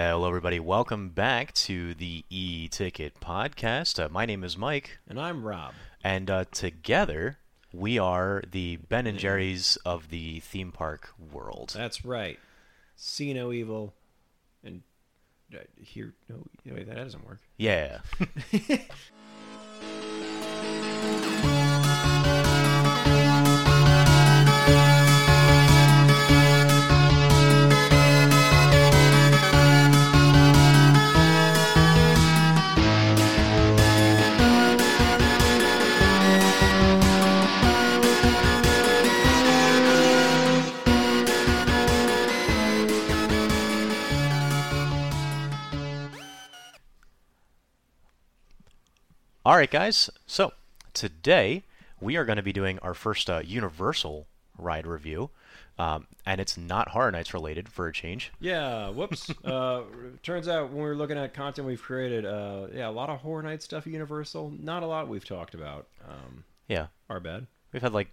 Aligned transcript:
Hello, 0.00 0.28
everybody. 0.28 0.60
Welcome 0.60 1.08
back 1.08 1.52
to 1.54 1.92
the 1.92 2.24
E 2.30 2.68
Ticket 2.68 3.18
Podcast. 3.18 4.00
Uh, 4.00 4.08
my 4.08 4.26
name 4.26 4.44
is 4.44 4.56
Mike, 4.56 4.98
And 5.08 5.18
I'm 5.18 5.42
Rob. 5.42 5.74
and 6.04 6.30
uh, 6.30 6.44
together 6.52 7.38
we 7.72 7.98
are 7.98 8.44
the 8.48 8.76
Ben 8.76 9.08
and 9.08 9.18
Jerry's 9.18 9.74
of 9.84 10.10
the 10.10 10.38
theme 10.38 10.70
park 10.70 11.08
world. 11.32 11.72
That's 11.74 12.04
right. 12.04 12.38
See 12.94 13.34
no 13.34 13.50
evil, 13.50 13.92
and 14.62 14.82
uh, 15.52 15.62
hear 15.82 16.14
no. 16.28 16.44
Wait, 16.64 16.86
that 16.86 16.94
doesn't 16.94 17.26
work. 17.26 17.40
Yeah. 17.56 17.98
All 49.48 49.56
right, 49.56 49.70
guys. 49.70 50.10
So 50.26 50.52
today 50.92 51.62
we 52.02 52.16
are 52.16 52.26
going 52.26 52.36
to 52.36 52.42
be 52.42 52.52
doing 52.52 52.78
our 52.80 52.92
first 52.92 53.30
uh, 53.30 53.40
Universal 53.42 54.26
ride 54.58 54.86
review, 54.86 55.30
um, 55.78 56.06
and 56.26 56.38
it's 56.38 56.58
not 56.58 56.88
Horror 56.90 57.10
Nights 57.10 57.32
related 57.32 57.66
for 57.66 57.86
a 57.88 57.92
change. 57.94 58.30
Yeah. 58.40 58.90
Whoops. 58.90 59.30
uh, 59.46 59.84
turns 60.22 60.48
out 60.48 60.68
when 60.68 60.76
we 60.76 60.82
were 60.82 60.94
looking 60.94 61.16
at 61.16 61.32
content 61.32 61.66
we've 61.66 61.80
created, 61.80 62.26
uh, 62.26 62.66
yeah, 62.74 62.88
a 62.88 62.90
lot 62.90 63.08
of 63.08 63.20
Horror 63.20 63.42
Night 63.42 63.62
stuff. 63.62 63.86
Universal. 63.86 64.52
Not 64.60 64.82
a 64.82 64.86
lot 64.86 65.08
we've 65.08 65.24
talked 65.24 65.54
about. 65.54 65.86
Um, 66.06 66.44
Yeah, 66.66 66.88
our 67.08 67.18
bad. 67.18 67.46
we've 67.72 67.80
had 67.80 67.94
like 67.94 68.08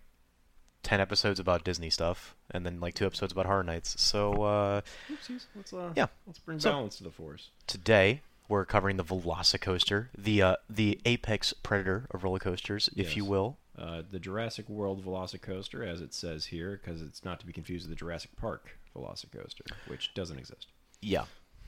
ten 0.83 1.01
episodes 1.01 1.41
about 1.41 1.65
Disney 1.65 1.89
stuff, 1.89 2.33
and 2.49 2.65
then 2.65 2.79
like 2.79 2.93
two 2.93 3.05
episodes 3.05 3.33
about 3.33 3.45
Horror 3.45 3.63
Nights. 3.63 4.01
So 4.01 4.41
uh, 4.43 4.81
Oopsies. 5.11 5.47
Let's 5.53 5.73
uh, 5.73 5.89
Yeah. 5.97 6.07
Let's 6.25 6.39
bring 6.39 6.61
So- 6.61 6.71
balance 6.71 6.95
to 6.99 7.03
the 7.03 7.11
force. 7.11 7.49
today 7.67 8.21
we're 8.47 8.65
covering 8.65 8.97
the 8.97 9.03
Velocicoaster, 9.03 10.07
the 10.17 10.41
uh, 10.41 10.55
the 10.69 10.99
apex 11.05 11.53
predator 11.53 12.07
of 12.11 12.23
roller 12.23 12.39
coasters, 12.39 12.89
if 12.95 13.17
you 13.17 13.25
will. 13.25 13.57
Uh, 13.77 14.03
the 14.09 14.19
Jurassic 14.19 14.69
World 14.69 15.03
Velocicoaster, 15.03 15.85
as 15.85 15.99
it 15.99 16.13
says 16.13 16.45
here, 16.45 16.79
because 16.81 17.01
it's 17.01 17.25
not 17.25 17.39
to 17.41 17.45
be 17.45 17.51
confused 17.51 17.85
with 17.85 17.89
the 17.89 17.99
Jurassic 17.99 18.31
Park 18.37 18.77
Velocicoaster, 18.95 19.69
which 19.87 20.13
doesn't 20.13 20.37
exist. 20.37 20.67
Yeah, 21.01 21.25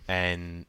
and 0.07 0.65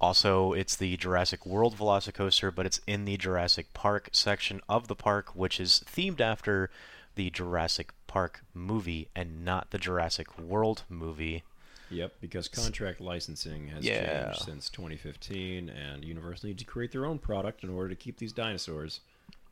also 0.00 0.52
it's 0.52 0.76
the 0.76 0.96
Jurassic 0.96 1.46
World 1.46 1.76
Velocicoaster, 1.76 2.54
but 2.54 2.66
it's 2.66 2.80
in 2.86 3.04
the 3.04 3.16
Jurassic 3.16 3.72
Park 3.72 4.10
section 4.12 4.60
of 4.68 4.88
the 4.88 4.96
park, 4.96 5.34
which 5.34 5.58
is 5.58 5.82
themed 5.86 6.20
after 6.20 6.70
the 7.14 7.30
Jurassic 7.30 7.92
Park 8.06 8.42
movie 8.52 9.08
and 9.14 9.44
not 9.44 9.70
the 9.70 9.78
Jurassic 9.78 10.38
World 10.38 10.82
movie. 10.88 11.42
Yep, 11.92 12.14
because 12.20 12.48
contract 12.48 13.00
licensing 13.00 13.68
has 13.68 13.84
Yeah. 13.84 14.24
changed 14.32 14.42
since 14.44 14.70
2015, 14.70 15.68
and 15.68 16.04
Universal 16.04 16.48
needs 16.48 16.62
to 16.62 16.66
create 16.68 16.90
their 16.92 17.04
own 17.06 17.18
product 17.18 17.62
in 17.62 17.70
order 17.70 17.88
to 17.90 17.94
keep 17.94 18.18
these 18.18 18.32
dinosaurs. 18.32 19.00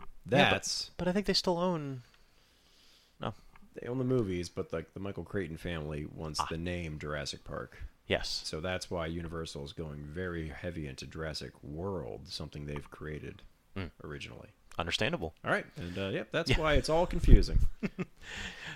Yeah, 0.00 0.04
but- 0.24 0.50
That's 0.50 0.90
But 0.96 1.08
I 1.08 1.12
think 1.12 1.26
they 1.26 1.32
still 1.34 1.58
own. 1.58 2.02
No. 3.20 3.34
they 3.74 3.86
own 3.88 3.98
the 3.98 4.04
movies, 4.04 4.48
but 4.48 4.72
like 4.72 4.94
the 4.94 5.00
Michael 5.00 5.24
Crichton 5.24 5.56
family 5.56 6.04
wants 6.06 6.40
Ah. 6.40 6.46
the 6.50 6.58
name 6.58 6.98
Jurassic 6.98 7.44
Park, 7.44 7.82
Yes. 8.06 8.40
so 8.44 8.60
that's 8.60 8.90
why 8.90 9.06
Universal 9.06 9.64
is 9.64 9.72
going 9.72 10.02
very 10.04 10.48
heavy 10.48 10.86
into 10.86 11.06
Jurassic 11.06 11.52
World, 11.62 12.26
something 12.28 12.66
they've 12.66 12.90
created 12.90 13.42
Mm. 13.76 13.90
originally. 14.02 14.48
Understandable. 14.78 15.34
All 15.44 15.50
right, 15.50 15.66
and 15.76 15.96
uh, 15.98 16.08
yep, 16.08 16.32
that's 16.32 16.50
Yeah. 16.50 16.58
why 16.60 16.74
it's 16.74 16.88
all 16.88 17.06
confusing. 17.06 17.60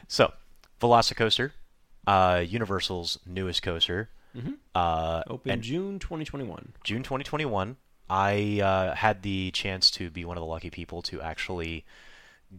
So, 0.08 0.34
Velocicoaster, 0.80 1.52
uh, 2.06 2.42
Universal's 2.46 3.18
newest 3.26 3.62
coaster. 3.62 4.10
Mhm. 4.36 4.56
Uh, 4.74 5.22
Open 5.28 5.60
June 5.62 5.98
2021. 5.98 6.72
June 6.82 7.02
2021, 7.02 7.76
I 8.10 8.60
uh, 8.60 8.94
had 8.94 9.22
the 9.22 9.50
chance 9.52 9.90
to 9.92 10.10
be 10.10 10.24
one 10.24 10.36
of 10.36 10.40
the 10.42 10.46
lucky 10.46 10.70
people 10.70 11.02
to 11.02 11.22
actually 11.22 11.84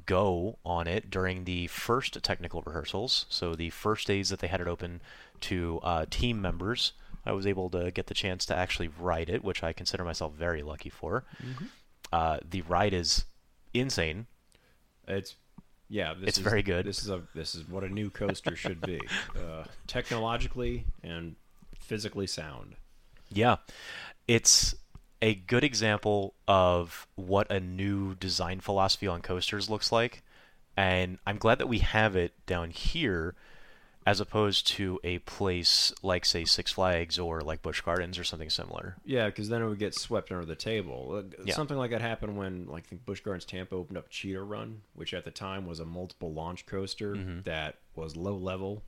go 0.06 0.58
on 0.66 0.88
it 0.88 1.10
during 1.10 1.44
the 1.46 1.68
first 1.68 2.22
technical 2.24 2.62
rehearsals. 2.62 3.26
So 3.30 3.56
the 3.56 3.70
first 3.70 4.08
days 4.08 4.30
that 4.30 4.40
they 4.40 4.48
had 4.48 4.62
it 4.62 4.68
open 4.68 5.02
to 5.42 5.80
uh, 5.84 6.06
team 6.10 6.42
members, 6.42 6.94
I 7.26 7.32
was 7.34 7.46
able 7.46 7.70
to 7.72 7.92
get 7.92 8.08
the 8.08 8.14
chance 8.14 8.46
to 8.48 8.56
actually 8.56 8.90
ride 9.00 9.30
it, 9.30 9.44
which 9.44 9.64
I 9.64 9.74
consider 9.74 10.04
myself 10.04 10.34
very 10.34 10.64
lucky 10.64 10.90
for. 10.90 11.24
Uh, 12.12 12.40
the 12.50 12.62
ride 12.64 12.94
is 12.94 13.26
insane. 13.74 14.28
It's 15.08 15.36
yeah, 15.90 16.14
this 16.14 16.30
It's 16.30 16.38
is, 16.38 16.44
very 16.44 16.64
good. 16.64 16.86
This 16.86 17.02
is 17.02 17.10
a 17.10 17.22
this 17.34 17.56
is 17.56 17.68
what 17.68 17.84
a 17.84 17.90
new 17.90 18.10
coaster 18.10 18.56
should 18.56 18.82
be, 18.82 19.00
uh, 19.36 19.66
technologically 19.88 20.86
and 21.04 21.36
physically 21.80 22.28
sound. 22.28 22.76
Yeah, 23.30 23.58
it's 24.28 24.76
a 25.22 25.36
good 25.36 25.64
example 25.64 26.34
of 26.48 27.08
what 27.16 27.50
a 27.52 27.60
new 27.60 28.16
design 28.16 28.60
philosophy 28.60 29.08
on 29.08 29.22
coasters 29.22 29.70
looks 29.70 29.92
like, 29.92 30.24
and 30.76 31.18
I'm 31.26 31.38
glad 31.38 31.60
that 31.60 31.68
we 31.68 31.80
have 31.80 32.16
it 32.16 32.34
down 32.46 32.72
here, 32.72 33.36
as 34.06 34.20
opposed 34.20 34.68
to 34.68 35.00
a 35.04 35.18
place 35.20 35.92
like 36.04 36.26
say 36.26 36.46
Six 36.46 36.72
Flags 36.74 37.18
or 37.18 37.42
like 37.42 37.62
Busch 37.64 37.82
Gardens 37.82 38.20
or 38.20 38.24
something 38.24 38.50
similar. 38.52 38.98
Yeah, 39.04 39.26
because 39.26 39.50
then 39.50 39.62
it 39.64 39.68
would 39.68 39.80
get 39.80 39.96
swept 39.96 40.32
under 40.32 40.46
the 40.46 40.56
table. 40.56 41.16
Uh, 41.38 41.44
Yeah. 41.44 41.56
Something 41.56 41.78
like 41.78 41.90
that 41.92 42.02
happened 42.02 42.38
when, 42.38 42.68
like, 42.68 42.84
I 42.86 42.90
think 42.90 43.06
Busch 43.06 43.22
Gardens 43.22 43.46
Tampa 43.46 43.74
opened 43.76 43.98
up 43.98 44.10
Cheetah 44.10 44.46
Hunt, 44.46 44.82
which 44.94 45.14
at 45.14 45.26
the 45.26 45.32
time 45.32 45.66
was 45.66 45.80
a 45.80 45.86
multiple 45.86 46.32
launch 46.34 46.66
coaster 46.68 47.16
Mm-hmm. 47.16 47.40
that 47.46 47.78
was 47.96 48.16
low 48.16 48.36
level, 48.36 48.84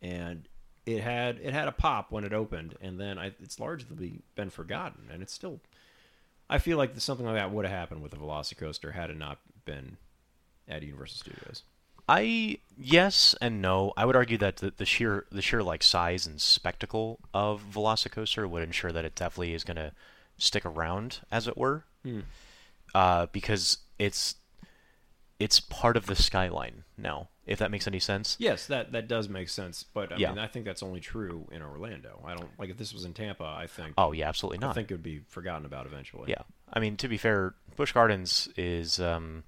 and 0.00 0.48
it 0.86 1.00
had 1.02 1.38
it 1.42 1.52
had 1.52 1.68
a 1.68 1.72
pop 1.72 2.10
when 2.10 2.24
it 2.24 2.32
opened, 2.32 2.76
and 2.80 2.98
then 2.98 3.18
I, 3.18 3.26
it's 3.40 3.60
largely 3.60 4.22
been 4.34 4.50
forgotten, 4.50 5.08
and 5.12 5.22
it's 5.22 5.32
still. 5.34 5.60
I 6.50 6.58
feel 6.58 6.76
like 6.76 6.98
something 7.00 7.24
like 7.24 7.36
that 7.36 7.50
would 7.52 7.64
have 7.64 7.74
happened 7.78 8.02
with 8.02 8.10
the 8.12 8.18
Velocicoaster 8.18 8.92
had 8.92 9.10
it 9.10 9.16
not 9.18 9.38
been 9.64 9.96
at 10.68 10.82
Universal 10.82 11.18
Studios. 11.18 11.62
I 12.14 12.58
yes 12.78 13.34
and 13.40 13.62
no. 13.62 13.92
I 13.96 14.04
would 14.04 14.16
argue 14.16 14.36
that 14.38 14.56
the, 14.58 14.72
the 14.76 14.84
sheer 14.84 15.24
the 15.32 15.40
sheer 15.42 15.62
like 15.62 15.82
size 15.82 16.26
and 16.26 16.40
spectacle 16.40 17.18
of 17.32 17.62
Velocicoaster 17.72 18.48
would 18.48 18.62
ensure 18.62 18.92
that 18.92 19.04
it 19.04 19.14
definitely 19.14 19.54
is 19.54 19.64
going 19.64 19.76
to 19.78 19.92
stick 20.36 20.66
around, 20.66 21.20
as 21.30 21.46
it 21.48 21.56
were, 21.56 21.84
Hmm. 22.02 22.20
uh, 22.94 23.26
because 23.32 23.78
it's 23.98 24.34
it's 25.38 25.58
part 25.60 25.96
of 25.96 26.06
the 26.06 26.14
skyline 26.14 26.84
now. 26.96 27.28
If 27.44 27.58
that 27.58 27.72
makes 27.72 27.88
any 27.88 27.98
sense. 27.98 28.36
Yes, 28.38 28.66
that 28.66 28.92
that 28.92 29.08
does 29.08 29.28
make 29.28 29.48
sense, 29.48 29.82
but 29.82 30.12
I 30.12 30.16
Yeah. 30.16 30.28
mean, 30.30 30.38
I 30.38 30.46
think 30.46 30.64
that's 30.64 30.82
only 30.82 31.00
true 31.00 31.48
in 31.50 31.60
Orlando. 31.62 32.22
I 32.24 32.34
don't 32.34 32.50
like 32.58 32.70
if 32.70 32.76
this 32.78 32.92
was 32.94 33.04
in 33.04 33.14
Tampa. 33.14 33.44
I 33.44 33.66
think 33.66 33.94
Oh 33.98 34.12
yeah, 34.12 34.28
absolutely 34.28 34.58
not. 34.58 34.70
I 34.70 34.74
think 34.74 34.90
it 34.90 34.94
would 34.94 35.02
be 35.02 35.22
forgotten 35.28 35.64
about 35.66 35.86
eventually. 35.86 36.30
Yeah, 36.30 36.42
I 36.72 36.78
mean 36.78 36.96
to 36.98 37.08
be 37.08 37.16
fair, 37.16 37.54
Busch 37.76 37.92
Gardens 37.92 38.48
is 38.56 39.00
um, 39.00 39.42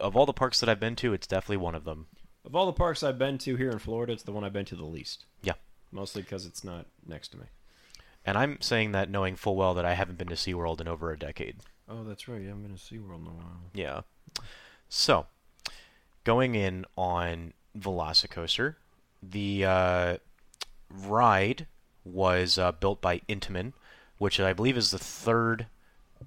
of 0.00 0.16
all 0.16 0.26
the 0.26 0.32
parks 0.32 0.60
that 0.60 0.68
I've 0.68 0.80
been 0.80 0.96
to, 0.96 1.12
it's 1.12 1.26
definitely 1.26 1.58
one 1.58 1.74
of 1.74 1.84
them. 1.84 2.06
Of 2.44 2.54
all 2.54 2.66
the 2.66 2.72
parks 2.72 3.02
I've 3.02 3.18
been 3.18 3.38
to 3.38 3.56
here 3.56 3.70
in 3.70 3.78
Florida, 3.78 4.12
it's 4.12 4.22
the 4.22 4.32
one 4.32 4.44
I've 4.44 4.52
been 4.52 4.64
to 4.66 4.76
the 4.76 4.84
least. 4.84 5.26
Yeah. 5.42 5.54
Mostly 5.92 6.22
because 6.22 6.46
it's 6.46 6.64
not 6.64 6.86
next 7.06 7.28
to 7.28 7.38
me. 7.38 7.44
And 8.24 8.36
I'm 8.36 8.60
saying 8.60 8.92
that 8.92 9.10
knowing 9.10 9.36
full 9.36 9.56
well 9.56 9.74
that 9.74 9.84
I 9.84 9.94
haven't 9.94 10.18
been 10.18 10.28
to 10.28 10.34
SeaWorld 10.34 10.80
in 10.80 10.88
over 10.88 11.10
a 11.10 11.18
decade. 11.18 11.56
Oh, 11.88 12.04
that's 12.04 12.28
right. 12.28 12.40
You 12.40 12.48
haven't 12.48 12.62
been 12.62 12.76
to 12.76 12.80
SeaWorld 12.82 13.20
in 13.20 13.26
a 13.26 13.30
while. 13.30 13.60
Yeah. 13.74 14.00
So, 14.88 15.26
going 16.24 16.54
in 16.54 16.84
on 16.96 17.52
Velocicoaster, 17.78 18.76
the 19.22 19.64
uh, 19.64 20.16
ride 20.90 21.66
was 22.04 22.58
uh, 22.58 22.72
built 22.72 23.00
by 23.00 23.20
Intamin, 23.28 23.72
which 24.18 24.38
I 24.40 24.52
believe 24.52 24.76
is 24.76 24.90
the 24.90 24.98
third 24.98 25.66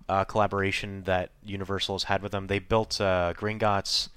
uh, 0.10 0.24
collaboration 0.25 1.04
that 1.04 1.31
Universal 1.44 1.95
has 1.95 2.04
had 2.04 2.22
with 2.22 2.31
them. 2.31 2.48
They 2.48 2.60
built 2.60 3.00
uh, 3.00 3.34
Gringotts 3.38 4.10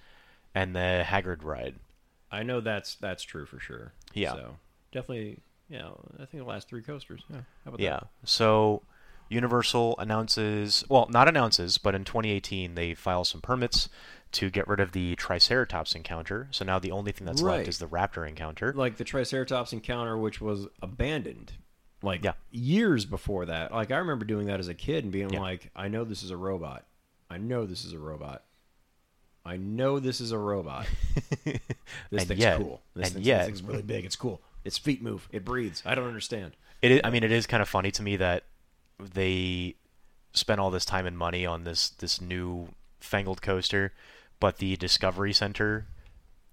and 0.55 0.75
the 0.75 1.05
Hagrid 1.06 1.43
ride. 1.44 1.76
I 2.31 2.43
know 2.43 2.61
that's 2.61 2.96
that's 2.96 3.23
true 3.23 3.46
for 3.46 3.58
sure. 3.61 3.93
Yeah. 4.12 4.32
So 4.32 4.56
definitely, 4.93 5.38
yeah. 5.69 5.88
I 6.14 6.25
think 6.26 6.43
the 6.43 6.49
last 6.49 6.69
three 6.69 6.82
coasters. 6.82 7.23
Yeah. 7.31 7.37
How 7.64 7.69
about 7.69 7.81
Yeah. 7.81 8.00
So 8.25 8.82
Universal 9.28 9.96
announces, 9.99 10.84
well, 10.88 11.06
not 11.11 11.28
announces, 11.28 11.79
but 11.79 11.94
in 11.94 12.05
2018 12.05 12.75
they 12.75 12.94
file 12.94 13.25
some 13.25 13.40
permits 13.40 13.88
to 14.32 14.50
get 14.50 14.67
rid 14.69 14.81
of 14.81 14.93
the 14.93 15.17
Triceratops 15.17 15.94
encounter. 15.94 16.49
So 16.50 16.64
now 16.64 16.79
the 16.79 16.90
only 16.90 17.12
thing 17.12 17.26
that's 17.26 17.43
Right. 17.43 17.58
left 17.58 17.69
is 17.69 17.79
the 17.79 17.88
Raptor 17.88 18.29
encounter. 18.29 18.72
Like 18.72 18.96
the 18.96 19.05
Triceratops 19.05 19.72
encounter, 19.72 20.17
which 20.17 20.40
was 20.40 20.67
abandoned. 20.82 21.52
Like 22.06 22.25
Yeah. 22.25 22.32
years 22.50 23.05
before 23.05 23.47
that. 23.47 23.73
Like 23.73 23.91
I 23.91 23.99
remember 23.99 24.25
doing 24.25 24.47
that 24.47 24.61
as 24.61 24.69
a 24.69 24.75
kid 24.75 25.05
and 25.05 25.12
being 25.12 25.31
Yeah. 25.31 25.41
like, 25.41 25.70
I 25.76 25.88
know 25.88 26.05
this 26.05 26.23
is 26.23 26.31
a 26.31 26.37
robot. 26.37 26.87
I 27.29 27.37
know 27.38 27.67
this 27.67 27.85
is 27.85 27.93
a 27.93 27.99
robot. 27.99 28.44
I 29.44 29.56
know 29.58 29.99
this 30.00 30.20
is 30.20 30.32
a 30.32 30.38
robot. 30.38 30.87
This 32.11 32.20
And 32.23 32.29
thing's 32.29 32.41
yet- 32.41 32.58
cool. 32.58 32.82
This, 32.94 33.06
and 33.08 33.14
thing's, 33.17 33.26
yet- 33.26 33.38
this 33.38 33.47
thing's 33.47 33.62
really 33.62 33.82
big. 33.82 34.05
It's 34.05 34.17
cool. 34.17 34.41
Its 34.64 34.76
feet 34.79 35.03
move. 35.03 35.29
It 35.32 35.44
breathes. 35.44 35.82
I 35.87 35.94
don't 35.94 36.06
understand. 36.08 36.56
It 36.82 36.91
is, 36.91 37.00
I 37.05 37.11
mean, 37.11 37.23
it 37.25 37.31
is 37.32 37.47
kind 37.47 37.62
of 37.62 37.69
funny 37.69 37.91
to 37.93 38.03
me 38.03 38.17
that 38.17 38.44
they 38.99 39.76
spent 40.32 40.61
all 40.61 40.70
this 40.70 40.85
time 40.85 41.06
and 41.06 41.17
money 41.17 41.47
on 41.47 41.64
this 41.64 41.88
this 41.91 42.20
new 42.20 42.69
fangled 43.00 43.41
coaster, 43.43 43.93
but 44.41 44.58
the 44.58 44.76
Discovery 44.76 45.32
Center 45.32 45.87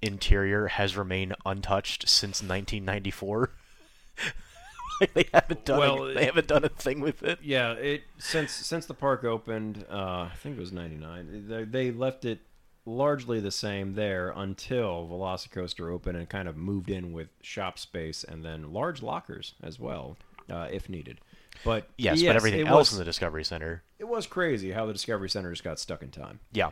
interior 0.01 0.67
has 0.67 0.95
remained 0.95 1.35
untouched 1.45 2.07
since 2.07 2.41
1994. 2.43 3.49
they 5.13 5.25
haven't 5.33 5.65
done 5.65 5.79
Well, 5.79 6.07
a, 6.07 6.13
they 6.13 6.25
haven't 6.25 6.47
done 6.47 6.63
a 6.63 6.69
thing 6.69 6.99
with 7.01 7.23
it. 7.23 7.39
Yeah, 7.41 7.73
it 7.73 8.03
since 8.17 8.51
since 8.51 8.85
the 8.85 8.93
park 8.93 9.23
opened, 9.23 9.85
uh, 9.89 10.29
I 10.31 10.35
think 10.37 10.57
it 10.57 10.59
was 10.59 10.71
'99. 10.71 11.45
They, 11.47 11.63
they 11.63 11.91
left 11.91 12.25
it 12.25 12.39
largely 12.85 13.39
the 13.39 13.51
same 13.51 13.93
there 13.95 14.33
until 14.35 15.07
Velocicoaster 15.09 15.91
opened 15.91 16.17
and 16.17 16.29
kind 16.29 16.47
of 16.47 16.57
moved 16.57 16.89
in 16.89 17.13
with 17.13 17.29
shop 17.41 17.79
space 17.79 18.23
and 18.23 18.43
then 18.43 18.73
large 18.73 19.01
lockers 19.01 19.53
as 19.63 19.79
well, 19.79 20.17
uh, 20.49 20.67
if 20.71 20.89
needed. 20.89 21.19
But 21.63 21.87
Yes, 21.97 22.21
but 22.21 22.35
everything 22.35 22.67
else 22.67 22.89
was, 22.89 22.93
in 22.93 22.99
the 22.99 23.05
Discovery 23.05 23.43
Center, 23.43 23.83
it 23.99 24.07
was 24.07 24.27
crazy 24.27 24.71
how 24.71 24.85
the 24.85 24.93
Discovery 24.93 25.29
Center 25.29 25.51
just 25.51 25.63
got 25.63 25.79
stuck 25.79 26.01
in 26.01 26.09
time. 26.09 26.39
yeah, 26.51 26.71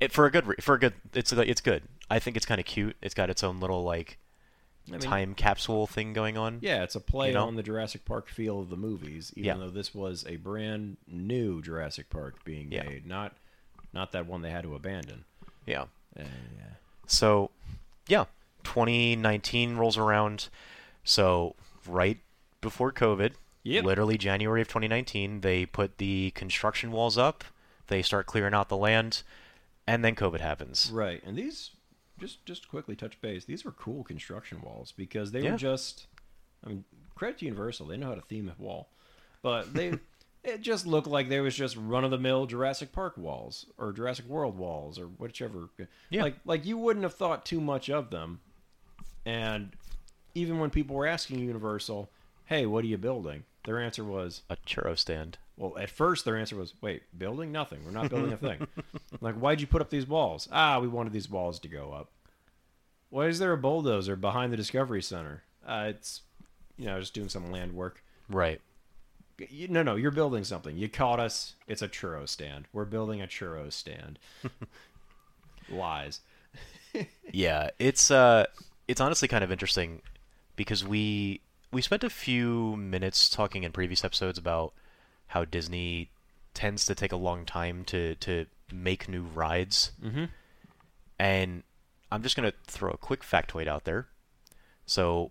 it 0.00 0.12
for 0.12 0.26
a 0.26 0.30
good 0.30 0.62
for 0.62 0.74
a 0.74 0.78
good 0.78 0.94
it's 1.14 1.32
it's 1.32 1.60
good. 1.60 1.84
I 2.10 2.18
think 2.18 2.36
it's 2.36 2.44
kind 2.46 2.58
of 2.60 2.66
cute. 2.66 2.96
It's 3.00 3.14
got 3.14 3.30
its 3.30 3.42
own 3.42 3.60
little 3.60 3.84
like 3.84 4.18
I 4.88 4.92
mean, 4.92 5.00
time 5.00 5.34
capsule 5.34 5.86
thing 5.86 6.12
going 6.12 6.36
on. 6.36 6.58
Yeah, 6.60 6.82
it's 6.82 6.94
a 6.96 7.00
play 7.00 7.28
You 7.28 7.34
know? 7.34 7.46
on 7.46 7.54
the 7.56 7.62
Jurassic 7.62 8.04
Park 8.04 8.28
feel 8.28 8.60
of 8.60 8.68
the 8.68 8.76
movies, 8.76 9.32
even 9.36 9.44
Yeah. 9.46 9.54
though 9.54 9.70
this 9.70 9.94
was 9.94 10.24
a 10.26 10.36
brand 10.36 10.96
new 11.06 11.62
Jurassic 11.62 12.10
Park 12.10 12.44
being 12.44 12.72
Yeah. 12.72 12.82
made, 12.84 13.06
not 13.06 13.36
not 13.94 14.10
that 14.12 14.26
one 14.26 14.40
they 14.42 14.50
had 14.50 14.62
to 14.64 14.74
abandon. 14.74 15.24
yeah. 15.66 15.82
Uh, 16.18 16.24
yeah. 16.58 16.74
So, 17.06 17.50
yeah, 18.08 18.24
2019 18.64 19.76
rolls 19.76 19.96
around. 19.98 20.48
So, 21.04 21.54
right 21.86 22.18
before 22.60 22.90
COVID, 22.92 23.32
Yep. 23.64 23.84
literally 23.84 24.18
January 24.18 24.60
of 24.62 24.68
2019, 24.68 25.40
they 25.42 25.66
put 25.66 25.98
the 25.98 26.30
construction 26.34 26.90
walls 26.90 27.16
up. 27.18 27.44
They 27.88 28.02
start 28.02 28.26
clearing 28.26 28.54
out 28.54 28.68
the 28.68 28.76
land, 28.76 29.22
and 29.86 30.04
then 30.04 30.14
COVID 30.14 30.40
happens. 30.40 30.90
Right, 30.92 31.22
and 31.24 31.36
these 31.36 31.70
just 32.18 32.44
just 32.46 32.68
quickly 32.68 32.94
touch 32.96 33.20
base. 33.20 33.44
These 33.44 33.64
were 33.64 33.72
cool 33.72 34.04
construction 34.04 34.60
walls 34.62 34.92
because 34.92 35.32
they 35.32 35.42
Yeah. 35.42 35.52
were 35.52 35.56
just. 35.58 36.06
I 36.64 36.68
mean, 36.68 36.84
credit 37.14 37.38
to 37.38 37.44
Universal. 37.46 37.86
They 37.88 37.96
know 37.96 38.06
how 38.08 38.14
to 38.14 38.20
theme 38.22 38.48
a 38.56 38.62
wall, 38.62 38.88
but 39.42 39.72
they. 39.74 39.94
It 40.44 40.60
just 40.60 40.88
looked 40.88 41.06
like 41.06 41.28
there 41.28 41.44
was 41.44 41.54
just 41.54 41.76
run 41.76 42.02
of 42.02 42.10
the 42.10 42.18
mill 42.18 42.46
Jurassic 42.46 42.90
Park 42.90 43.16
walls 43.16 43.64
or 43.78 43.92
Jurassic 43.92 44.26
World 44.26 44.58
walls 44.58 44.98
or 44.98 45.04
whichever. 45.06 45.68
Yeah. 46.10 46.22
Like 46.24 46.34
like 46.44 46.66
you 46.66 46.76
wouldn't 46.78 47.04
have 47.04 47.14
thought 47.14 47.46
too 47.46 47.60
much 47.60 47.88
of 47.88 48.10
them, 48.10 48.40
and 49.24 49.70
even 50.34 50.58
when 50.58 50.70
people 50.70 50.96
were 50.96 51.06
asking 51.06 51.38
Universal, 51.38 52.10
"Hey, 52.46 52.66
what 52.66 52.82
are 52.82 52.88
you 52.88 52.98
building?" 52.98 53.44
Their 53.66 53.78
answer 53.80 54.02
was, 54.02 54.42
A 54.50 54.56
churro 54.66 54.98
stand. 54.98 55.38
well, 55.56 55.78
at 55.78 55.90
first 55.90 56.24
their 56.24 56.36
answer 56.36 56.56
was, 56.56 56.74
"Wait, 56.80 57.02
building 57.16 57.52
nothing. 57.52 57.84
We're 57.84 57.92
not 57.92 58.10
building 58.10 58.32
a 58.32 58.36
thing." 58.36 58.66
like, 59.20 59.34
why'd 59.34 59.60
you 59.60 59.66
put 59.66 59.80
up 59.82 59.90
these 59.90 60.06
walls? 60.06 60.48
Ah, 60.50 60.78
we 60.78 60.88
wanted 60.88 61.12
these 61.12 61.30
walls 61.30 61.58
to 61.60 61.68
go 61.68 61.92
up. 61.92 62.10
Why 63.10 63.26
is 63.26 63.38
there 63.38 63.52
a 63.52 63.58
bulldozer 63.58 64.16
behind 64.16 64.52
the 64.52 64.56
Discovery 64.56 65.02
Center? 65.02 65.42
Uh, 65.66 65.86
it's, 65.88 66.22
you 66.78 66.86
know, 66.86 66.98
just 66.98 67.14
doing 67.14 67.28
some 67.28 67.52
land 67.52 67.74
work. 67.74 68.02
Right. 68.28 68.60
You, 69.50 69.68
no, 69.68 69.82
no, 69.82 69.96
you're 69.96 70.10
building 70.10 70.44
something. 70.44 70.76
You 70.76 70.88
caught 70.88 71.20
us. 71.20 71.54
It's 71.66 71.82
a 71.82 71.88
churro 71.88 72.28
stand. 72.28 72.66
We're 72.72 72.84
building 72.84 73.20
a 73.20 73.26
churro 73.26 73.72
stand. 73.72 74.18
Lies. 75.70 76.20
Yeah, 77.32 77.70
it's 77.78 78.10
uh, 78.10 78.44
it's 78.86 79.00
honestly 79.00 79.26
kind 79.26 79.42
of 79.42 79.50
interesting 79.50 80.02
because 80.56 80.84
we 80.86 81.40
we 81.72 81.80
spent 81.80 82.04
a 82.04 82.10
few 82.10 82.76
minutes 82.76 83.30
talking 83.30 83.62
in 83.64 83.72
previous 83.72 84.04
episodes 84.04 84.38
about 84.38 84.74
how 85.28 85.46
Disney 85.46 86.10
tends 86.52 86.84
to 86.84 86.94
take 86.94 87.12
a 87.12 87.16
long 87.16 87.46
time 87.46 87.84
to 87.86 88.16
to 88.16 88.44
make 88.72 89.08
new 89.08 89.22
rides. 89.22 89.92
Mm-hmm. 90.02 90.24
And 91.18 91.62
I'm 92.10 92.22
just 92.22 92.36
going 92.36 92.50
to 92.50 92.56
throw 92.66 92.90
a 92.90 92.96
quick 92.96 93.22
factoid 93.22 93.66
out 93.68 93.84
there. 93.84 94.08
So, 94.86 95.30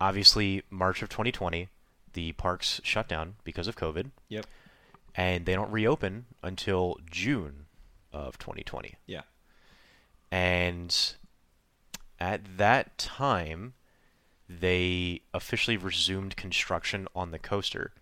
obviously, 0.00 0.62
March 0.70 1.02
of 1.02 1.08
2020, 1.08 1.68
the 2.12 2.32
parks 2.32 2.80
shut 2.84 3.08
down 3.08 3.34
because 3.44 3.66
of 3.66 3.76
COVID, 3.76 4.10
Yep. 4.28 4.46
and 5.14 5.44
they 5.46 5.54
don't 5.54 5.70
reopen 5.70 6.26
until 6.42 6.98
June 7.10 7.66
of 8.12 8.38
2020. 8.38 8.94
Yeah. 9.06 9.22
And 10.30 11.14
at 12.20 12.56
that 12.58 12.96
time, 12.98 13.74
they 14.48 15.22
officially 15.34 15.76
resumed 15.76 16.36
construction 16.36 17.08
on 17.14 17.30
the 17.30 17.38
coaster, 17.38 17.92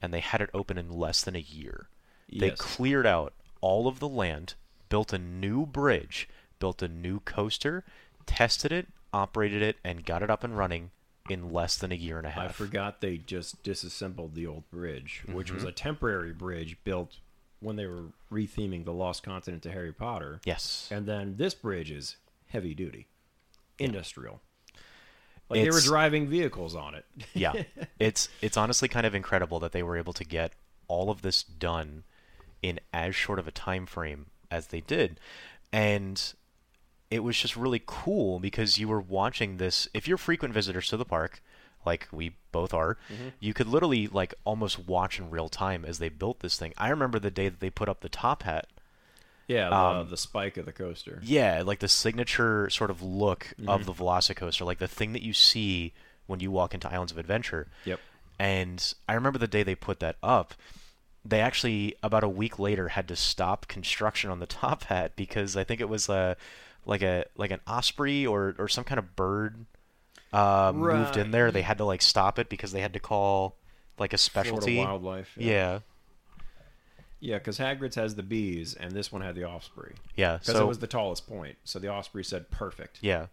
and 0.00 0.12
they 0.14 0.20
had 0.20 0.40
it 0.40 0.50
open 0.54 0.78
in 0.78 0.90
less 0.90 1.22
than 1.22 1.34
a 1.34 1.40
year. 1.40 1.88
They 2.30 2.50
cleared 2.52 3.06
out 3.06 3.32
all 3.60 3.86
of 3.88 3.98
the 4.00 4.08
land, 4.08 4.54
built 4.88 5.12
a 5.12 5.18
new 5.18 5.66
bridge, 5.66 6.28
built 6.58 6.82
a 6.82 6.88
new 6.88 7.20
coaster, 7.20 7.84
tested 8.26 8.72
it, 8.72 8.88
operated 9.12 9.62
it, 9.62 9.76
and 9.84 10.04
got 10.04 10.22
it 10.22 10.30
up 10.30 10.44
and 10.44 10.56
running 10.56 10.90
in 11.30 11.50
less 11.50 11.76
than 11.76 11.92
a 11.92 11.94
year 11.96 12.18
and 12.18 12.26
a 12.26 12.30
half. 12.30 12.50
I 12.50 12.52
forgot 12.52 13.00
they 13.00 13.18
just 13.18 13.62
disassembled 13.62 14.34
the 14.34 14.46
old 14.46 14.68
bridge, 14.70 15.22
which 15.30 15.48
Mm-hmm. 15.48 15.54
was 15.56 15.64
a 15.64 15.72
temporary 15.72 16.32
bridge 16.32 16.76
built 16.84 17.16
when 17.60 17.76
they 17.76 17.86
were 17.86 18.04
retheming 18.32 18.84
the 18.84 18.92
Lost 18.92 19.22
Continent 19.22 19.62
to 19.64 19.70
Harry 19.72 19.92
Potter. 19.92 20.40
Yes. 20.44 20.88
And 20.90 21.06
then 21.06 21.34
this 21.36 21.54
bridge 21.54 21.90
is 21.90 22.16
heavy 22.48 22.72
duty, 22.74 23.08
industrial. 23.78 24.40
Like 25.50 25.62
they 25.62 25.70
were 25.70 25.80
driving 25.80 26.28
vehicles 26.28 26.74
on 26.76 26.94
it. 26.94 27.06
yeah 27.32 27.52
it's 27.98 28.28
it's 28.42 28.56
honestly 28.58 28.86
kind 28.86 29.06
of 29.06 29.14
incredible 29.14 29.58
that 29.60 29.72
they 29.72 29.82
were 29.82 29.96
able 29.96 30.12
to 30.12 30.24
get 30.24 30.52
all 30.88 31.10
of 31.10 31.22
this 31.22 31.42
done 31.42 32.04
in 32.62 32.78
as 32.92 33.14
short 33.14 33.38
of 33.38 33.46
a 33.48 33.52
time 33.52 33.86
frame 33.86 34.26
as 34.50 34.68
they 34.68 34.80
did 34.80 35.18
and 35.72 36.34
it 37.10 37.20
was 37.20 37.38
just 37.38 37.56
really 37.56 37.82
cool 37.86 38.38
because 38.38 38.78
you 38.78 38.88
were 38.88 39.00
watching 39.00 39.56
this 39.56 39.88
if 39.94 40.06
you're 40.08 40.16
frequent 40.18 40.52
visitors 40.54 40.88
to 40.88 40.96
the 40.96 41.04
park 41.04 41.42
like 41.86 42.08
we 42.12 42.32
both 42.52 42.74
are 42.74 42.98
you 43.40 43.54
could 43.54 43.66
literally 43.66 44.06
like 44.08 44.34
almost 44.44 44.78
watch 44.86 45.18
in 45.18 45.30
real 45.30 45.48
time 45.48 45.84
as 45.84 45.98
they 45.98 46.08
built 46.08 46.40
this 46.40 46.58
thing 46.58 46.72
i 46.76 46.88
remember 46.88 47.18
the 47.18 47.30
day 47.30 47.48
that 47.48 47.60
they 47.60 47.70
put 47.70 47.88
up 47.88 48.00
the 48.00 48.08
top 48.08 48.42
hat 48.42 48.66
yeah, 49.46 49.70
the, 49.70 49.74
Um, 49.74 50.10
the 50.10 50.18
spike 50.18 50.58
of 50.58 50.66
the 50.66 50.72
coaster. 50.72 51.20
yeah, 51.24 51.62
like 51.64 51.78
the 51.78 51.88
signature 51.88 52.68
sort 52.68 52.90
of 52.90 53.00
look 53.00 53.54
Mm-hmm. 53.58 53.70
of 53.70 53.86
the 53.86 53.94
Velocicoaster, 53.94 54.66
like 54.66 54.76
the 54.76 54.86
thing 54.86 55.14
that 55.14 55.22
you 55.22 55.32
see 55.32 55.94
when 56.26 56.40
you 56.40 56.50
walk 56.50 56.74
into 56.74 56.92
Islands 56.92 57.12
of 57.12 57.16
Adventure. 57.16 57.66
Yep. 57.86 57.98
And 58.38 58.92
I 59.08 59.14
remember 59.14 59.38
the 59.38 59.46
day 59.48 59.62
they 59.62 59.74
put 59.74 60.00
that 60.00 60.16
up, 60.22 60.52
they 61.24 61.40
actually 61.40 61.94
about 62.02 62.24
a 62.24 62.28
week 62.28 62.58
later 62.58 62.88
had 62.88 63.08
to 63.08 63.16
stop 63.16 63.68
construction 63.68 64.30
on 64.30 64.38
the 64.40 64.46
top 64.62 64.84
hat 64.84 65.12
because 65.16 65.56
I 65.56 65.64
think 65.64 65.80
it 65.80 65.88
was 65.88 66.08
a 66.08 66.36
like 66.86 67.02
a 67.02 67.24
like 67.36 67.50
an 67.50 67.60
osprey 67.66 68.26
or 68.26 68.54
or 68.58 68.68
some 68.68 68.84
kind 68.84 68.98
of 68.98 69.14
bird 69.16 69.66
uh, 70.32 70.72
moved 70.74 71.16
in 71.16 71.30
there. 71.30 71.50
They 71.50 71.62
had 71.62 71.78
to 71.78 71.84
like 71.84 72.02
stop 72.02 72.38
it 72.38 72.48
because 72.48 72.72
they 72.72 72.80
had 72.80 72.92
to 72.94 73.00
call 73.00 73.56
like 73.98 74.12
a 74.12 74.18
specialty. 74.18 74.78
wildlife. 74.78 75.32
Yeah, 75.36 75.80
Yeah, 77.20 77.38
because 77.38 77.58
Hagrid's 77.58 77.96
has 77.96 78.14
the 78.14 78.22
bees, 78.22 78.74
and 78.74 78.92
this 78.92 79.10
one 79.10 79.22
had 79.22 79.34
the 79.34 79.44
osprey. 79.44 79.94
yeah. 80.14 80.34
Because 80.38 80.54
So 80.54 80.62
it 80.64 80.68
was 80.68 80.78
the 80.78 80.86
tallest 80.86 81.26
point. 81.28 81.56
So 81.64 81.78
the 81.78 81.88
osprey 81.88 82.22
said, 82.22 82.50
perfect. 82.50 82.98
Yeah. 83.02 83.26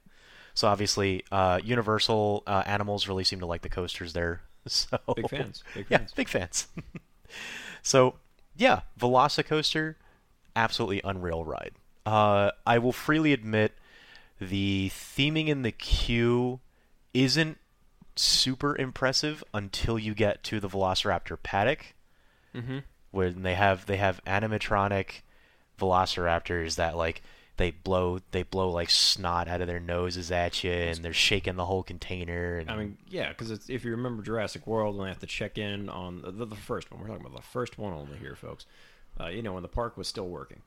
So 0.56 0.68
obviously, 0.68 1.24
uh, 1.32 1.60
Universal 1.64 2.44
uh, 2.48 2.64
animals 2.66 3.08
really 3.08 3.24
seem 3.26 3.40
to 3.42 3.46
like 3.46 3.62
the 3.62 3.70
coasters 3.70 4.14
there. 4.14 4.42
So 4.68 4.98
Big 5.16 5.30
fans. 5.30 5.64
Big 5.76 5.86
yeah, 5.90 5.98
fans. 6.00 6.14
big 6.14 6.28
fans. 6.28 6.68
So 7.86 8.16
yeah, 8.58 8.82
Velocicoaster, 9.00 9.96
absolutely 10.56 11.02
unreal 11.04 11.46
ride. 11.46 11.74
Uh, 12.06 12.52
I 12.66 12.78
will 12.80 12.92
freely 12.92 13.32
admit 13.32 13.74
the 14.42 14.90
theming 14.94 15.48
in 15.48 15.62
the 15.62 15.72
queue 15.72 16.60
isn't 17.14 17.58
super 18.16 18.76
impressive 18.78 19.44
until 19.54 20.00
you 20.00 20.14
get 20.14 20.44
to 20.46 20.60
the 20.60 20.68
Velociraptor 20.70 21.38
paddock 21.42 21.94
Mm-hmm. 22.56 22.80
when 23.12 23.44
they 23.44 23.56
have 23.56 23.86
they 23.86 23.98
have 23.98 24.24
animatronic 24.26 25.22
velociraptors 25.78 26.76
that 26.76 26.96
like 26.96 27.22
they 27.58 27.72
blow 27.72 28.20
they 28.32 28.44
blow 28.44 28.70
like 28.70 28.90
snot 28.90 29.48
out 29.48 29.62
of 29.62 29.68
their 29.68 29.80
noses 29.80 30.32
at 30.32 30.64
you 30.64 30.72
and 30.72 30.98
they're 30.98 31.14
shaking 31.14 31.56
the 31.56 31.66
whole 31.66 31.84
container 31.84 32.58
and 32.58 32.70
I 32.70 32.76
mean, 32.76 32.98
yeah, 33.08 33.30
because 33.30 33.70
if 33.70 33.86
you 33.86 33.92
remember 33.92 34.24
Jurassic 34.24 34.68
World, 34.68 34.98
when 34.98 35.06
they 35.06 35.12
have 35.12 35.20
to 35.20 35.28
check 35.28 35.58
in 35.58 35.90
on 35.90 36.22
the, 36.22 36.46
the 36.46 36.56
first 36.56 36.92
one. 36.92 37.02
We're 37.02 37.08
talking 37.08 37.26
about 37.26 37.36
the 37.36 37.48
first 37.48 37.78
one 37.78 37.94
only 37.94 38.18
here, 38.18 38.36
folks. 38.36 38.66
Uh, 39.20 39.28
you 39.28 39.42
know, 39.42 39.54
when 39.54 39.64
the 39.64 39.70
park 39.70 39.98
was 39.98 40.08
still 40.08 40.28
working, 40.28 40.62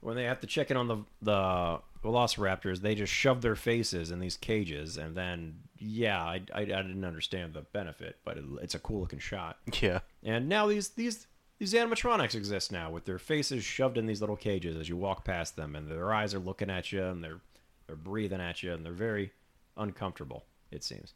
when 0.00 0.16
they 0.16 0.24
have 0.24 0.40
to 0.40 0.46
check 0.46 0.70
in 0.70 0.76
on 0.76 0.88
the 0.88 0.98
the 1.22 1.80
Velociraptors, 2.02 2.80
they 2.80 2.94
just 2.94 3.12
shove 3.12 3.40
their 3.40 3.56
faces 3.56 4.10
in 4.10 4.20
these 4.20 4.36
cages, 4.36 4.98
and 4.98 5.16
then 5.16 5.60
yeah, 5.78 6.22
I, 6.22 6.42
I, 6.54 6.60
I 6.60 6.64
didn't 6.64 7.04
understand 7.04 7.54
the 7.54 7.62
benefit, 7.62 8.18
but 8.24 8.36
it, 8.36 8.44
it's 8.60 8.74
a 8.74 8.78
cool 8.78 9.00
looking 9.00 9.18
shot. 9.18 9.58
yeah 9.80 10.00
And 10.22 10.48
now 10.48 10.66
these 10.66 10.90
these 10.90 11.26
these 11.64 11.80
animatronics 11.80 12.34
exist 12.34 12.70
now 12.70 12.90
with 12.90 13.06
their 13.06 13.18
faces 13.18 13.64
shoved 13.64 13.96
in 13.96 14.04
these 14.04 14.20
little 14.20 14.36
cages 14.36 14.76
as 14.76 14.86
you 14.86 14.98
walk 14.98 15.24
past 15.24 15.56
them, 15.56 15.74
and 15.74 15.88
their 15.88 16.12
eyes 16.12 16.34
are 16.34 16.38
looking 16.38 16.68
at 16.68 16.92
you, 16.92 17.02
and 17.02 17.24
they're 17.24 17.40
they're 17.86 17.96
breathing 17.96 18.40
at 18.40 18.62
you, 18.62 18.72
and 18.72 18.84
they're 18.84 18.92
very 18.92 19.32
uncomfortable. 19.76 20.44
It 20.70 20.84
seems. 20.84 21.14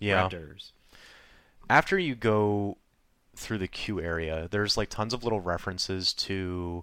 Yeah. 0.00 0.28
Raptors. 0.28 0.72
after 1.70 1.98
you 1.98 2.16
go 2.16 2.78
through 3.36 3.58
the 3.58 3.68
queue 3.68 4.00
area, 4.00 4.48
there's 4.50 4.76
like 4.76 4.88
tons 4.88 5.14
of 5.14 5.22
little 5.22 5.40
references 5.40 6.12
to 6.14 6.82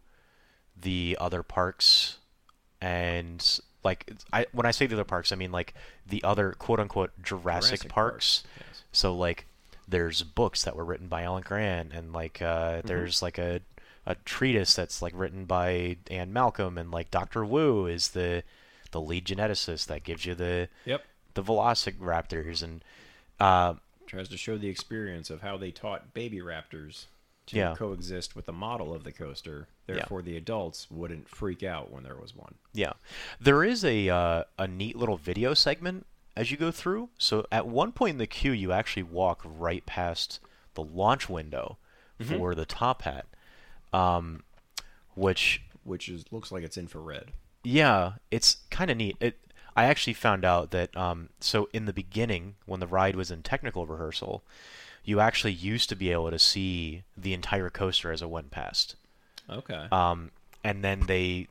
the 0.79 1.17
other 1.19 1.43
parks, 1.43 2.19
and 2.79 3.59
like 3.83 4.13
I 4.31 4.45
when 4.53 4.65
I 4.65 4.71
say 4.71 4.85
the 4.85 4.95
other 4.95 5.03
parks, 5.03 5.33
I 5.33 5.35
mean 5.35 5.51
like 5.51 5.73
the 6.07 6.23
other 6.23 6.53
quote 6.53 6.79
unquote 6.79 7.11
Jurassic, 7.21 7.81
Jurassic 7.81 7.91
parks. 7.91 8.43
Yes. 8.57 8.83
So 8.93 9.13
like 9.13 9.45
there's 9.87 10.23
books 10.23 10.63
that 10.63 10.75
were 10.75 10.85
written 10.85 11.07
by 11.07 11.23
Alan 11.23 11.43
Grant, 11.43 11.91
and 11.93 12.13
like 12.13 12.41
uh, 12.41 12.77
Mm-hmm. 12.77 12.87
there's 12.87 13.21
like 13.21 13.37
a 13.37 13.61
a 14.05 14.15
treatise 14.25 14.73
that's 14.75 15.01
like 15.01 15.13
written 15.15 15.45
by 15.45 15.95
Ian 16.11 16.33
Malcolm, 16.33 16.77
and 16.77 16.91
like 16.91 17.09
Doctor 17.11 17.45
Wu 17.45 17.85
is 17.85 18.09
the 18.09 18.43
the 18.91 19.01
lead 19.01 19.25
geneticist 19.25 19.87
that 19.87 20.03
gives 20.03 20.25
you 20.25 20.35
the 20.35 20.67
Yep. 20.85 21.03
the 21.35 21.43
Velociraptors, 21.43 22.61
and 22.63 22.83
uh, 23.39 23.75
Tries 24.05 24.29
to 24.29 24.37
show 24.37 24.57
the 24.57 24.67
experience 24.67 25.29
of 25.29 25.41
how 25.41 25.57
they 25.57 25.71
taught 25.71 26.13
baby 26.13 26.39
raptors 26.39 27.05
to 27.47 27.57
Yeah. 27.57 27.75
coexist 27.75 28.35
with 28.35 28.45
the 28.45 28.53
model 28.53 28.93
of 28.93 29.03
the 29.03 29.11
coaster. 29.11 29.67
Therefore, 29.87 30.21
the 30.21 30.37
adults 30.37 30.87
wouldn't 30.91 31.27
freak 31.27 31.63
out 31.63 31.91
when 31.91 32.03
there 32.03 32.15
was 32.15 32.35
one. 32.35 32.55
Yeah, 32.73 32.93
there 33.41 33.63
is 33.63 33.83
a 33.83 34.09
uh, 34.09 34.43
a 34.57 34.67
neat 34.67 34.95
little 34.97 35.17
video 35.17 35.53
segment 35.53 36.05
as 36.35 36.51
you 36.51 36.57
go 36.57 36.71
through. 36.71 37.09
So 37.17 37.45
at 37.51 37.67
one 37.67 37.91
point 37.91 38.11
in 38.13 38.17
the 38.17 38.27
queue, 38.27 38.51
you 38.51 38.71
actually 38.71 39.03
walk 39.03 39.41
right 39.43 39.85
past 39.85 40.39
the 40.73 40.83
launch 40.83 41.29
window 41.29 41.77
for 42.25 42.55
the 42.55 42.65
top 42.65 43.01
hat, 43.03 43.25
um, 43.91 44.43
which 45.15 45.61
Which 45.83 46.07
is 46.09 46.25
looks 46.31 46.51
like 46.51 46.63
it's 46.63 46.77
infrared. 46.77 47.31
yeah, 47.63 48.13
it's 48.31 48.57
kind 48.69 48.89
of 48.89 48.97
neat. 48.97 49.17
It 49.19 49.37
I 49.75 49.85
actually 49.85 50.13
found 50.13 50.45
out 50.45 50.71
that 50.71 50.95
um, 50.95 51.29
so 51.39 51.67
in 51.73 51.85
the 51.85 51.93
beginning 51.93 52.55
when 52.65 52.79
the 52.79 52.87
ride 52.87 53.15
was 53.15 53.29
in 53.31 53.41
technical 53.43 53.85
rehearsal, 53.85 54.43
you 55.03 55.19
actually 55.19 55.53
used 55.53 55.89
to 55.89 55.95
be 55.95 56.11
able 56.11 56.31
to 56.31 56.39
see 56.39 57.03
the 57.17 57.33
entire 57.33 57.69
coaster 57.69 58.11
as 58.11 58.21
it 58.21 58.29
went 58.29 58.51
past. 58.51 58.95
Okay. 59.49 59.87
Um, 59.91 60.31
and 60.63 60.83
then 60.83 61.01
they 61.07 61.47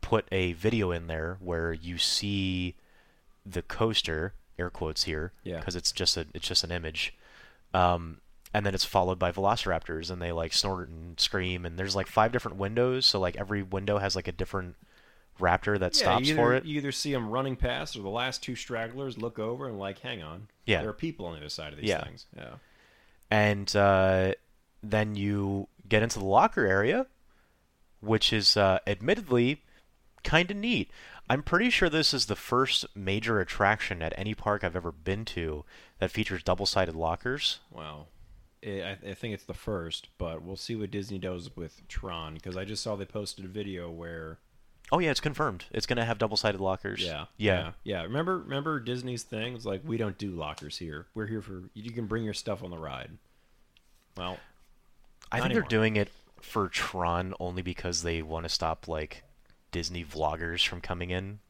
put 0.00 0.26
a 0.32 0.54
video 0.54 0.90
in 0.92 1.06
there 1.08 1.36
where 1.40 1.72
you 1.72 1.98
see 1.98 2.74
the 3.46 3.62
coaster, 3.62 4.34
air 4.58 4.70
quotes 4.70 5.04
here, 5.04 5.32
Yeah. 5.44 5.58
because 5.58 5.76
it's 5.76 5.92
just 5.92 6.16
a 6.16 6.26
it's 6.34 6.46
just 6.48 6.64
an 6.64 6.70
image. 6.72 7.14
Um, 7.74 8.20
and 8.52 8.66
then 8.66 8.74
it's 8.74 8.84
followed 8.84 9.18
by 9.18 9.30
velociraptors, 9.32 10.10
and 10.10 10.20
they 10.20 10.32
like 10.32 10.52
snort 10.52 10.88
and 10.88 11.18
scream. 11.20 11.64
And 11.64 11.78
there's 11.78 11.94
like 11.94 12.06
five 12.08 12.32
different 12.32 12.56
windows, 12.58 13.06
so 13.06 13.20
like 13.20 13.36
every 13.36 13.62
window 13.62 13.98
has 13.98 14.16
like 14.16 14.26
a 14.28 14.32
different 14.32 14.74
raptor 15.38 15.78
that 15.78 15.94
yeah, 15.96 16.02
stops 16.02 16.28
you 16.28 16.34
for 16.34 16.52
it. 16.54 16.64
You 16.64 16.76
either 16.76 16.92
see 16.92 17.12
them 17.12 17.30
running 17.30 17.56
past, 17.56 17.96
or 17.96 18.02
the 18.02 18.08
last 18.10 18.42
two 18.42 18.54
stragglers 18.56 19.16
look 19.16 19.38
over 19.38 19.66
and 19.68 19.78
like, 19.78 20.00
hang 20.00 20.22
on, 20.22 20.48
Yeah. 20.66 20.80
there 20.80 20.90
are 20.90 20.92
people 20.92 21.26
on 21.26 21.32
the 21.34 21.38
other 21.38 21.48
side 21.48 21.72
of 21.72 21.78
these 21.78 21.88
Yeah. 21.88 22.04
things. 22.04 22.26
Yeah. 22.36 22.54
and 23.30 23.74
uh, 23.76 24.34
then 24.82 25.14
you 25.14 25.68
get 25.88 26.02
into 26.02 26.18
the 26.18 26.24
locker 26.24 26.66
area, 26.66 27.06
which 28.00 28.32
is 28.32 28.56
uh, 28.56 28.80
admittedly 28.86 29.62
kind 30.24 30.50
of 30.50 30.56
neat. 30.56 30.90
I'm 31.30 31.44
pretty 31.44 31.70
sure 31.70 31.88
this 31.88 32.12
is 32.12 32.26
the 32.26 32.34
first 32.34 32.86
major 32.92 33.38
attraction 33.40 34.02
at 34.02 34.12
any 34.18 34.34
park 34.34 34.64
I've 34.64 34.74
ever 34.74 34.90
been 34.90 35.24
to 35.26 35.64
that 36.00 36.10
features 36.10 36.42
double-sided 36.42 36.96
lockers. 36.96 37.60
Wow. 37.70 38.06
I, 38.66 38.96
I 39.08 39.14
think 39.14 39.34
it's 39.34 39.44
the 39.44 39.54
first, 39.54 40.08
but 40.18 40.42
we'll 40.42 40.56
see 40.56 40.74
what 40.74 40.90
Disney 40.90 41.18
does 41.18 41.54
with 41.54 41.86
Tron 41.86 42.34
because 42.34 42.56
I 42.56 42.64
just 42.64 42.82
saw 42.82 42.96
they 42.96 43.04
posted 43.04 43.44
a 43.44 43.48
video 43.48 43.88
where 43.88 44.38
Oh 44.90 44.98
yeah, 44.98 45.12
it's 45.12 45.20
confirmed. 45.20 45.66
It's 45.70 45.86
gonna 45.86 46.04
have 46.04 46.18
double-sided 46.18 46.60
lockers. 46.60 47.00
yeah, 47.00 47.26
yeah, 47.36 47.72
yeah. 47.84 48.02
Remember, 48.02 48.38
remember 48.38 48.80
Disney's 48.80 49.22
thing? 49.22 49.54
It's 49.54 49.64
like 49.64 49.82
we 49.84 49.96
don't 49.96 50.18
do 50.18 50.32
lockers 50.32 50.78
here. 50.78 51.06
We're 51.14 51.28
here 51.28 51.42
for 51.42 51.62
you 51.74 51.92
can 51.92 52.06
bring 52.06 52.24
your 52.24 52.34
stuff 52.34 52.64
on 52.64 52.70
the 52.70 52.78
ride. 52.78 53.12
Well, 54.16 54.36
I 55.30 55.40
think 55.40 55.52
they're 55.52 55.62
doing 55.62 55.94
it 55.94 56.10
for 56.40 56.68
Tron 56.68 57.34
only 57.38 57.62
because 57.62 58.02
they 58.02 58.20
want 58.20 58.46
to 58.46 58.48
stop 58.48 58.88
like 58.88 59.22
Disney 59.70 60.04
vloggers 60.04 60.66
from 60.66 60.80
coming 60.80 61.10
in. 61.10 61.40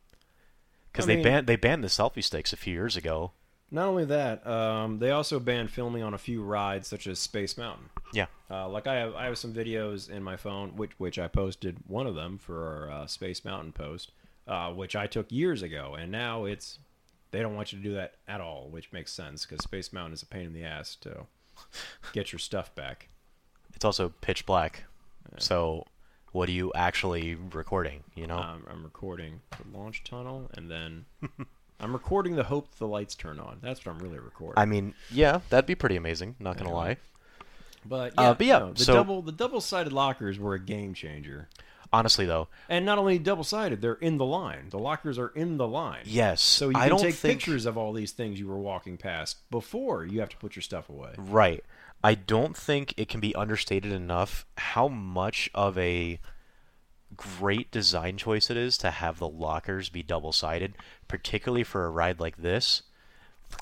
Because 0.92 1.06
they 1.06 1.16
mean- 1.16 1.24
banned 1.24 1.46
they 1.46 1.56
banned 1.56 1.84
the 1.84 1.88
selfie 1.88 2.24
sticks 2.24 2.52
a 2.52 2.56
few 2.56 2.74
years 2.74 2.96
ago. 2.96 3.32
not 3.70 3.86
only 3.86 4.04
that, 4.04 4.44
um, 4.46 4.98
they 4.98 5.12
also 5.12 5.38
banned 5.38 5.70
filming 5.70 6.02
on 6.02 6.12
a 6.12 6.18
few 6.18 6.42
rides 6.42 6.88
such 6.88 7.06
as 7.06 7.20
Space 7.20 7.56
Mountain. 7.56 7.88
Yeah. 8.12 8.26
Uh, 8.50 8.68
like 8.68 8.88
I 8.88 8.94
have, 8.96 9.14
I 9.14 9.26
have 9.26 9.38
some 9.38 9.54
videos 9.54 10.10
in 10.10 10.24
my 10.24 10.36
phone, 10.36 10.70
which 10.76 10.90
which 10.98 11.18
I 11.18 11.28
posted 11.28 11.76
one 11.86 12.06
of 12.08 12.16
them 12.16 12.38
for 12.38 12.66
our 12.66 12.90
uh, 12.90 13.06
Space 13.06 13.44
Mountain 13.44 13.72
post, 13.72 14.10
uh, 14.48 14.72
which 14.72 14.96
I 14.96 15.06
took 15.06 15.30
years 15.30 15.62
ago, 15.62 15.94
and 15.96 16.10
now 16.10 16.44
it's 16.46 16.80
they 17.30 17.38
don't 17.40 17.54
want 17.54 17.72
you 17.72 17.78
to 17.78 17.84
do 17.84 17.94
that 17.94 18.14
at 18.26 18.40
all, 18.40 18.66
which 18.70 18.90
makes 18.92 19.12
sense 19.12 19.46
because 19.46 19.62
Space 19.62 19.92
Mountain 19.92 20.14
is 20.14 20.22
a 20.22 20.26
pain 20.26 20.46
in 20.46 20.52
the 20.52 20.64
ass 20.64 20.96
to 21.02 21.26
get 22.12 22.32
your 22.32 22.40
stuff 22.40 22.74
back. 22.74 23.08
It's 23.76 23.84
also 23.84 24.08
pitch 24.20 24.44
black. 24.46 24.82
So 25.38 25.86
what 26.32 26.48
are 26.48 26.52
you 26.52 26.72
actually 26.74 27.34
recording, 27.34 28.02
you 28.14 28.26
know? 28.26 28.38
Um, 28.38 28.64
I'm 28.70 28.82
recording 28.84 29.40
the 29.50 29.78
launch 29.78 30.04
tunnel, 30.04 30.50
and 30.56 30.70
then 30.70 31.04
I'm 31.80 31.92
recording 31.92 32.36
the 32.36 32.44
hope 32.44 32.74
the 32.76 32.86
lights 32.86 33.14
turn 33.14 33.38
on. 33.40 33.58
That's 33.62 33.84
what 33.84 33.92
I'm 33.94 33.98
really 34.00 34.18
recording. 34.18 34.60
I 34.60 34.64
mean, 34.66 34.94
yeah, 35.10 35.40
that'd 35.48 35.66
be 35.66 35.74
pretty 35.74 35.96
amazing, 35.96 36.36
not 36.38 36.56
going 36.56 36.70
to 36.70 36.76
Anyway. 36.76 36.88
lie. 36.88 36.96
but 37.86 38.12
uh, 38.18 38.22
yeah, 38.22 38.32
but 38.34 38.46
yeah, 38.46 38.58
no, 38.58 38.72
the 38.72 38.84
so- 38.84 38.94
double 38.94 39.22
the 39.22 39.32
double 39.32 39.60
sided 39.60 39.92
lockers 39.92 40.38
were 40.38 40.54
a 40.54 40.60
game 40.60 40.94
changer. 40.94 41.48
Honestly 41.92 42.24
though, 42.24 42.46
And 42.68 42.86
not 42.86 42.98
only 42.98 43.18
double 43.18 43.42
sided, 43.42 43.82
they're 43.82 43.94
in 43.94 44.16
the 44.16 44.24
line. 44.24 44.68
The 44.70 44.78
lockers 44.78 45.18
are 45.18 45.30
in 45.34 45.56
the 45.56 45.66
line. 45.66 46.02
yes. 46.04 46.40
So 46.40 46.68
you 46.68 46.76
I 46.76 46.82
can 46.82 46.90
don't 46.90 47.00
take 47.00 47.14
think 47.16 47.40
pictures 47.40 47.66
of 47.66 47.76
all 47.76 47.92
these 47.92 48.12
things 48.12 48.38
you 48.38 48.46
were 48.46 48.60
walking 48.60 48.96
past 48.96 49.38
before 49.50 50.04
you 50.04 50.20
have 50.20 50.28
to 50.28 50.36
put 50.36 50.54
your 50.54 50.62
stuff 50.62 50.88
away. 50.88 51.14
Right. 51.18 51.64
I 52.02 52.14
don't 52.14 52.56
think 52.56 52.94
it 52.96 53.08
can 53.08 53.20
be 53.20 53.34
understated 53.34 53.92
enough 53.92 54.46
how 54.56 54.88
much 54.88 55.50
of 55.54 55.76
a 55.76 56.18
great 57.16 57.70
design 57.70 58.16
choice 58.16 58.50
it 58.50 58.56
is 58.56 58.78
to 58.78 58.90
have 58.90 59.18
the 59.18 59.28
lockers 59.28 59.88
be 59.88 60.02
double 60.02 60.32
sided, 60.32 60.74
particularly 61.08 61.64
for 61.64 61.84
a 61.84 61.90
ride 61.90 62.20
like 62.20 62.38
this. 62.38 62.82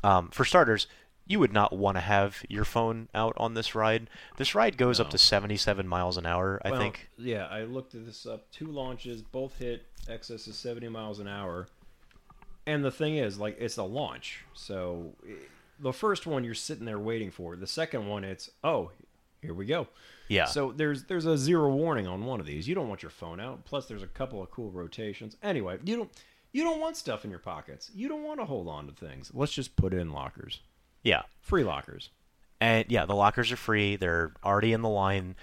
Um, 0.04 0.28
for 0.28 0.44
starters, 0.44 0.86
you 1.26 1.38
would 1.40 1.52
not 1.52 1.72
want 1.72 1.96
to 1.96 2.00
have 2.00 2.44
your 2.48 2.64
phone 2.64 3.08
out 3.14 3.34
on 3.36 3.54
this 3.54 3.74
ride. 3.74 4.08
This 4.36 4.54
ride 4.54 4.76
goes 4.78 5.00
up 5.00 5.10
to 5.10 5.18
77 5.18 5.86
miles 5.86 6.16
an 6.16 6.26
hour, 6.26 6.60
I 6.64 6.70
Well, 6.70 6.80
think. 6.80 7.10
Yeah, 7.18 7.46
I 7.46 7.64
looked 7.64 7.92
this 7.92 8.24
up. 8.24 8.50
Two 8.50 8.66
launches, 8.66 9.22
both 9.22 9.58
hit 9.58 9.84
excess 10.08 10.46
of 10.46 10.54
70 10.54 10.88
miles 10.88 11.18
an 11.18 11.28
hour. 11.28 11.68
And 12.66 12.84
the 12.84 12.90
thing 12.90 13.16
is, 13.16 13.38
like, 13.38 13.56
it's 13.58 13.78
a 13.78 13.82
launch. 13.82 14.44
So 14.54 15.14
the 15.78 15.92
first 15.92 16.26
one 16.26 16.44
you're 16.44 16.54
sitting 16.54 16.84
there 16.84 16.98
waiting 16.98 17.30
for. 17.30 17.56
The 17.56 17.66
second 17.66 18.06
one, 18.06 18.24
it's, 18.24 18.50
oh, 18.64 18.90
here 19.40 19.54
we 19.54 19.66
go. 19.66 19.88
Yeah. 20.28 20.44
So 20.44 20.72
there's 20.72 21.04
there's 21.04 21.26
a 21.26 21.38
zero 21.38 21.74
warning 21.74 22.06
on 22.06 22.24
one 22.24 22.40
of 22.40 22.46
these. 22.46 22.68
You 22.68 22.74
don't 22.74 22.88
want 22.88 23.02
your 23.02 23.10
phone 23.10 23.40
out. 23.40 23.64
Plus, 23.64 23.86
there's 23.86 24.02
a 24.02 24.06
couple 24.08 24.42
of 24.42 24.50
cool 24.50 24.70
rotations. 24.70 25.36
Anyway, 25.42 25.78
you 25.84 25.96
don't 25.96 26.10
you 26.52 26.64
don't 26.64 26.80
want 26.80 26.96
stuff 26.96 27.24
in 27.24 27.30
your 27.30 27.40
pockets. 27.40 27.90
You 27.94 28.08
don't 28.08 28.22
want 28.24 28.40
to 28.40 28.44
hold 28.44 28.68
on 28.68 28.86
to 28.86 28.92
things. 28.92 29.30
Let's 29.32 29.52
just 29.52 29.76
put 29.76 29.94
it 29.94 29.98
in 29.98 30.12
lockers, 30.12 30.60
yeah. 31.02 31.22
free 31.40 31.64
lockers. 31.64 32.10
And 32.60 32.84
yeah, 32.88 33.06
the 33.06 33.14
lockers 33.14 33.52
are 33.52 33.56
free. 33.56 33.96
They're 33.96 34.32
already 34.44 34.72
in 34.72 34.82
the 34.82 34.88
line. 34.88 35.36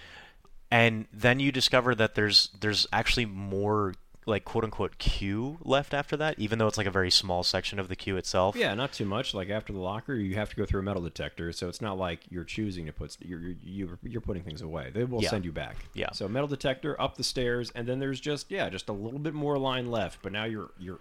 And 0.69 1.07
then 1.13 1.39
you 1.39 1.51
discover 1.51 1.95
that 1.95 2.15
there's 2.15 2.49
there's 2.59 2.87
actually 2.91 3.25
more 3.25 3.93
like 4.27 4.43
quote 4.43 4.63
unquote 4.63 4.97
queue 4.97 5.57
left 5.63 5.93
after 5.93 6.17
that, 6.17 6.39
even 6.39 6.57
though 6.57 6.65
it's 6.67 6.77
like 6.79 6.87
a 6.87 6.91
very 6.91 7.11
small 7.11 7.43
section 7.43 7.77
of 7.79 7.87
the 7.89 7.95
queue 7.95 8.17
itself. 8.17 8.55
Yeah, 8.55 8.73
not 8.73 8.91
too 8.91 9.05
much. 9.05 9.33
Like 9.35 9.49
after 9.49 9.71
the 9.71 9.79
locker, 9.79 10.15
you 10.15 10.35
have 10.35 10.49
to 10.49 10.55
go 10.55 10.65
through 10.65 10.79
a 10.79 10.83
metal 10.83 11.03
detector, 11.03 11.51
so 11.51 11.67
it's 11.69 11.81
not 11.81 11.97
like 11.99 12.21
you're 12.29 12.43
choosing 12.43 12.87
to 12.87 12.91
put 12.91 13.15
you're 13.21 13.39
you're, 13.39 13.55
you're, 13.63 13.99
you're 14.03 14.21
putting 14.21 14.43
things 14.43 14.61
away. 14.61 14.89
They 14.93 15.03
will 15.03 15.21
Yeah. 15.21 15.29
send 15.29 15.45
you 15.45 15.51
back. 15.51 15.75
Yeah. 15.93 16.11
So 16.13 16.27
metal 16.27 16.47
detector 16.47 16.99
up 16.99 17.17
the 17.17 17.23
stairs, 17.23 17.71
and 17.75 17.87
then 17.87 17.99
there's 17.99 18.19
just 18.19 18.49
yeah, 18.49 18.69
just 18.69 18.89
a 18.89 18.93
little 18.93 19.19
bit 19.19 19.33
more 19.35 19.57
line 19.59 19.91
left. 19.91 20.19
But 20.23 20.31
now 20.31 20.45
you're 20.45 20.71
you're 20.79 20.99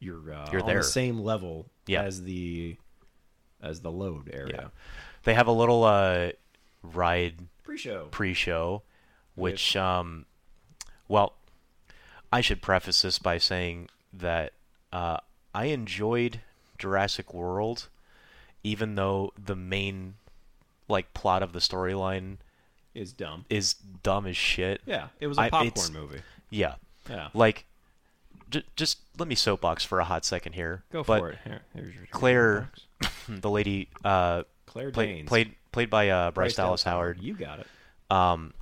you're 0.00 0.32
uh, 0.32 0.48
You're 0.50 0.62
on 0.62 0.66
there. 0.66 0.78
the 0.78 0.84
same 0.84 1.20
level 1.20 1.66
Yeah. 1.86 2.02
as 2.02 2.22
the 2.22 2.76
as 3.62 3.80
the 3.80 3.90
load 3.90 4.30
area. 4.32 4.54
Yeah. 4.62 4.68
They 5.24 5.34
have 5.34 5.46
a 5.46 5.52
little 5.52 5.84
uh, 5.84 6.30
ride 6.82 7.34
Pre-show. 7.64 8.08
pre-show, 8.12 8.82
which 9.34 9.74
um, 9.76 10.24
well, 11.08 11.34
I 12.32 12.40
should 12.40 12.62
preface 12.62 13.02
this 13.02 13.18
by 13.18 13.38
saying 13.38 13.88
that 14.12 14.52
uh, 14.92 15.18
I 15.54 15.66
enjoyed 15.66 16.40
Jurassic 16.78 17.32
World, 17.32 17.88
even 18.64 18.94
though 18.94 19.32
the 19.42 19.56
main 19.56 20.14
like 20.88 21.12
plot 21.14 21.42
of 21.42 21.52
the 21.52 21.58
storyline 21.60 22.36
is 22.94 23.12
dumb. 23.12 23.44
is 23.50 23.74
dumb 24.02 24.26
as 24.26 24.36
shit. 24.36 24.80
Yeah, 24.86 25.08
it 25.20 25.26
was 25.26 25.36
a 25.38 25.42
popcorn 25.42 25.66
it's- 25.66 25.90
movie. 25.90 26.20
Yeah. 26.50 26.74
Yeah. 27.10 27.28
Like, 27.34 27.66
j- 28.50 28.64
just 28.76 28.98
let 29.18 29.28
me 29.28 29.34
soapbox 29.34 29.84
for 29.84 30.00
a 30.00 30.04
hot 30.04 30.24
second 30.24 30.54
here. 30.54 30.82
Go 30.92 31.02
but 31.04 31.18
for 31.20 31.30
it. 31.30 31.38
Here, 31.44 31.60
here's 31.74 31.94
your 31.94 32.06
Claire, 32.10 32.70
the 33.28 33.50
lady, 33.50 33.88
uh, 34.04 34.42
Claire 34.66 34.90
play, 34.90 35.06
Danes. 35.06 35.28
played 35.28 35.54
played 35.72 35.90
by 35.90 36.08
uh, 36.08 36.30
Bryce, 36.32 36.54
Dallas 36.54 36.82
Dallas 36.82 36.82
Howard. 36.84 37.20
You 37.20 37.34
got 37.34 37.60
it. 37.60 37.66
Um, 38.10 38.54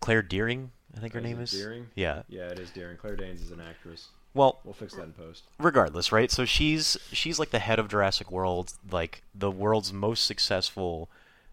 Claire 0.00 0.22
Dearing, 0.22 0.70
I 0.96 1.00
think 1.00 1.12
her 1.14 1.20
name 1.20 1.40
is 1.40 1.50
Dearing? 1.52 1.86
Yeah. 1.94 2.22
Yeah, 2.28 2.48
it 2.48 2.58
is 2.58 2.70
Darren. 2.70 2.98
Claire 2.98 3.16
Danes 3.16 3.40
is 3.40 3.50
an 3.50 3.60
actress. 3.60 4.08
Well, 4.34 4.60
We'll 4.64 4.74
fix 4.74 4.94
that 4.94 5.04
in 5.04 5.12
post. 5.12 5.44
regardless, 5.58 6.12
right? 6.12 6.30
So 6.30 6.44
she's 6.44 6.96
she's 7.12 7.38
like 7.38 7.50
the 7.50 7.58
head 7.58 7.78
of 7.78 7.88
Jurassic 7.88 8.30
World, 8.30 8.72
like 8.90 9.22
the 9.34 9.50
world's 9.50 9.92
most 9.92 10.24
successful 10.24 11.08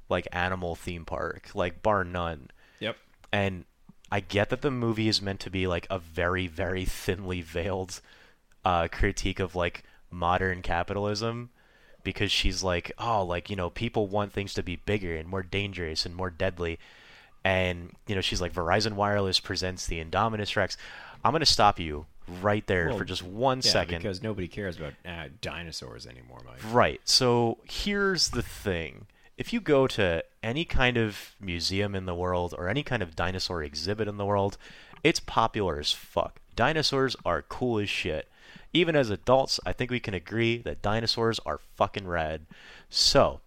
like 0.10 0.28
animal 0.32 0.76
theme 0.76 1.04
park, 1.06 1.50
like 1.56 1.82
bar 1.82 2.04
none. 2.04 2.50
Yep. 2.80 2.96
And 3.32 3.66
I 4.12 4.20
get 4.22 4.50
that 4.50 4.62
the 4.62 4.72
movie 4.72 5.08
is 5.08 5.22
meant 5.22 5.40
to 5.42 5.50
be 5.50 5.66
like 5.68 5.88
a 5.90 5.98
very 6.00 6.48
very 6.48 6.86
thinly 6.86 7.42
veiled 7.42 8.00
uh, 8.64 8.88
critique 8.92 9.40
of 9.40 9.56
like 9.56 9.84
modern 10.12 10.62
capitalism 10.62 11.50
because 12.04 12.32
she's 12.32 12.64
like, 12.64 12.92
oh, 13.00 13.24
like 13.24 13.50
you 13.50 13.56
know, 13.56 13.70
people 13.72 14.08
want 14.08 14.34
things 14.34 14.54
to 14.54 14.64
be 14.64 14.76
bigger 14.78 15.16
and 15.16 15.28
more 15.28 15.44
dangerous 15.44 16.06
and 16.06 16.16
more 16.16 16.30
deadly. 16.30 16.78
And 17.48 17.94
you 18.08 18.16
know, 18.16 18.22
she's 18.22 18.42
like, 18.42 18.54
Verizon 18.54 18.94
Wireless 18.94 19.40
presents 19.40 19.88
the 19.88 20.04
Indominus 20.04 20.56
Rex. 20.58 20.76
I'm 21.24 21.32
gonna 21.32 21.46
stop 21.46 21.80
you 21.80 22.06
right 22.42 22.66
there 22.68 22.90
Well, 22.90 22.98
for 22.98 23.06
just 23.06 23.24
one 23.24 23.60
Yeah, 23.64 23.72
second. 23.72 24.00
because 24.00 24.22
nobody 24.22 24.50
cares 24.50 24.76
about 24.76 24.94
uh, 25.06 25.30
dinosaurs 25.42 26.06
anymore, 26.06 26.40
Mike. 26.46 26.60
Right. 26.74 27.00
So 27.06 27.60
here's 27.64 28.30
the 28.30 28.42
thing. 28.42 29.08
If 29.38 29.54
you 29.54 29.62
go 29.62 29.88
to 29.88 30.24
any 30.44 30.66
kind 30.66 30.98
of 30.98 31.36
museum 31.40 31.96
in 31.96 32.06
the 32.06 32.16
world 32.16 32.54
or 32.58 32.68
any 32.68 32.84
kind 32.84 33.02
of 33.02 33.16
dinosaur 33.16 33.64
exhibit 33.64 34.08
in 34.10 34.18
the 34.18 34.26
world, 34.26 34.58
it's 35.04 35.22
popular 35.22 35.80
as 35.80 35.94
fuck. 35.94 36.42
Dinosaurs 36.56 37.16
are 37.24 37.44
cool 37.44 37.80
as 37.80 37.90
shit. 37.90 38.28
Even 38.74 38.96
as 38.96 39.10
adults, 39.10 39.60
I 39.66 39.72
think 39.72 39.90
we 39.90 40.00
can 40.02 40.14
agree 40.14 40.58
that 40.64 40.82
dinosaurs 40.82 41.40
are 41.46 41.60
fucking 41.76 42.08
rad. 42.08 42.42
So, 42.90 43.40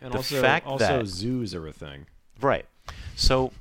And 0.00 0.12
The 0.12 0.18
also, 0.18 0.40
fact 0.40 0.66
also 0.66 0.98
that- 1.00 1.06
zoos 1.06 1.54
are 1.54 1.66
a 1.68 1.72
thing. 1.72 2.06
Right. 2.40 2.66
So 3.16 3.52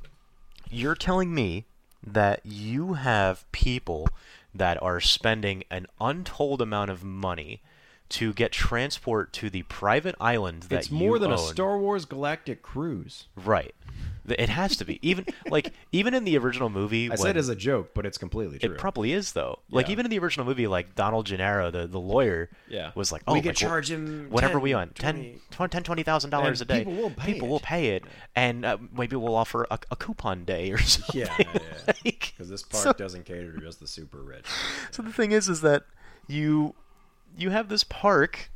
you're 0.70 0.96
telling 0.96 1.34
me 1.34 1.66
that 2.06 2.42
you 2.44 2.94
have 2.94 3.50
people 3.52 4.10
that 4.54 4.82
are 4.82 5.00
spending 5.00 5.64
an 5.70 5.88
untold 6.00 6.62
amount 6.62 6.92
of 6.92 7.04
money 7.04 7.62
to 8.10 8.34
get 8.34 8.52
transport 8.52 9.32
to 9.32 9.50
the 9.50 9.64
private 9.64 10.16
island 10.20 10.64
that 10.64 10.80
It's 10.80 10.92
more 10.92 11.16
you 11.16 11.20
than 11.20 11.32
a. 11.32 11.38
Star 11.38 11.78
Wars 11.78 12.06
Galactic 12.06 12.62
Cruise. 12.62 13.28
Right. 13.36 13.74
It 14.40 14.50
has 14.50 14.78
to 14.78 14.86
be. 14.86 15.00
Even 15.08 15.26
like 15.50 15.74
even 15.92 16.14
in 16.14 16.24
the 16.24 16.38
original 16.38 16.70
movie 16.70 17.08
I 17.08 17.10
when 17.10 17.18
said 17.18 17.38
as 17.38 17.50
a 17.50 17.56
joke, 17.56 17.92
but 17.94 18.06
it's 18.06 18.18
completely 18.18 18.60
true. 18.60 18.74
it 18.74 18.78
probably 18.78 19.12
is 19.14 19.32
though. 19.34 19.60
Like 19.70 19.88
Yeah. 19.88 19.94
even 19.94 20.06
in 20.06 20.10
the 20.12 20.20
original 20.20 20.46
movie, 20.46 20.68
like 20.68 20.96
Donald 20.96 21.26
Gennaro, 21.26 21.72
the, 21.72 21.88
the 21.88 22.00
lawyer, 22.00 22.50
Yeah. 22.70 22.92
was 22.96 23.12
like, 23.12 23.22
"Oh, 23.28 23.34
We 23.34 23.40
like, 23.40 23.44
could 23.56 23.62
well, 23.64 23.70
charge 23.72 23.90
him 23.92 24.28
whatever 24.30 24.54
10, 24.54 24.62
we 24.62 24.76
want, 24.76 24.96
20 24.96 25.40
10, 25.52 25.70
10 25.70 25.84
20 25.84 26.04
thousand 26.04 26.30
dollars 26.30 26.62
a 26.62 26.66
day. 26.66 26.80
people 26.80 26.94
will 26.94 27.10
pay 27.12 27.34
People 27.34 27.48
it. 27.48 27.52
will 27.52 27.60
pay 27.60 27.96
it, 27.96 28.04
and 28.36 28.66
uh, 28.66 28.78
maybe 28.96 29.16
we'll 29.16 29.36
offer 29.36 29.66
a, 29.72 29.80
a 29.92 29.96
coupon 29.96 30.46
day 30.46 30.72
or 30.72 30.78
something. 30.80 31.22
Yeah, 31.22 31.36
yeah, 31.40 31.46
yeah. 31.54 31.94
Like, 32.06 32.34
Because 32.36 32.50
this 32.50 32.64
park 32.64 32.84
so- 32.84 32.94
doesn't 32.94 33.26
cater 33.26 33.52
to 33.54 33.60
just 33.62 33.80
the 33.80 33.88
super 33.88 34.22
rich. 34.22 34.46
So 34.92 35.02
the 35.04 35.12
thing 35.14 35.32
is, 35.32 35.50
is 35.50 35.62
that 35.62 35.84
you 36.28 36.76
you 37.38 37.50
have 37.52 37.70
this 37.70 37.84
park, 37.84 38.50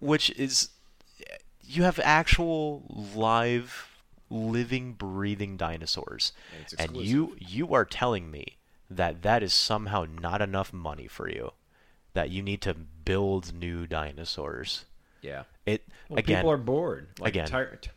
which 0.00 0.30
is 0.30 0.70
you 1.62 1.82
have 1.82 2.00
actual 2.02 2.82
live, 3.14 3.88
living, 4.30 4.92
breathing 4.94 5.56
dinosaurs, 5.56 6.32
And 6.78 6.94
and 6.94 6.96
you 6.96 7.36
you 7.38 7.72
are 7.74 7.84
telling 7.84 8.30
me 8.30 8.56
that 8.90 9.22
that 9.22 9.42
is 9.42 9.52
somehow 9.52 10.06
not 10.08 10.40
enough 10.42 10.72
money 10.72 11.06
for 11.06 11.28
you, 11.30 11.52
that 12.14 12.30
you 12.30 12.42
need 12.42 12.60
to 12.62 12.74
build 12.74 13.52
new 13.54 13.86
dinosaurs. 13.86 14.84
Yeah. 15.20 15.44
It 15.66 15.84
Well, 16.08 16.18
again. 16.18 16.38
people 16.38 16.50
are 16.50 16.56
bored. 16.56 17.08
Like 17.18 17.30
again. 17.30 17.48
Tyr- 17.48 17.76
t- 17.80 17.90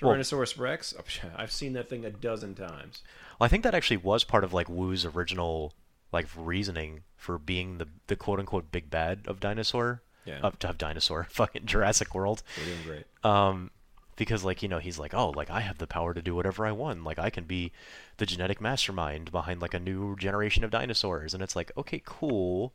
Well- 0.00 0.14
Tyrannosaurus 0.14 0.58
Rex. 0.58 0.94
I've 1.36 1.52
seen 1.52 1.72
that 1.74 1.88
thing 1.88 2.04
a 2.04 2.10
dozen 2.10 2.54
times. 2.54 3.02
Well, 3.38 3.46
I 3.46 3.48
think 3.48 3.64
that 3.64 3.74
actually 3.74 3.96
was 3.98 4.24
part 4.24 4.44
of 4.44 4.52
like 4.52 4.68
Wu's 4.68 5.04
original 5.04 5.72
like 6.12 6.26
reasoning 6.36 7.02
for 7.16 7.38
being 7.38 7.78
the 7.78 7.88
the 8.06 8.16
quote 8.16 8.38
unquote 8.38 8.70
big 8.70 8.90
bad 8.90 9.22
of 9.26 9.40
dinosaur. 9.40 10.02
Yeah. 10.24 10.38
Of, 10.38 10.56
of 10.62 10.78
dinosaur, 10.78 11.24
fucking 11.30 11.66
Jurassic 11.66 12.14
World. 12.14 12.44
We're 12.56 12.64
doing 12.66 12.82
great. 12.86 13.04
Um, 13.24 13.72
because 14.16 14.44
like 14.44 14.62
you 14.62 14.68
know 14.68 14.78
he's 14.78 14.98
like, 14.98 15.14
oh, 15.14 15.30
like 15.30 15.50
I 15.50 15.60
have 15.60 15.78
the 15.78 15.86
power 15.86 16.14
to 16.14 16.22
do 16.22 16.34
whatever 16.34 16.66
I 16.66 16.72
want. 16.72 17.04
Like 17.04 17.18
I 17.18 17.30
can 17.30 17.44
be 17.44 17.72
the 18.18 18.26
genetic 18.26 18.60
mastermind 18.60 19.30
behind 19.32 19.60
like 19.60 19.74
a 19.74 19.80
new 19.80 20.16
generation 20.16 20.64
of 20.64 20.70
dinosaurs. 20.70 21.34
And 21.34 21.42
it's 21.42 21.56
like, 21.56 21.72
okay, 21.76 22.02
cool, 22.04 22.72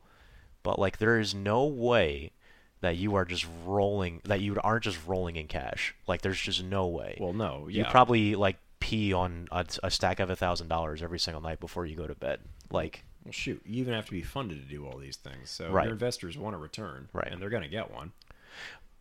but 0.62 0.78
like 0.78 0.98
there 0.98 1.18
is 1.18 1.34
no 1.34 1.64
way 1.64 2.32
that 2.80 2.96
you 2.96 3.14
are 3.14 3.24
just 3.24 3.46
rolling 3.64 4.20
that 4.24 4.40
you 4.40 4.56
aren't 4.62 4.84
just 4.84 4.98
rolling 5.06 5.36
in 5.36 5.46
cash. 5.48 5.94
Like 6.06 6.22
there's 6.22 6.40
just 6.40 6.62
no 6.62 6.86
way. 6.86 7.16
Well, 7.20 7.32
no. 7.32 7.68
you 7.68 7.84
probably 7.84 8.34
like 8.34 8.56
pee 8.80 9.12
on 9.12 9.48
a, 9.50 9.66
a 9.82 9.90
stack 9.90 10.20
of 10.20 10.30
a 10.30 10.36
thousand 10.36 10.68
dollars 10.68 11.02
every 11.02 11.18
single 11.18 11.42
night 11.42 11.60
before 11.60 11.86
you 11.86 11.96
go 11.96 12.06
to 12.06 12.14
bed. 12.14 12.40
Like 12.70 13.04
Well, 13.24 13.32
shoot. 13.32 13.60
You 13.64 13.80
even 13.80 13.94
have 13.94 14.06
to 14.06 14.12
be 14.12 14.22
funded 14.22 14.62
to 14.62 14.68
do 14.68 14.86
all 14.86 14.98
these 14.98 15.16
things. 15.16 15.50
So 15.50 15.70
Right. 15.70 15.84
your 15.84 15.92
investors 15.92 16.36
want 16.38 16.54
a 16.54 16.58
return. 16.58 17.08
Right. 17.12 17.28
And 17.30 17.40
they're 17.40 17.50
going 17.50 17.62
to 17.62 17.68
get 17.68 17.92
one. 17.92 18.12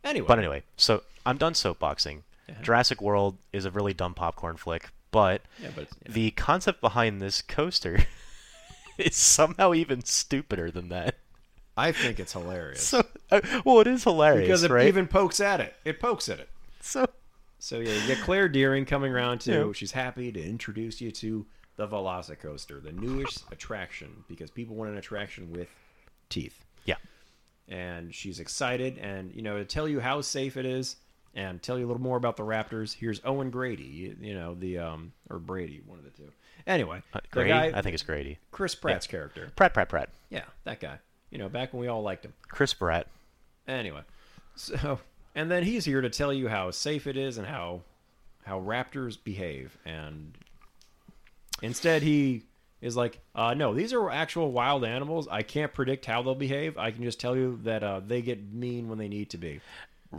Anyway. 0.03 0.27
But 0.27 0.39
anyway, 0.39 0.63
so 0.77 1.03
I'm 1.25 1.37
done 1.37 1.53
soapboxing. 1.53 2.21
Yeah. 2.49 2.55
Jurassic 2.61 3.01
World 3.01 3.37
is 3.53 3.65
a 3.65 3.71
really 3.71 3.93
dumb 3.93 4.13
popcorn 4.13 4.57
flick, 4.57 4.89
but 5.11 5.41
Yeah, 5.61 5.69
but 5.75 5.87
yeah. 6.05 6.11
the 6.13 6.31
concept 6.31 6.81
behind 6.81 7.21
this 7.21 7.41
coaster 7.41 7.99
is 8.97 9.15
somehow 9.15 9.73
even 9.73 10.03
stupider 10.03 10.71
than 10.71 10.89
that. 10.89 11.15
I 11.75 11.91
think 11.91 12.19
it's 12.19 12.33
hilarious. 12.33 12.81
So, 12.81 13.03
uh, 13.31 13.41
well, 13.63 13.79
it 13.81 13.87
is 13.87 14.03
hilarious, 14.03 14.47
because 14.47 14.63
it 14.63 14.71
right? 14.71 14.87
even 14.87 15.07
pokes 15.07 15.39
at 15.39 15.59
it. 15.59 15.75
It 15.85 15.99
pokes 15.99 16.27
at 16.29 16.39
it. 16.39 16.49
So, 16.81 17.05
So 17.59 17.79
yeah, 17.79 17.93
you 17.93 18.07
get 18.07 18.19
Claire 18.19 18.49
Dearing 18.49 18.85
coming 18.85 19.11
around 19.13 19.41
too. 19.41 19.67
Yeah. 19.67 19.73
She's 19.73 19.91
happy 19.91 20.31
to 20.31 20.41
introduce 20.43 21.01
you 21.01 21.11
to 21.11 21.45
the 21.75 21.87
Velocicoaster, 21.87 22.81
the 22.81 22.91
newest 22.93 23.43
attraction, 23.51 24.23
because 24.27 24.49
people 24.49 24.75
want 24.75 24.89
an 24.89 24.97
attraction 24.97 25.51
with 25.51 25.67
teeth. 26.29 26.63
yeah, 26.85 26.95
And 27.67 28.15
she's 28.15 28.39
excited, 28.39 28.97
and 28.97 29.31
you 29.35 29.41
know 29.43 29.57
to 29.57 29.65
tell 29.65 29.87
you 29.87 29.99
how 29.99 30.21
safe 30.21 30.57
it 30.57 30.65
is, 30.65 30.95
and 31.35 31.61
tell 31.61 31.77
you 31.77 31.85
a 31.85 31.87
little 31.87 32.01
more 32.01 32.17
about 32.17 32.37
the 32.37 32.43
Raptors. 32.43 32.93
Here's 32.93 33.21
Owen 33.23 33.49
Grady, 33.49 33.83
you, 33.83 34.15
you 34.21 34.33
know 34.33 34.55
the 34.55 34.79
um 34.79 35.13
or 35.29 35.39
Brady, 35.39 35.81
one 35.85 35.99
of 35.99 36.05
the 36.05 36.11
two. 36.11 36.31
Anyway, 36.65 37.01
uh, 37.13 37.19
Grady. 37.31 37.49
guy, 37.49 37.71
I 37.73 37.81
think 37.81 37.93
it's 37.93 38.03
Grady. 38.03 38.39
Chris 38.51 38.75
Pratt's 38.75 39.07
character. 39.07 39.51
Pratt, 39.55 39.73
Pratt, 39.73 39.89
Pratt. 39.89 40.09
Yeah, 40.29 40.43
that 40.65 40.79
guy. 40.79 40.99
You 41.29 41.37
know, 41.37 41.49
back 41.49 41.73
when 41.73 41.81
we 41.81 41.87
all 41.87 42.01
liked 42.01 42.25
him. 42.25 42.33
Chris 42.47 42.73
Pratt. 42.73 43.07
Anyway, 43.67 44.01
so 44.55 44.99
and 45.35 45.51
then 45.51 45.63
he's 45.63 45.85
here 45.85 46.01
to 46.01 46.09
tell 46.09 46.33
you 46.33 46.47
how 46.47 46.71
safe 46.71 47.05
it 47.05 47.15
is 47.15 47.37
and 47.37 47.45
how 47.47 47.81
how 48.45 48.59
raptors 48.59 49.17
behave. 49.21 49.77
And 49.85 50.33
instead, 51.61 52.01
he 52.01 52.43
is 52.81 52.97
like, 52.97 53.19
uh, 53.35 53.53
"No, 53.53 53.73
these 53.73 53.93
are 53.93 54.09
actual 54.09 54.51
wild 54.51 54.83
animals. 54.83 55.27
I 55.29 55.43
can't 55.43 55.73
predict 55.73 56.05
how 56.05 56.21
they'll 56.21 56.35
behave. 56.35 56.77
I 56.77 56.91
can 56.91 57.03
just 57.03 57.19
tell 57.19 57.35
you 57.35 57.59
that 57.63 57.83
uh, 57.83 58.01
they 58.05 58.21
get 58.21 58.51
mean 58.51 58.89
when 58.89 58.97
they 58.97 59.07
need 59.07 59.29
to 59.31 59.37
be." 59.37 59.61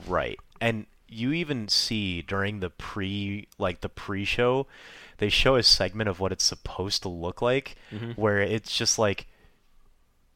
Right. 0.06 0.38
And 0.60 0.86
you 1.08 1.32
even 1.32 1.68
see 1.68 2.22
during 2.22 2.60
the 2.60 2.70
pre 2.70 3.48
like 3.58 3.80
the 3.80 3.88
pre-show, 3.88 4.66
they 5.18 5.28
show 5.28 5.56
a 5.56 5.62
segment 5.62 6.08
of 6.08 6.20
what 6.20 6.32
it's 6.32 6.44
supposed 6.44 7.02
to 7.02 7.08
look 7.08 7.40
like 7.42 7.76
Mm-hmm. 7.92 8.12
where 8.12 8.40
it's 8.40 8.76
just 8.76 8.98
like 8.98 9.26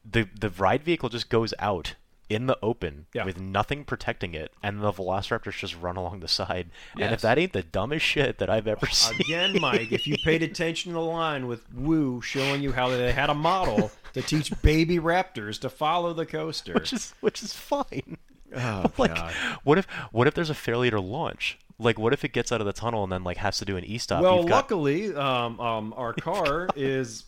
the 0.09 0.27
the 0.39 0.49
ride 0.49 0.83
vehicle 0.83 1.09
just 1.09 1.29
goes 1.29 1.53
out 1.59 1.95
in 2.29 2.47
the 2.47 2.57
open 2.63 3.05
Yeah. 3.13 3.25
with 3.25 3.39
nothing 3.39 3.83
protecting 3.85 4.33
it 4.33 4.51
and 4.63 4.81
the 4.81 4.91
velociraptors 4.91 5.59
just 5.59 5.79
run 5.79 5.97
along 5.97 6.21
the 6.21 6.27
side. 6.27 6.69
And 6.99 7.13
if 7.13 7.21
that 7.21 7.37
ain't 7.37 7.53
the 7.53 7.61
dumbest 7.63 8.05
shit 8.05 8.39
that 8.39 8.49
I've 8.49 8.65
ever 8.67 8.87
seen. 8.87 9.19
Again, 9.21 9.59
Mike, 9.61 9.91
if 9.91 10.07
you 10.07 10.15
paid 10.23 10.41
attention 10.49 10.93
to 10.93 10.95
the 10.95 11.01
line 11.05 11.47
with 11.47 11.71
Wu 11.73 12.21
showing 12.21 12.63
you 12.63 12.71
how 12.71 12.89
they 12.89 13.11
had 13.11 13.29
a 13.29 13.33
model 13.35 13.91
to 14.13 14.21
teach 14.21 14.51
baby 14.61 14.97
raptors 14.97 15.59
to 15.61 15.69
follow 15.69 16.13
the 16.13 16.25
coaster. 16.25 16.73
which 16.73 16.91
is 16.93 17.13
which 17.19 17.43
is 17.43 17.53
fine. 17.53 18.17
Oh, 18.55 18.91
like 18.97 19.15
God. 19.15 19.33
what 19.63 19.77
if 19.77 19.85
what 20.11 20.27
if 20.27 20.33
there's 20.33 20.49
a 20.49 20.55
failure 20.55 20.91
to 20.91 21.01
launch? 21.01 21.57
Like 21.79 21.97
what 21.99 22.13
if 22.13 22.23
it 22.23 22.33
gets 22.33 22.51
out 22.51 22.61
of 22.61 22.67
the 22.67 22.73
tunnel 22.73 23.03
and 23.03 23.11
then 23.11 23.23
like 23.23 23.37
has 23.37 23.57
to 23.59 23.65
do 23.65 23.77
an 23.77 23.83
e-stop? 23.83 24.21
Well, 24.21 24.37
You've 24.37 24.47
got- 24.47 24.55
luckily, 24.55 25.15
um, 25.15 25.59
um, 25.59 25.93
our 25.97 26.13
car 26.19 26.69
is 26.75 27.25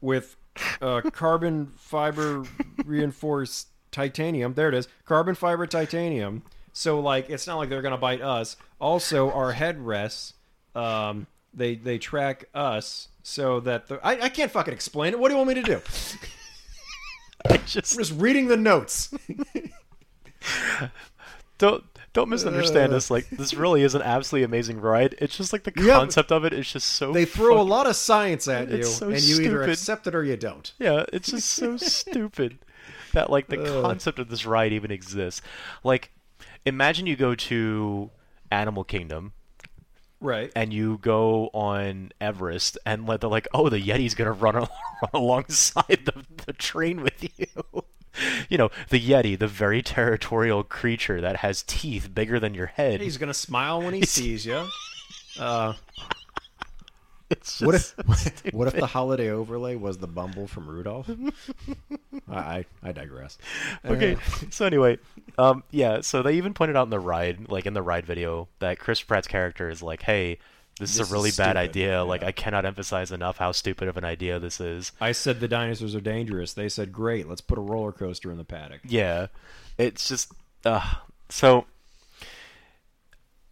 with 0.00 0.36
uh, 0.80 1.00
carbon 1.12 1.72
fiber 1.76 2.44
reinforced 2.84 3.68
titanium. 3.90 4.54
There 4.54 4.68
it 4.68 4.74
is, 4.74 4.88
carbon 5.04 5.34
fiber 5.34 5.66
titanium. 5.66 6.42
So, 6.72 7.00
like, 7.00 7.28
it's 7.28 7.46
not 7.46 7.56
like 7.56 7.68
they're 7.68 7.82
gonna 7.82 7.98
bite 7.98 8.22
us. 8.22 8.56
Also, 8.80 9.30
our 9.30 9.52
headrests, 9.52 10.32
um, 10.74 11.26
they 11.54 11.74
they 11.74 11.98
track 11.98 12.46
us 12.54 13.08
so 13.22 13.60
that 13.60 13.88
the 13.88 14.00
I, 14.04 14.22
I 14.22 14.28
can't 14.30 14.50
fucking 14.50 14.72
explain 14.72 15.12
it. 15.12 15.18
What 15.18 15.28
do 15.28 15.34
you 15.34 15.38
want 15.38 15.48
me 15.48 15.54
to 15.54 15.62
do? 15.62 15.80
I 17.50 17.56
just 17.58 17.92
I'm 17.94 17.98
just 17.98 18.18
reading 18.20 18.46
the 18.48 18.56
notes. 18.56 19.12
don't 21.58 21.84
don't 22.12 22.28
misunderstand 22.28 22.92
Uh. 22.92 22.96
us. 22.96 23.10
Like 23.10 23.28
this 23.30 23.54
really 23.54 23.82
is 23.82 23.94
an 23.94 24.02
absolutely 24.02 24.44
amazing 24.44 24.80
ride. 24.80 25.14
It's 25.18 25.36
just 25.36 25.52
like 25.52 25.64
the 25.64 25.72
concept 25.72 26.30
of 26.32 26.44
it 26.44 26.52
is 26.52 26.70
just 26.70 26.88
so. 26.90 27.12
They 27.12 27.24
throw 27.24 27.60
a 27.60 27.62
lot 27.62 27.86
of 27.86 27.96
science 27.96 28.48
at 28.48 28.70
you, 28.70 28.84
so 28.84 29.08
and 29.10 29.20
you 29.22 29.40
either 29.40 29.62
accept 29.62 30.06
it 30.06 30.14
or 30.14 30.24
you 30.24 30.36
don't. 30.36 30.72
Yeah, 30.78 31.04
it's 31.12 31.30
just 31.30 31.48
so 31.48 31.76
stupid 31.78 32.58
that 33.12 33.30
like 33.30 33.48
the 33.48 33.62
Ugh. 33.62 33.82
concept 33.82 34.18
of 34.18 34.28
this 34.28 34.44
ride 34.46 34.72
even 34.72 34.90
exists. 34.90 35.40
Like, 35.84 36.12
imagine 36.66 37.06
you 37.06 37.16
go 37.16 37.34
to 37.34 38.10
Animal 38.50 38.84
Kingdom 38.84 39.32
Right. 40.20 40.52
and 40.54 40.72
you 40.72 40.98
go 41.02 41.48
on 41.52 42.12
Everest 42.20 42.78
and 42.86 43.06
let 43.06 43.20
they're 43.20 43.28
like, 43.30 43.48
oh, 43.52 43.68
the 43.68 43.80
Yeti's 43.80 44.14
gonna 44.14 44.32
run, 44.32 44.54
al- 44.56 44.70
run 45.02 45.10
alongside 45.14 46.00
the 46.04 46.24
the 46.46 46.52
train 46.52 47.00
with 47.02 47.22
you. 47.38 47.84
You 48.48 48.58
know, 48.58 48.70
the 48.90 49.00
Yeti, 49.00 49.38
the 49.38 49.48
very 49.48 49.82
territorial 49.82 50.62
creature 50.64 51.20
that 51.20 51.36
has 51.36 51.62
teeth 51.62 52.14
bigger 52.14 52.38
than 52.38 52.52
your 52.54 52.66
head. 52.66 53.00
He's 53.00 53.16
gonna 53.16 53.32
smile 53.34 53.80
when 53.82 53.94
he 53.94 54.02
sees 54.04 54.44
you. 54.46 54.66
Uh, 55.40 55.72
It's 57.30 57.62
what 57.62 57.72
just 57.72 57.94
if 57.98 58.44
what 58.54 58.68
if 58.68 58.74
the 58.74 58.84
holiday 58.86 59.30
overlay 59.30 59.74
was 59.76 59.96
the 59.96 60.06
Bumble 60.06 60.46
from 60.46 60.66
Rudolph? 60.68 61.08
I 62.28 62.36
I, 62.36 62.64
I 62.82 62.92
digress. 62.92 63.38
okay. 63.86 64.16
Uh, 64.16 64.18
So 64.50 64.66
anyway, 64.66 64.98
um, 65.38 65.62
yeah. 65.70 66.02
So 66.02 66.22
they 66.22 66.34
even 66.34 66.52
pointed 66.52 66.76
out 66.76 66.82
in 66.82 66.90
the 66.90 67.00
ride, 67.00 67.48
like 67.48 67.64
in 67.64 67.72
the 67.72 67.80
ride 67.80 68.04
video, 68.04 68.48
that 68.58 68.78
Chris 68.78 69.00
Pratt's 69.00 69.26
character 69.26 69.70
is 69.70 69.82
like, 69.82 70.02
"Hey, 70.02 70.38
this, 70.78 70.90
This 70.90 71.00
is 71.00 71.00
is 71.06 71.10
a 71.10 71.14
really 71.14 71.30
bad 71.30 71.32
stupid." 71.32 71.56
idea. 71.56 72.04
Like, 72.04 72.22
I 72.22 72.32
cannot 72.32 72.64
emphasize 72.64 73.12
enough 73.12 73.36
how 73.38 73.52
stupid 73.52 73.88
of 73.88 73.96
an 73.96 74.04
idea 74.04 74.38
this 74.38 74.60
is." 74.60 74.92
I 75.00 75.12
said 75.12 75.40
the 75.40 75.48
dinosaurs 75.48 75.94
are 75.94 76.00
dangerous. 76.00 76.52
They 76.54 76.68
said, 76.68 76.92
"Great, 76.92 77.28
let's 77.28 77.40
put 77.40 77.58
a 77.58 77.62
roller 77.62 77.92
coaster 77.92 78.30
in 78.30 78.38
the 78.38 78.44
paddock." 78.44 78.80
Yeah, 78.84 79.26
it's 79.78 80.08
just 80.08 80.32
uh, 80.64 80.94
so. 81.28 81.66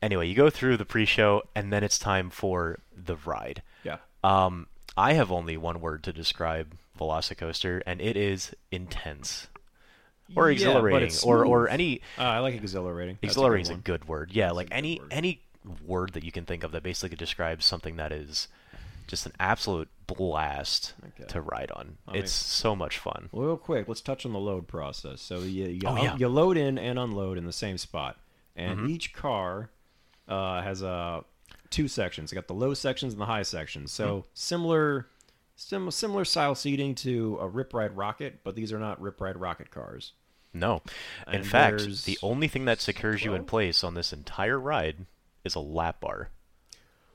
Anyway, 0.02 0.26
you 0.26 0.35
go 0.35 0.48
through 0.48 0.78
the 0.78 0.87
pre-show, 0.87 1.42
and 1.54 1.70
then 1.72 1.85
it's 1.85 1.98
time 1.98 2.30
for 2.30 2.78
the 2.96 3.16
ride. 3.16 3.62
Yeah. 3.85 3.98
Um, 4.24 4.66
I 4.96 5.12
have 5.12 5.30
only 5.30 5.56
one 5.59 5.80
word 5.83 6.02
to 6.04 6.12
describe 6.12 6.72
Velocicoaster, 6.98 7.83
and 7.85 8.00
it 8.00 8.16
is 8.16 8.54
intense, 8.70 9.48
or 10.35 10.50
exhilarating, 10.50 11.09
it's 11.09 11.22
or 11.22 11.44
or 11.44 11.68
any 11.68 12.00
Uh, 12.18 12.22
I 12.22 12.38
like 12.38 12.54
exhilarating. 12.54 13.18
That's 13.20 13.33
exhilarating 13.35 13.64
is 13.64 13.70
a 13.70 13.74
good 13.83 14.06
word. 14.09 14.30
Yeah, 14.33 14.46
That's 14.46 14.56
like 14.56 14.68
any 14.70 15.00
word. 15.00 15.09
any 15.11 15.40
word 15.87 16.12
that 16.14 16.25
you 16.25 16.33
can 16.33 16.44
think 16.44 16.64
of 16.64 16.73
that 16.73 16.83
basically 16.83 17.16
describes 17.16 17.64
something 17.64 17.96
that 17.96 18.12
is 18.12 18.49
just 19.07 19.27
an 19.27 19.33
absolute 19.40 19.88
blast 20.07 20.94
Okay. 21.18 21.25
to 21.29 21.40
ride 21.40 21.70
on. 21.73 21.99
I 22.07 22.12
mean- 22.12 22.23
it's 22.23 22.33
so 22.33 22.77
much 22.77 22.99
fun. 22.99 23.29
Real 23.33 23.57
quick, 23.57 23.88
let's 23.88 24.01
touch 24.01 24.25
on 24.25 24.33
the 24.33 24.38
load 24.38 24.68
process. 24.68 25.20
So 25.20 25.40
you 25.40 25.66
you, 25.66 25.81
Oh, 25.87 25.96
yeah. 25.96 26.16
you 26.16 26.29
load 26.29 26.57
in 26.57 26.79
and 26.79 26.99
unload 26.99 27.37
in 27.38 27.44
the 27.46 27.53
same 27.53 27.77
spot, 27.79 28.18
and 28.57 28.81
Mhm. 28.81 28.88
each 28.90 29.12
car 29.12 29.70
uh, 30.29 30.62
has 30.62 30.81
uh, 30.81 31.23
two 31.70 31.88
sections. 31.88 32.33
Got 32.33 32.46
the 32.46 32.55
low 32.55 32.73
sections 32.73 33.12
and 33.14 33.20
the 33.20 33.27
high 33.27 33.42
sections. 33.42 33.90
So 33.90 34.18
Mm-hmm. 34.18 34.27
similar, 34.35 35.09
sim- 35.57 35.90
similar 35.90 36.25
style 36.25 36.55
seating 36.55 36.94
to 36.96 37.37
a 37.40 37.49
Rip 37.49 37.75
Ride 37.75 37.96
Rockit, 37.96 38.35
but 38.44 38.55
these 38.55 38.73
are 38.73 38.79
not 38.79 39.01
Rip 39.01 39.20
Ride 39.20 39.35
Rockit 39.35 39.70
cars. 39.70 40.12
No. 40.55 40.83
In 41.27 41.35
And 41.37 41.46
fact, 41.46 42.05
the 42.05 42.16
only 42.23 42.46
thing 42.46 42.64
that 42.66 42.81
secures 42.81 43.25
you 43.25 43.35
in 43.35 43.44
place 43.44 43.83
on 43.83 43.94
this 43.94 44.12
entire 44.12 44.59
ride 44.59 45.07
is 45.44 45.55
a 45.55 45.61
lap 45.61 46.00
bar. 46.00 46.29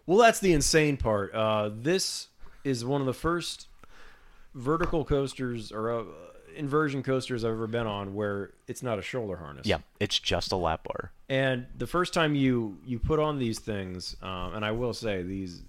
Well, 0.06 0.18
that's 0.20 0.40
the 0.40 0.54
insane 0.54 0.98
part. 0.98 1.34
Uh, 1.34 1.70
this 1.74 2.28
is 2.64 2.86
one 2.86 3.02
of 3.02 3.08
the 3.08 3.14
first 3.14 3.68
vertical 4.54 5.04
coasters 5.04 5.72
or 5.72 5.92
uh, 5.92 6.04
inversion 6.56 7.04
coasters 7.04 7.44
I've 7.44 7.52
ever 7.52 7.68
been 7.68 7.88
on 7.88 8.14
where 8.14 8.52
it's 8.68 8.82
not 8.84 9.00
a 9.00 9.02
shoulder 9.02 9.36
harness. 9.38 9.66
Yeah, 9.68 9.80
it's 10.00 10.18
just 10.20 10.52
a 10.52 10.56
lap 10.56 10.84
bar. 10.84 11.12
And 11.28 11.66
the 11.78 11.88
first 11.88 12.14
time 12.14 12.36
you 12.36 12.78
you 12.86 13.00
put 13.00 13.20
on 13.20 13.40
these 13.40 13.60
things, 13.60 14.16
um, 14.22 14.54
and 14.56 14.64
I 14.64 14.72
will 14.72 14.94
say 14.94 15.24
these 15.24 15.62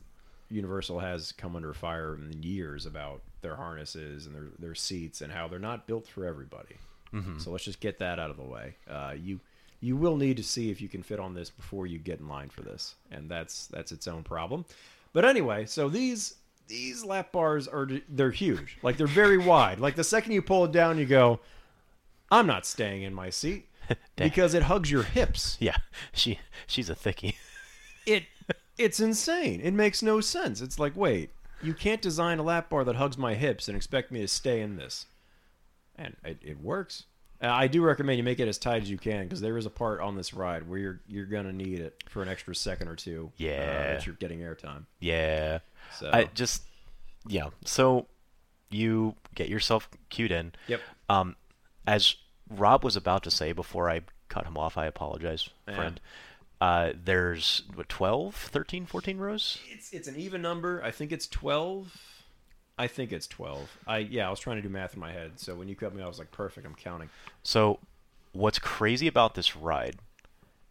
Universal 0.51 1.01
has 1.01 1.33
come 1.33 1.57
under 1.57 1.73
fire 1.73 2.15
in 2.15 2.41
years 2.43 2.87
about 2.87 3.23
their 3.41 3.57
harnesses 3.57 4.27
and 4.27 4.35
their 4.35 4.47
their 4.59 4.75
seats 4.75 5.21
and 5.23 5.33
how 5.33 5.49
they're 5.49 5.59
not 5.59 5.87
built 5.87 6.07
for 6.07 6.25
everybody. 6.25 6.77
Mhm. 7.13 7.41
So 7.41 7.51
let's 7.51 7.65
just 7.65 7.81
get 7.81 7.99
that 8.01 8.19
out 8.21 8.31
of 8.31 8.37
the 8.37 8.43
way. 8.45 8.77
Uh, 8.89 9.15
you 9.19 9.41
you 9.81 9.97
will 9.97 10.17
need 10.17 10.37
to 10.37 10.43
see 10.43 10.71
if 10.71 10.81
you 10.81 10.89
can 10.89 11.03
fit 11.03 11.21
on 11.21 11.35
this 11.35 11.51
before 11.51 11.87
you 11.87 11.99
get 11.99 12.21
in 12.21 12.29
line 12.29 12.49
for 12.49 12.63
this, 12.63 12.95
and 13.11 13.29
that's 13.29 13.67
that's 13.69 13.93
its 13.93 14.07
own 14.07 14.23
problem. 14.23 14.65
But 15.13 15.25
anyway, 15.25 15.67
so 15.67 15.89
these 15.89 16.35
these 16.69 17.05
lap 17.05 17.33
bars 17.33 17.69
are 17.69 17.89
they're 18.09 18.31
huge, 18.31 18.79
like 18.83 18.97
they're 18.97 19.07
very 19.07 19.39
wide. 19.53 19.81
Like 19.81 19.97
the 19.97 20.05
second 20.05 20.33
you 20.33 20.43
pull 20.43 20.65
it 20.65 20.73
down, 20.73 20.99
you 20.99 21.07
go, 21.07 21.41
"I'm 22.31 22.47
not 22.47 22.67
staying 22.67 23.03
in 23.03 23.15
my 23.15 23.31
seat." 23.31 23.69
because 24.17 24.53
it 24.53 24.65
hugs 24.65 24.91
your 24.91 25.05
hips. 25.05 25.57
Yeah, 25.61 25.77
she 26.13 26.41
she's 26.67 26.91
a 26.91 26.95
thickie. 26.95 27.37
It 28.07 28.25
it's 28.79 29.01
insane. 29.01 29.61
It 29.63 29.73
makes 29.73 30.03
no 30.03 30.21
sense. 30.21 30.61
It's 30.61 30.79
like, 30.79 30.97
wait, 30.97 31.31
you 31.63 31.75
can't 31.75 32.03
design 32.03 32.39
a 32.39 32.43
lap 32.43 32.69
bar 32.71 32.85
that 32.85 32.97
hugs 32.97 33.17
my 33.17 33.35
hips 33.35 33.69
and 33.69 33.77
expect 33.77 34.13
me 34.13 34.21
to 34.21 34.29
stay 34.29 34.61
in 34.61 34.77
this. 34.77 35.07
And 35.97 36.17
it, 36.25 36.39
it 36.43 36.61
works. 36.61 37.05
Uh, 37.43 37.49
I 37.49 37.67
do 37.67 37.83
recommend 37.83 38.17
you 38.17 38.25
make 38.25 38.41
it 38.41 38.49
as 38.49 38.57
tight 38.59 38.83
as 38.83 38.91
you 38.91 38.97
can 38.99 39.25
because 39.25 39.41
there 39.41 39.59
is 39.59 39.67
a 39.67 39.71
part 39.71 40.01
on 40.01 40.17
this 40.17 40.33
ride 40.33 40.69
where 40.69 40.79
you're 40.79 41.01
you're 41.07 41.27
gonna 41.27 41.53
need 41.53 41.81
it 41.81 42.03
for 42.09 42.23
an 42.23 42.29
extra 42.29 42.55
second 42.55 42.89
or 42.89 42.97
two. 42.97 43.27
uh, 43.35 43.43
Yeah. 43.43 43.93
that 43.95 44.07
you're 44.07 44.15
getting 44.17 44.41
airtime. 44.41 44.85
Yeah. 45.01 45.59
So 45.99 46.11
I 46.13 46.25
just 46.35 46.63
yeah. 47.29 47.51
So 47.65 48.07
you 48.71 49.15
get 49.35 49.49
yourself 49.49 49.89
cued 50.09 50.33
in. 50.33 50.53
yep. 50.67 50.81
Um, 51.09 51.37
as 51.87 52.17
Rob 52.51 52.83
was 52.85 52.97
about 52.97 53.23
to 53.25 53.31
say 53.31 53.53
before 53.53 53.91
I 53.91 54.01
cut 54.29 54.47
him 54.47 54.57
off, 54.57 54.77
I 54.79 54.87
apologize, 54.87 55.49
friend. 55.67 56.01
Uh, 56.61 56.93
there's 57.05 57.63
what 57.75 57.89
12, 57.89 58.35
13, 58.35 58.87
14 58.87 59.19
rows? 59.19 59.59
It's 59.71 59.93
it's 59.93 60.09
an 60.09 60.17
even 60.17 60.41
number. 60.41 60.83
I 60.83 60.91
think 60.91 61.13
it's 61.13 61.27
twelve. 61.27 61.95
I 62.79 62.87
think 62.87 63.13
it's 63.13 63.27
twelve. 63.27 63.79
I 63.87 63.99
yeah. 63.99 64.27
I 64.27 64.31
was 64.31 64.41
trying 64.41 64.57
to 64.57 64.63
do 64.63 64.69
math 64.69 64.95
in 64.95 65.01
my 65.01 65.13
head. 65.13 65.33
So 65.37 65.55
when 65.55 65.69
you 65.69 65.75
cut 65.75 65.95
me, 65.95 66.03
I 66.03 66.07
was 66.07 66.19
like, 66.19 66.31
perfect. 66.31 66.67
I'm 66.67 66.75
counting. 66.75 67.09
So, 67.43 67.79
what's 68.33 68.59
crazy 68.59 69.07
about 69.07 69.35
this 69.35 69.57
ride 69.57 69.97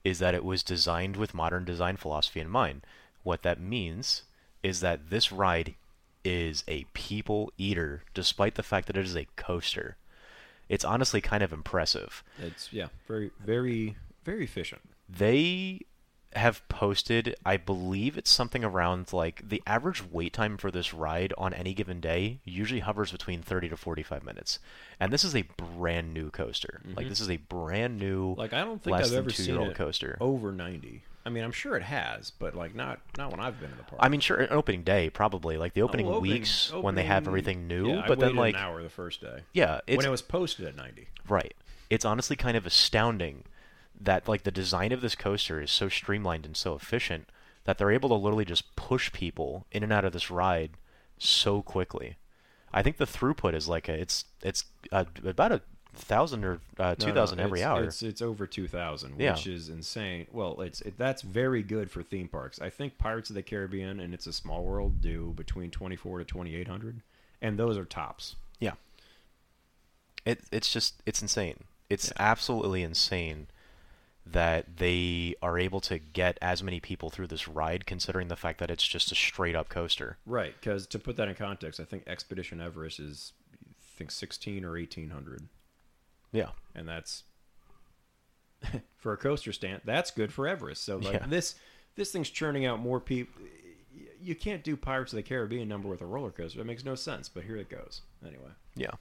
is 0.03 0.19
that 0.19 0.35
it 0.35 0.45
was 0.45 0.61
designed 0.61 1.17
with 1.17 1.33
modern 1.33 1.65
design 1.65 1.97
philosophy 1.97 2.39
in 2.39 2.49
mind. 2.49 2.85
What 3.23 3.41
that 3.41 3.59
means 3.59 4.23
is 4.61 4.81
that 4.81 5.09
this 5.09 5.31
ride 5.31 5.73
is 6.23 6.63
a 6.67 6.85
people 6.93 7.51
eater, 7.57 8.03
despite 8.13 8.55
the 8.55 8.63
fact 8.63 8.87
that 8.87 8.97
it 8.97 9.05
is 9.05 9.15
a 9.15 9.27
coaster. 9.35 9.97
It's 10.69 10.85
honestly 10.85 11.21
kind 11.21 11.43
of 11.43 11.53
impressive. 11.53 12.23
It's 12.39 12.71
yeah, 12.71 12.87
very 13.07 13.31
very 13.43 13.95
very 14.23 14.43
efficient. 14.43 14.81
They 15.09 15.81
have 16.35 16.67
posted, 16.69 17.35
I 17.45 17.57
believe 17.57 18.17
it's 18.17 18.29
something 18.29 18.63
around 18.63 19.13
like 19.13 19.47
the 19.47 19.63
average 19.65 20.03
wait 20.03 20.33
time 20.33 20.57
for 20.57 20.69
this 20.69 20.93
ride 20.93 21.33
on 21.37 21.53
any 21.53 21.73
given 21.73 21.99
day 21.99 22.39
usually 22.43 22.81
hovers 22.81 23.11
between 23.11 23.41
30 23.41 23.69
to 23.69 23.77
45 23.77 24.23
minutes. 24.23 24.59
And 24.99 25.11
this 25.13 25.23
is 25.23 25.35
a 25.35 25.43
brand 25.57 26.13
new 26.13 26.29
coaster. 26.31 26.81
Like 26.95 27.05
Mhm. 27.05 27.09
this 27.09 27.19
is 27.21 27.29
a 27.29 27.37
brand 27.37 27.97
new 27.99 28.35
Like 28.37 28.53
I 28.53 28.63
don't 28.63 28.81
think 28.83 28.95
I've 28.97 29.13
ever 29.13 29.29
seen 29.29 29.57
it 29.59 29.75
coaster. 29.75 30.17
over 30.19 30.51
ninety. 30.51 31.03
I 31.27 31.31
mean, 31.31 31.43
I'm 31.43 31.51
sure 31.51 31.75
it 31.75 31.81
has, 31.83 32.29
but 32.31 32.53
like 32.53 32.75
not 32.75 32.99
not 33.17 33.31
when 33.31 33.39
I've 33.39 33.59
been 33.59 33.71
in 33.71 33.77
the 33.77 33.83
park. 33.83 33.99
I 33.99 34.09
mean, 34.09 34.19
sure, 34.19 34.37
an 34.37 34.49
opening 34.51 34.83
day 34.83 35.09
probably 35.09 35.57
like 35.57 35.73
the 35.73 35.81
opening 35.81 36.07
Oh, 36.07 36.19
weeks 36.19 36.71
when 36.71 36.93
they 36.95 37.03
have 37.05 37.25
everything 37.27 37.67
new, 37.67 37.89
yeah, 37.95 38.05
but 38.07 38.19
then 38.19 38.35
like 38.35 38.53
an 38.55 38.61
hour 38.61 38.83
the 38.83 38.89
first 38.89 39.21
day 39.21 39.39
yeah, 39.53 39.79
when 39.87 40.05
it 40.05 40.09
was 40.09 40.21
posted 40.21 40.67
at 40.67 40.75
ninety. 40.75 41.07
right. 41.27 41.53
It's 41.89 42.03
honestly 42.05 42.35
kind 42.35 42.55
of 42.57 42.65
astounding 42.65 43.43
that 43.99 44.27
like 44.27 44.43
the 44.43 44.51
design 44.51 44.91
of 44.91 45.01
this 45.01 45.15
coaster 45.15 45.61
is 45.61 45.71
so 45.71 45.89
streamlined 45.89 46.45
and 46.45 46.55
so 46.57 46.75
efficient 46.75 47.29
that 47.63 47.77
they're 47.77 47.91
able 47.91 48.09
to 48.09 48.15
literally 48.15 48.45
just 48.45 48.75
push 48.75 49.11
people 49.11 49.65
in 49.71 49.83
and 49.83 49.91
out 49.91 50.05
of 50.05 50.13
this 50.13 50.29
ride 50.29 50.71
so 51.17 51.61
quickly. 51.61 52.17
I 52.73 52.83
think 52.83 52.97
the 52.97 53.05
throughput 53.05 53.53
is 53.53 53.67
like 53.67 53.87
a, 53.87 53.93
it's 53.93 54.25
it's 54.41 54.65
uh, 54.91 55.05
about 55.23 55.51
a 55.51 55.61
thousand 55.93 56.43
or 56.43 56.59
uh, 56.77 56.89
No, 56.99 57.05
two 57.05 57.13
no, 57.13 57.23
every 57.37 57.61
it's, 57.61 57.65
hour. 57.65 57.83
It's 57.85 58.03
it's 58.03 58.21
over 58.21 58.45
two 58.45 58.67
thousand, 58.67 59.19
Yeah. 59.19 59.31
which 59.31 59.47
is 59.47 59.69
insane. 59.69 60.27
Well, 60.31 60.59
it's 60.61 60.81
it, 60.81 60.97
that's 60.97 61.21
very 61.21 61.63
good 61.63 61.89
for 61.89 62.03
theme 62.03 62.27
parks. 62.27 62.59
I 62.59 62.69
think 62.69 62.97
Pirates 62.97 63.29
of 63.29 63.35
the 63.35 63.43
Caribbean 63.43 63.99
and 63.99 64.13
It's 64.13 64.27
a 64.27 64.33
Small 64.33 64.63
World 64.63 65.01
do 65.01 65.33
between 65.35 65.71
twenty 65.71 65.95
four 65.95 66.19
to 66.19 66.25
twenty 66.25 66.55
eight 66.55 66.67
hundred, 66.67 67.01
and 67.41 67.57
those 67.57 67.77
are 67.77 67.85
tops. 67.85 68.35
Yeah. 68.59 68.73
It 70.25 70.41
it's 70.51 70.71
just 70.71 71.01
it's 71.05 71.21
insane. 71.21 71.63
It's 71.89 72.07
Yeah. 72.07 72.13
absolutely 72.19 72.83
insane 72.83 73.47
that 74.25 74.77
they 74.77 75.35
are 75.41 75.57
able 75.59 75.79
to 75.81 75.99
get 75.99 76.37
as 76.41 76.63
many 76.63 76.79
people 76.79 77.09
through 77.09 77.27
this 77.27 77.47
ride 77.47 77.85
considering 77.85 78.27
the 78.27 78.35
fact 78.35 78.57
that 78.59 78.71
it's 78.71 78.85
just 78.87 79.11
a 79.11 79.15
straight 79.15 79.55
up 79.55 79.69
coaster. 79.69 80.17
Right, 80.25 80.55
because 80.59 80.87
to 80.87 80.99
put 80.99 81.15
that 81.17 81.27
in 81.27 81.35
context, 81.35 81.79
I 81.79 81.83
think 81.83 82.03
Expedition 82.07 82.59
Everest 82.59 82.99
is 82.99 83.33
I 83.53 83.97
think 83.97 84.11
sixteen 84.11 84.65
or 84.65 84.77
eighteen 84.77 85.11
hundred. 85.11 85.43
Yeah. 86.31 86.49
and 86.73 86.87
that's 86.87 87.23
for 88.97 89.13
a 89.13 89.17
coaster 89.17 89.53
stand. 89.53 89.81
That's 89.85 90.11
good 90.11 90.33
for 90.33 90.47
Everest. 90.47 90.83
So 90.83 90.97
like 90.97 91.13
Yeah. 91.13 91.27
this, 91.27 91.55
this 91.95 92.11
thing's 92.11 92.29
churning 92.29 92.65
out 92.65 92.79
more 92.79 92.99
people. 92.99 93.41
You 94.21 94.35
can't 94.35 94.63
do 94.63 94.75
Pirates 94.75 95.13
of 95.13 95.17
the 95.17 95.23
Caribbean 95.23 95.67
number 95.69 95.87
with 95.87 96.01
a 96.01 96.05
roller 96.05 96.31
coaster. 96.31 96.59
It 96.59 96.65
makes 96.65 96.83
no 96.83 96.95
sense. 96.95 97.29
But 97.29 97.43
here 97.43 97.57
it 97.57 97.69
goes. 97.69 98.01
Anyway. 98.25 98.49
Yeah. 98.75 98.91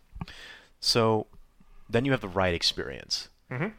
So 0.80 1.26
then 1.88 2.04
you 2.04 2.12
have 2.12 2.20
the 2.20 2.28
ride 2.28 2.54
experience. 2.54 3.28
Mhm. 3.50 3.72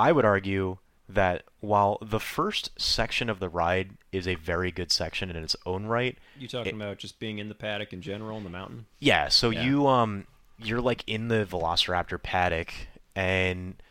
I 0.00 0.12
would 0.12 0.24
argue 0.24 0.78
that 1.08 1.42
while 1.60 1.98
the 2.00 2.20
first 2.20 2.70
section 2.80 3.28
of 3.28 3.40
the 3.40 3.48
ride 3.48 3.90
is 4.12 4.28
a 4.28 4.36
very 4.36 4.70
good 4.70 4.92
section 4.92 5.28
in 5.30 5.36
its 5.36 5.56
own 5.66 5.86
right, 5.86 6.16
You 6.38 6.46
talking 6.48 6.72
It- 6.74 6.76
about 6.76 6.98
just 6.98 7.18
being 7.18 7.38
in 7.38 7.48
the 7.48 7.54
paddock 7.54 7.92
in 7.92 8.00
general 8.00 8.38
in 8.38 8.44
the 8.44 8.50
mountain? 8.50 8.86
Yeah, 9.00 9.28
so 9.28 9.50
Yeah. 9.50 9.64
you 9.64 9.86
um 9.88 10.26
you're 10.58 10.80
like 10.80 11.02
in 11.06 11.28
the 11.28 11.46
Velociraptor 11.50 12.22
paddock 12.22 12.72
and 13.16 13.82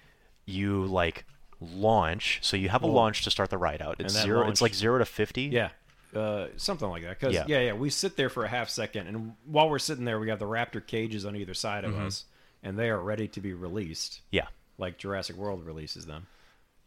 you 0.45 0.85
like 0.85 1.25
launch. 1.59 2.39
So 2.41 2.55
you 2.57 2.69
have 2.69 2.83
a 2.83 2.87
Well, 2.87 2.95
launch 2.95 3.23
to 3.23 3.31
start 3.31 3.49
the 3.49 3.57
ride 3.57 3.81
out. 3.81 3.97
It's 3.99 4.13
zero 4.13 4.47
it's 4.49 4.61
like 4.61 4.73
0 4.73 4.99
to 4.99 5.05
50. 5.05 5.43
Yeah. 5.43 5.69
uh, 6.15 6.47
something 6.57 6.89
like 6.89 7.03
that. 7.03 7.19
Because 7.19 7.35
Yeah. 7.35 7.43
yeah. 7.47 7.59
yeah, 7.59 7.73
we 7.73 7.89
sit 7.91 8.15
there 8.17 8.29
for 8.29 8.43
a 8.43 8.47
half 8.49 8.67
second, 8.69 9.05
and 9.07 9.33
while 9.45 9.69
we're 9.69 9.77
sitting 9.77 10.05
there, 10.05 10.19
we 10.19 10.29
have 10.29 10.39
the 10.39 10.45
raptor 10.47 10.85
cages 10.85 11.23
on 11.25 11.35
either 11.35 11.53
side 11.53 11.83
Mm-hmm. 11.83 11.99
of 11.99 12.07
us, 12.07 12.25
and 12.63 12.79
they 12.79 12.89
are 12.89 12.99
ready 12.99 13.27
to 13.27 13.39
be 13.41 13.53
released, 13.53 14.21
Yeah. 14.31 14.47
Like 14.79 14.97
Jurassic 14.97 15.35
World 15.35 15.65
releases 15.65 16.05
them. 16.05 16.27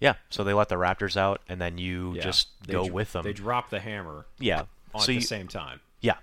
Yeah. 0.00 0.14
So 0.30 0.42
they 0.42 0.52
let 0.52 0.68
the 0.68 0.74
raptors 0.74 1.16
out, 1.16 1.42
and 1.48 1.60
then 1.60 1.78
you 1.78 2.14
Yeah. 2.14 2.22
just 2.22 2.48
go 2.66 2.82
dr- 2.84 2.92
with 2.92 3.12
them. 3.12 3.22
They 3.22 3.32
drop 3.32 3.70
the 3.70 3.78
hammer 3.78 4.26
yeah. 4.40 4.64
so 4.94 5.02
at 5.02 5.08
you, 5.08 5.20
the 5.20 5.26
same 5.26 5.46
time. 5.46 5.80
Yeah. 6.00 6.16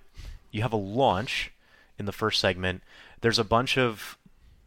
You 0.51 0.63
have 0.63 0.73
a 0.73 0.77
launch 0.77 1.51
in 1.97 2.05
the 2.05 2.11
first 2.11 2.41
segment. 2.41 2.83
There's 3.21 3.39
a 3.39 3.43
bunch 3.45 3.77
of 3.77 4.17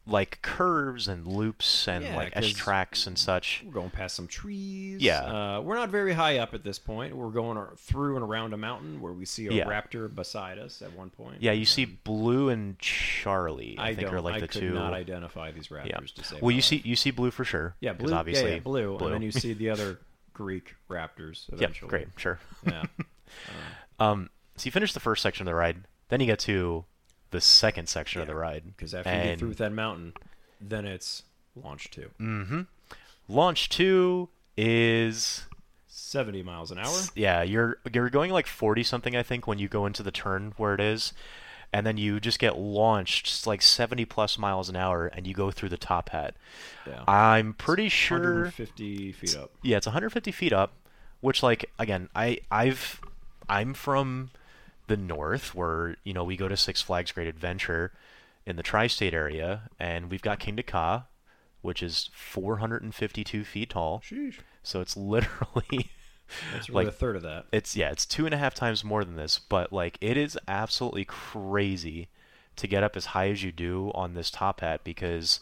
like 0.05 0.43
curves 0.43 1.07
and 1.07 1.27
loops 1.27 1.87
and 1.87 2.05
Yeah, 2.05 2.17
like 2.17 2.33
S 2.35 2.49
tracks 2.49 3.07
and 3.07 3.17
such. 3.17 3.63
We're 3.65 3.73
going 3.73 3.91
past 3.91 4.17
some 4.17 4.27
trees. 4.27 5.01
Yeah. 5.01 5.21
uh, 5.59 5.61
we're 5.61 5.77
not 5.77 5.91
very 5.91 6.13
high 6.13 6.39
up 6.39 6.55
at 6.55 6.65
this 6.65 6.79
point. 6.79 7.15
We're 7.17 7.31
going 7.31 7.59
through 7.77 8.17
and 8.17 8.25
around 8.25 8.53
a 8.53 8.57
mountain 8.57 9.01
where 9.01 9.13
we 9.13 9.25
see 9.25 9.47
a 9.47 9.53
Yeah. 9.53 9.65
raptor 9.65 10.13
beside 10.13 10.59
us 10.59 10.83
at 10.83 10.93
one 10.97 11.11
point. 11.11 11.37
Yeah, 11.41 11.53
you 11.53 11.65
see 11.65 11.85
Blue 11.85 12.49
and 12.49 12.77
Charlie. 12.81 13.77
I, 13.79 13.91
I, 13.91 13.95
think 13.95 14.13
are 14.13 14.21
like 14.21 14.35
I 14.35 14.41
the 14.41 14.49
could 14.49 14.61
two. 14.61 14.75
not 14.75 14.93
identify 14.93 15.53
these 15.53 15.69
raptors 15.69 15.87
yeah. 15.89 15.99
to 16.17 16.25
say 16.25 16.39
Well, 16.43 16.51
you 16.51 16.57
life. 16.57 16.65
see 16.65 16.83
you 16.85 16.97
see 16.97 17.13
Blue 17.13 17.31
for 17.31 17.45
sure. 17.45 17.77
Yeah, 17.81 17.93
blue. 17.93 18.13
Obviously, 18.13 18.49
yeah, 18.49 18.55
yeah, 18.57 18.61
blue, 18.61 18.97
and 18.99 19.15
then 19.15 19.23
you 19.23 19.31
see 19.31 19.53
the 19.53 19.71
other 19.71 19.99
Greek 20.33 20.75
raptors. 20.91 21.49
yeah, 21.51 21.55
Eventually. 21.55 21.89
great, 21.91 22.09
sure. 22.17 22.41
Yeah, 22.67 22.85
Um, 24.01 24.31
so 24.57 24.67
you 24.67 24.73
finish 24.73 24.93
the 24.93 25.01
first 25.01 25.23
section 25.23 25.47
of 25.47 25.51
the 25.53 25.55
ride, 25.55 25.85
then 26.09 26.19
you 26.21 26.27
get 26.27 26.41
to 26.41 26.85
the 27.33 27.41
second 27.41 27.89
section 27.89 28.21
of 28.21 28.29
the 28.29 28.35
ride. 28.37 28.63
because 28.77 28.95
after 28.95 29.11
you 29.15 29.23
get 29.23 29.39
through 29.41 29.49
with 29.49 29.59
that 29.59 29.73
mountain, 29.73 30.13
then 30.61 30.85
it's 30.87 31.25
launch 31.57 31.91
two. 31.91 32.11
Mm. 32.21 32.67
launch 33.29 33.69
two 33.69 34.29
is 34.57 35.47
Seventy 35.89 36.43
miles 36.43 36.71
an 36.71 36.79
hour. 36.79 37.01
yeah, 37.15 37.43
you're 37.43 37.79
you're 37.93 38.11
going 38.11 38.31
like 38.31 38.47
40 38.47 38.83
something 38.83 39.17
I 39.17 39.23
think 39.23 39.47
when 39.47 39.59
you 39.59 39.69
go 39.69 39.87
into 39.87 40.03
the 40.03 40.11
turn 40.11 40.53
where 40.57 40.75
it 40.75 40.81
is. 40.81 41.13
And 41.75 41.87
then 41.87 41.97
you 41.97 42.21
just 42.21 42.39
get 42.39 42.59
launched 42.59 43.47
like 43.47 43.63
70 43.63 44.05
plus 44.05 44.37
miles 44.37 44.69
an 44.69 44.77
hour 44.77 45.07
and 45.07 45.27
you 45.27 45.33
go 45.33 45.51
through 45.51 45.71
the 45.71 45.79
top 45.79 46.11
hat. 46.11 46.35
Yeah, 46.87 47.03
I'm 47.09 47.55
pretty 47.55 47.89
sure 47.89 48.19
150 48.45 49.13
feet 49.13 49.35
up. 49.37 49.53
yeah, 49.63 49.79
it's 49.79 49.87
150 49.87 50.33
feet 50.33 50.53
up, 50.53 50.75
which 51.23 51.43
like 51.43 51.71
again, 51.79 52.11
I 52.15 52.41
I've 52.51 53.01
I'm 53.49 53.73
from 53.73 54.29
the 54.87 54.97
north 54.97 55.55
where 55.55 55.97
you 56.05 56.13
know 56.13 56.25
we 56.25 56.37
go 56.37 56.49
to 56.49 56.57
Six 56.57 56.81
Flags 56.83 57.13
Great 57.13 57.29
Adventure 57.29 57.93
in 58.47 58.57
the 58.57 58.63
tri-state 58.63 59.15
area, 59.15 59.71
and 59.79 60.11
we've 60.11 60.23
got 60.23 60.41
Kingda 60.41 60.67
Ka, 60.67 61.05
which 61.61 61.83
is 61.83 62.11
452 62.15 63.45
feet 63.45 63.71
tall. 63.71 64.03
Sheesh. 64.05 64.39
So 64.63 64.81
it's 64.81 64.97
literally 64.97 65.91
That's 66.53 66.69
really 66.71 66.87
Like- 66.87 66.95
a 66.95 66.97
third 66.97 67.17
of 67.17 67.23
that. 67.23 67.47
it's 67.53 67.77
yeah, 67.77 67.91
it's 67.91 68.07
two 68.07 68.25
and 68.27 68.35
a 68.35 68.39
half 68.39 68.55
times 68.55 68.83
more 68.85 69.05
than 69.05 69.17
this, 69.17 69.39
but 69.39 69.73
like 69.73 69.99
it 70.01 70.17
is 70.17 70.39
absolutely 70.49 71.05
crazy 71.05 72.09
to 72.57 72.67
get 72.67 72.83
up 72.83 72.97
as 72.97 73.07
high 73.07 73.29
as 73.31 73.43
you 73.43 73.53
do 73.53 73.91
on 73.95 74.15
this 74.15 74.31
top 74.31 74.61
hat 74.61 74.83
because 74.85 75.41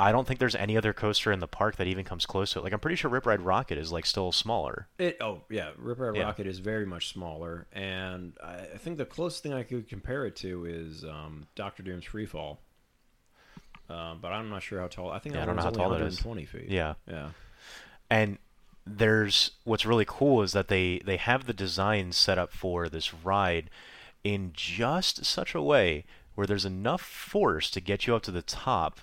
I 0.00 0.12
don't 0.12 0.26
think 0.26 0.40
there's 0.40 0.54
any 0.54 0.76
other 0.76 0.92
coaster 0.92 1.30
in 1.30 1.40
the 1.40 1.46
park 1.46 1.76
that 1.76 1.86
even 1.86 2.04
comes 2.04 2.24
close 2.24 2.52
to 2.52 2.58
it. 2.58 2.62
Like 2.62 2.72
I'm 2.72 2.80
pretty 2.80 2.96
sure 2.96 3.10
Rip 3.10 3.26
Ride 3.26 3.40
Rockit 3.40 3.76
is 3.76 3.92
like 3.92 4.06
still 4.06 4.32
smaller. 4.32 4.88
It, 4.98 5.18
oh 5.20 5.42
yeah, 5.50 5.70
Rip 5.76 5.98
Ride 5.98 6.16
Yeah. 6.16 6.32
Rockit 6.32 6.46
is 6.46 6.58
very 6.58 6.86
much 6.86 7.08
smaller, 7.08 7.66
and 7.72 8.32
I, 8.42 8.54
I 8.74 8.78
think 8.78 8.96
the 8.96 9.04
closest 9.04 9.42
thing 9.42 9.52
I 9.52 9.62
could 9.62 9.88
compare 9.88 10.24
it 10.24 10.36
to 10.36 10.64
is 10.64 11.04
um, 11.04 11.46
Doctor 11.54 11.82
Doom's 11.82 12.06
Free 12.06 12.26
Fall. 12.26 12.60
Um, 13.90 14.20
but 14.22 14.32
I'm 14.32 14.48
not 14.48 14.62
sure 14.62 14.80
how 14.80 14.86
tall. 14.86 15.10
I 15.10 15.18
think 15.18 15.34
Yeah, 15.34 15.42
I 15.42 15.44
don't 15.46 15.56
know 15.56 15.62
how 15.62 15.70
tall 15.70 15.90
that 15.90 16.00
is. 16.00 16.24
120 16.24 16.44
feet. 16.46 16.70
Yeah. 16.70 16.94
yeah. 17.08 17.30
And 18.08 18.38
there's 18.86 19.50
what's 19.64 19.84
really 19.84 20.06
cool 20.06 20.42
is 20.42 20.52
that 20.52 20.68
they 20.68 21.00
they 21.04 21.16
have 21.18 21.46
the 21.46 21.52
design 21.52 22.12
set 22.12 22.38
up 22.38 22.52
for 22.52 22.88
this 22.88 23.12
ride 23.12 23.68
in 24.24 24.52
just 24.54 25.24
such 25.24 25.54
a 25.54 25.62
way 25.62 26.04
where 26.34 26.46
there's 26.46 26.64
enough 26.64 27.02
force 27.02 27.70
to 27.70 27.80
get 27.80 28.06
you 28.06 28.14
up 28.14 28.22
to 28.22 28.30
the 28.30 28.42
top 28.42 29.00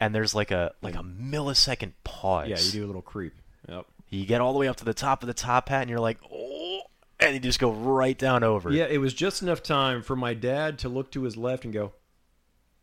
and 0.00 0.14
there's 0.14 0.34
like 0.34 0.50
a 0.50 0.72
like 0.82 0.94
a 0.94 1.02
millisecond 1.02 1.92
pause. 2.04 2.48
Yeah, 2.48 2.58
you 2.58 2.72
do 2.72 2.84
a 2.84 2.88
little 2.88 3.02
creep. 3.02 3.34
Yep. 3.68 3.86
You 4.08 4.26
get 4.26 4.40
all 4.40 4.52
the 4.52 4.58
way 4.58 4.68
up 4.68 4.76
to 4.76 4.84
the 4.84 4.94
top 4.94 5.22
of 5.22 5.26
the 5.26 5.34
top 5.34 5.68
hat 5.68 5.82
and 5.82 5.90
you're 5.90 6.00
like, 6.00 6.18
"Oh," 6.30 6.82
and 7.18 7.34
you 7.34 7.40
just 7.40 7.58
go 7.58 7.72
right 7.72 8.16
down 8.16 8.44
over. 8.44 8.70
Yeah, 8.70 8.86
it 8.86 8.98
was 8.98 9.14
just 9.14 9.42
enough 9.42 9.62
time 9.62 10.02
for 10.02 10.16
my 10.16 10.34
dad 10.34 10.78
to 10.80 10.88
look 10.88 11.10
to 11.12 11.22
his 11.22 11.36
left 11.36 11.64
and 11.64 11.72
go, 11.72 11.92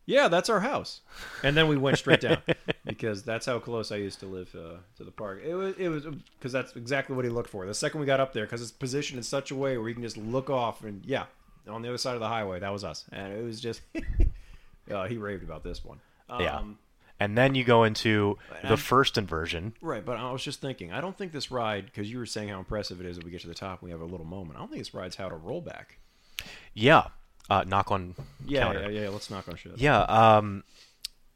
"Yeah, 0.06 0.28
that's 0.28 0.50
our 0.50 0.60
house," 0.62 1.02
and 1.44 1.56
then 1.56 1.68
we 1.68 1.78
went 1.78 1.98
straight 1.98 2.22
down 2.22 2.40
because 2.86 3.24
that's 3.24 3.46
how 3.46 3.60
close 3.60 3.92
I 3.92 3.98
used 3.98 4.20
to 4.20 4.26
live 4.26 4.54
uh, 4.56 4.78
to 4.98 5.04
the 5.04 5.12
park. 5.12 5.42
It 5.46 5.54
was 5.56 5.76
it 5.78 5.88
was 5.88 6.06
because 6.38 6.52
that's 6.52 6.76
exactly 6.76 7.16
what 7.16 7.26
he 7.26 7.32
looked 7.32 7.50
for. 7.50 7.66
The 7.66 7.74
second 7.74 8.00
we 8.00 8.06
got 8.06 8.20
up 8.20 8.34
there, 8.34 8.46
because 8.46 8.62
it's 8.62 8.72
positioned 8.72 9.18
in 9.18 9.24
such 9.24 9.52
a 9.52 9.56
way 9.56 9.78
where 9.78 9.88
you 9.88 9.96
can 9.96 10.04
just 10.04 10.18
look 10.18 10.50
off 10.50 10.84
and 10.84 11.06
yeah, 11.06 11.26
on 11.68 11.82
the 11.82 11.88
other 11.88 11.98
side 11.98 12.16
of 12.16 12.20
the 12.20 12.28
highway, 12.28 12.60
that 12.60 12.72
was 12.74 12.84
us, 12.84 13.06
and 13.12 13.32
it 13.32 13.44
was 13.44 13.62
just 13.62 13.82
uh, 14.92 15.06
he 15.06 15.18
raved 15.18 15.44
about 15.44 15.64
this 15.64 15.86
one. 15.86 16.00
Yeah. 16.40 16.64
And 17.24 17.38
then 17.38 17.56
you 17.56 17.64
go 17.64 17.86
into 17.86 18.38
And 18.50 18.64
the 18.64 18.68
I'm- 18.70 18.78
first 18.78 19.18
inversion. 19.18 19.74
Right, 19.82 20.04
but 20.04 20.18
I 20.18 20.30
was 20.32 20.44
just 20.44 20.60
thinking, 20.60 20.92
I 20.92 21.00
don't 21.00 21.18
think 21.18 21.32
this 21.32 21.52
ride, 21.52 21.86
because 21.86 22.12
you 22.12 22.18
were 22.18 22.26
saying 22.26 22.50
how 22.50 22.60
impressive 22.60 23.00
it 23.00 23.06
is 23.06 23.16
that 23.16 23.24
we 23.24 23.32
get 23.32 23.40
to 23.42 23.48
the 23.48 23.54
top 23.54 23.82
and 23.82 23.88
we 23.88 23.92
have 23.92 24.02
a 24.02 24.06
little 24.06 24.26
moment. 24.26 24.58
I 24.58 24.60
don't 24.60 24.70
think 24.70 24.82
this 24.82 24.94
ride's 24.94 25.16
how 25.16 25.30
to 25.30 25.36
roll 25.36 25.62
back. 25.62 26.00
Yeah. 26.74 27.08
Uh, 27.50 27.64
knock 27.66 27.92
on 27.92 28.16
Yeah, 28.46 28.64
counter. 28.66 28.92
yeah, 28.92 29.02
yeah. 29.04 29.10
Let's 29.10 29.30
knock 29.30 29.48
on 29.48 29.56
shit. 29.56 29.78
Yeah, 29.78 30.02
um, 30.02 30.64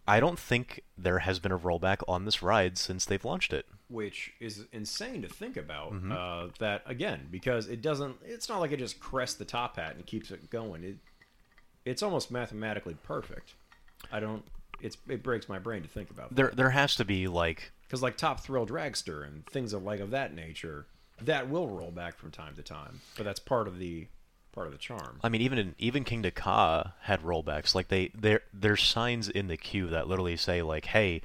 I 0.08 0.20
don't 0.20 0.38
think 0.40 0.82
there 0.98 1.20
has 1.20 1.40
been 1.40 1.52
a 1.54 1.60
rollback 1.60 1.98
on 2.08 2.26
this 2.26 2.42
ride 2.44 2.78
since 2.78 3.06
they've 3.06 3.24
launched 3.26 3.54
it. 3.54 3.66
which 3.90 4.34
is 4.42 4.66
insane 4.74 5.22
to 5.22 5.30
think 5.30 5.56
about. 5.56 5.94
Mm-hmm. 5.94 6.12
Uh, 6.12 6.48
that 6.60 6.82
again, 6.86 7.28
because 7.32 7.68
it 7.68 7.82
doesn't. 7.82 8.18
It's 8.26 8.50
not 8.50 8.60
like 8.60 8.74
it 8.74 8.80
just 8.80 9.00
crests 9.00 9.38
the 9.38 9.46
top 9.46 9.78
hat 9.78 9.96
and 9.96 10.06
keeps 10.06 10.30
it 10.32 10.50
going. 10.50 10.84
It, 10.84 10.98
it's 11.86 12.04
almost 12.04 12.30
mathematically 12.30 12.98
perfect. 13.04 13.54
I 14.12 14.20
don't. 14.20 14.44
It's 14.82 14.98
it 15.08 15.24
breaks 15.24 15.50
my 15.50 15.60
brain 15.60 15.82
to 15.82 15.88
think 15.88 16.10
about. 16.10 16.36
There, 16.36 16.52
there 16.54 16.70
has 16.70 16.96
to 16.96 17.06
be 17.06 17.28
like, 17.28 17.72
because 17.84 18.02
like 18.02 18.18
Top 18.18 18.42
Thrill 18.42 18.68
Dragster 18.68 19.26
and 19.26 19.46
things 19.46 19.74
of 19.74 19.84
like 19.84 20.00
of 20.00 20.12
that 20.12 20.34
nature, 20.34 20.88
that 21.22 21.50
will 21.50 21.68
roll 21.68 21.92
back 21.92 22.18
from 22.18 22.32
time 22.32 22.56
to 22.56 22.62
time. 22.62 23.02
But 23.16 23.26
that's 23.26 23.40
part 23.40 23.68
of 23.68 23.80
the 23.80 24.08
part 24.58 24.68
of 24.68 24.74
the 24.74 24.80
charm. 24.80 25.20
I 25.24 25.30
mean, 25.30 25.42
even 25.42 25.58
in, 25.60 25.76
even 25.78 26.04
Kingda 26.04 26.34
Ka 26.34 26.94
had 27.02 27.22
rollbacks. 27.22 27.76
Like 27.76 27.90
they, 27.90 28.12
there, 28.16 28.42
there's 28.52 28.82
signs 28.82 29.30
in 29.30 29.48
the 29.48 29.58
queue 29.58 29.88
that 29.88 30.08
literally 30.08 30.36
say 30.36 30.62
like, 30.62 30.86
"Hey, 30.86 31.22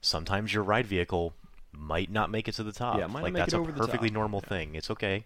sometimes 0.00 0.52
your 0.52 0.64
ride 0.64 0.86
vehicle 0.86 1.32
might 1.72 2.10
not 2.10 2.30
make 2.30 2.48
it 2.48 2.52
to 2.52 2.62
the 2.62 2.72
top. 2.72 2.98
Yeah, 2.98 3.06
might 3.06 3.22
like 3.22 3.32
make 3.32 3.42
that's 3.42 3.54
it 3.54 3.60
a 3.60 3.72
perfectly 3.72 4.10
normal 4.10 4.40
thing. 4.40 4.74
It's 4.74 4.90
okay." 4.90 5.24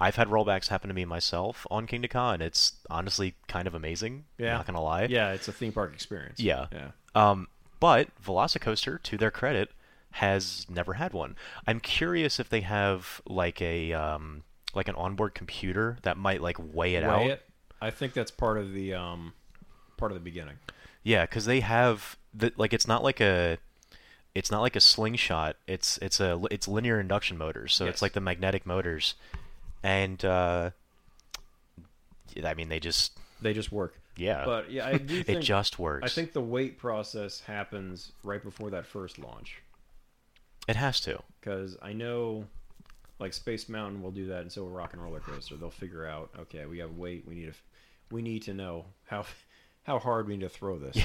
I've 0.00 0.16
had 0.16 0.28
rollbacks 0.28 0.68
happen 0.68 0.88
to 0.88 0.94
me 0.94 1.04
myself 1.04 1.66
on 1.70 1.86
Kingda 1.86 2.10
Ka, 2.10 2.32
and 2.32 2.42
it's 2.42 2.72
honestly 2.90 3.34
kind 3.46 3.68
of 3.68 3.74
amazing. 3.74 4.24
Yeah. 4.36 4.54
not 4.54 4.66
gonna 4.66 4.82
lie. 4.82 5.04
Yeah, 5.04 5.32
it's 5.32 5.48
a 5.48 5.52
theme 5.52 5.72
park 5.72 5.92
experience. 5.94 6.40
Yeah. 6.40 6.66
yeah. 6.72 6.90
Um, 7.14 7.48
but 7.80 8.08
Velocicoaster, 8.22 9.02
to 9.02 9.16
their 9.16 9.30
credit, 9.30 9.70
has 10.12 10.66
never 10.68 10.94
had 10.94 11.12
one. 11.12 11.36
I'm 11.66 11.80
curious 11.80 12.38
if 12.38 12.48
they 12.48 12.60
have 12.60 13.20
like 13.26 13.60
a 13.62 13.92
um, 13.92 14.44
like 14.74 14.88
an 14.88 14.94
onboard 14.94 15.34
computer 15.34 15.98
that 16.02 16.16
might 16.16 16.40
like 16.40 16.56
weigh 16.58 16.94
it 16.94 17.04
out. 17.04 17.26
It. 17.26 17.42
I 17.80 17.90
think 17.90 18.12
that's 18.12 18.30
part 18.30 18.58
of 18.58 18.72
the 18.72 18.94
um, 18.94 19.32
part 19.96 20.12
of 20.12 20.14
the 20.14 20.20
beginning. 20.24 20.54
Yeah, 21.02 21.22
because 21.22 21.46
they 21.46 21.60
have 21.60 22.16
the 22.32 22.52
like 22.56 22.72
it's 22.72 22.86
not 22.86 23.02
like 23.02 23.20
a 23.20 23.58
it's 24.34 24.50
not 24.50 24.60
like 24.60 24.76
a 24.76 24.80
slingshot. 24.80 25.56
It's 25.66 25.98
it's 25.98 26.20
a 26.20 26.40
it's 26.50 26.68
linear 26.68 27.00
induction 27.00 27.36
motors, 27.36 27.74
so 27.74 27.84
Yes. 27.84 27.94
it's 27.94 28.02
like 28.02 28.12
the 28.12 28.20
magnetic 28.20 28.64
motors, 28.64 29.14
and 29.82 30.24
uh, 30.24 30.70
I 32.44 32.54
mean 32.54 32.68
they 32.68 32.80
just 32.80 33.18
They 33.40 33.52
just 33.52 33.72
work. 33.72 33.98
Yeah 34.16 34.44
But 34.44 34.70
yeah, 34.70 34.86
I 34.86 34.98
do 34.98 35.20
it 35.20 35.26
think 35.26 35.42
just 35.42 35.78
works. 35.78 36.04
I 36.04 36.08
think 36.08 36.32
the 36.32 36.40
wait 36.40 36.78
process 36.78 37.40
happens 37.40 38.12
right 38.22 38.42
before 38.42 38.70
that 38.70 38.86
first 38.86 39.18
launch 39.18 39.58
it 40.68 40.76
has 40.76 41.00
to. 41.00 41.20
because 41.40 41.76
I 41.82 41.92
know, 41.92 42.46
like 43.18 43.32
Space 43.32 43.68
Mountain 43.68 44.00
will 44.02 44.12
do 44.12 44.26
that, 44.28 44.42
and 44.42 44.52
so 44.52 44.62
will 44.62 44.70
Rock 44.70 44.92
and 44.92 45.02
Roller 45.02 45.20
Coaster. 45.20 45.56
They'll 45.56 45.70
figure 45.70 46.06
out, 46.06 46.30
okay, 46.38 46.66
we 46.66 46.78
have 46.78 46.92
weight. 46.96 47.24
We 47.26 47.34
need 47.34 47.46
to, 47.46 47.54
we 48.12 48.22
need 48.22 48.42
to 48.42 48.54
know 48.54 48.84
how 49.06 49.24
how 49.82 49.98
hard 49.98 50.28
we 50.28 50.36
need 50.36 50.44
to 50.44 50.48
throw 50.48 50.78
this. 50.78 50.96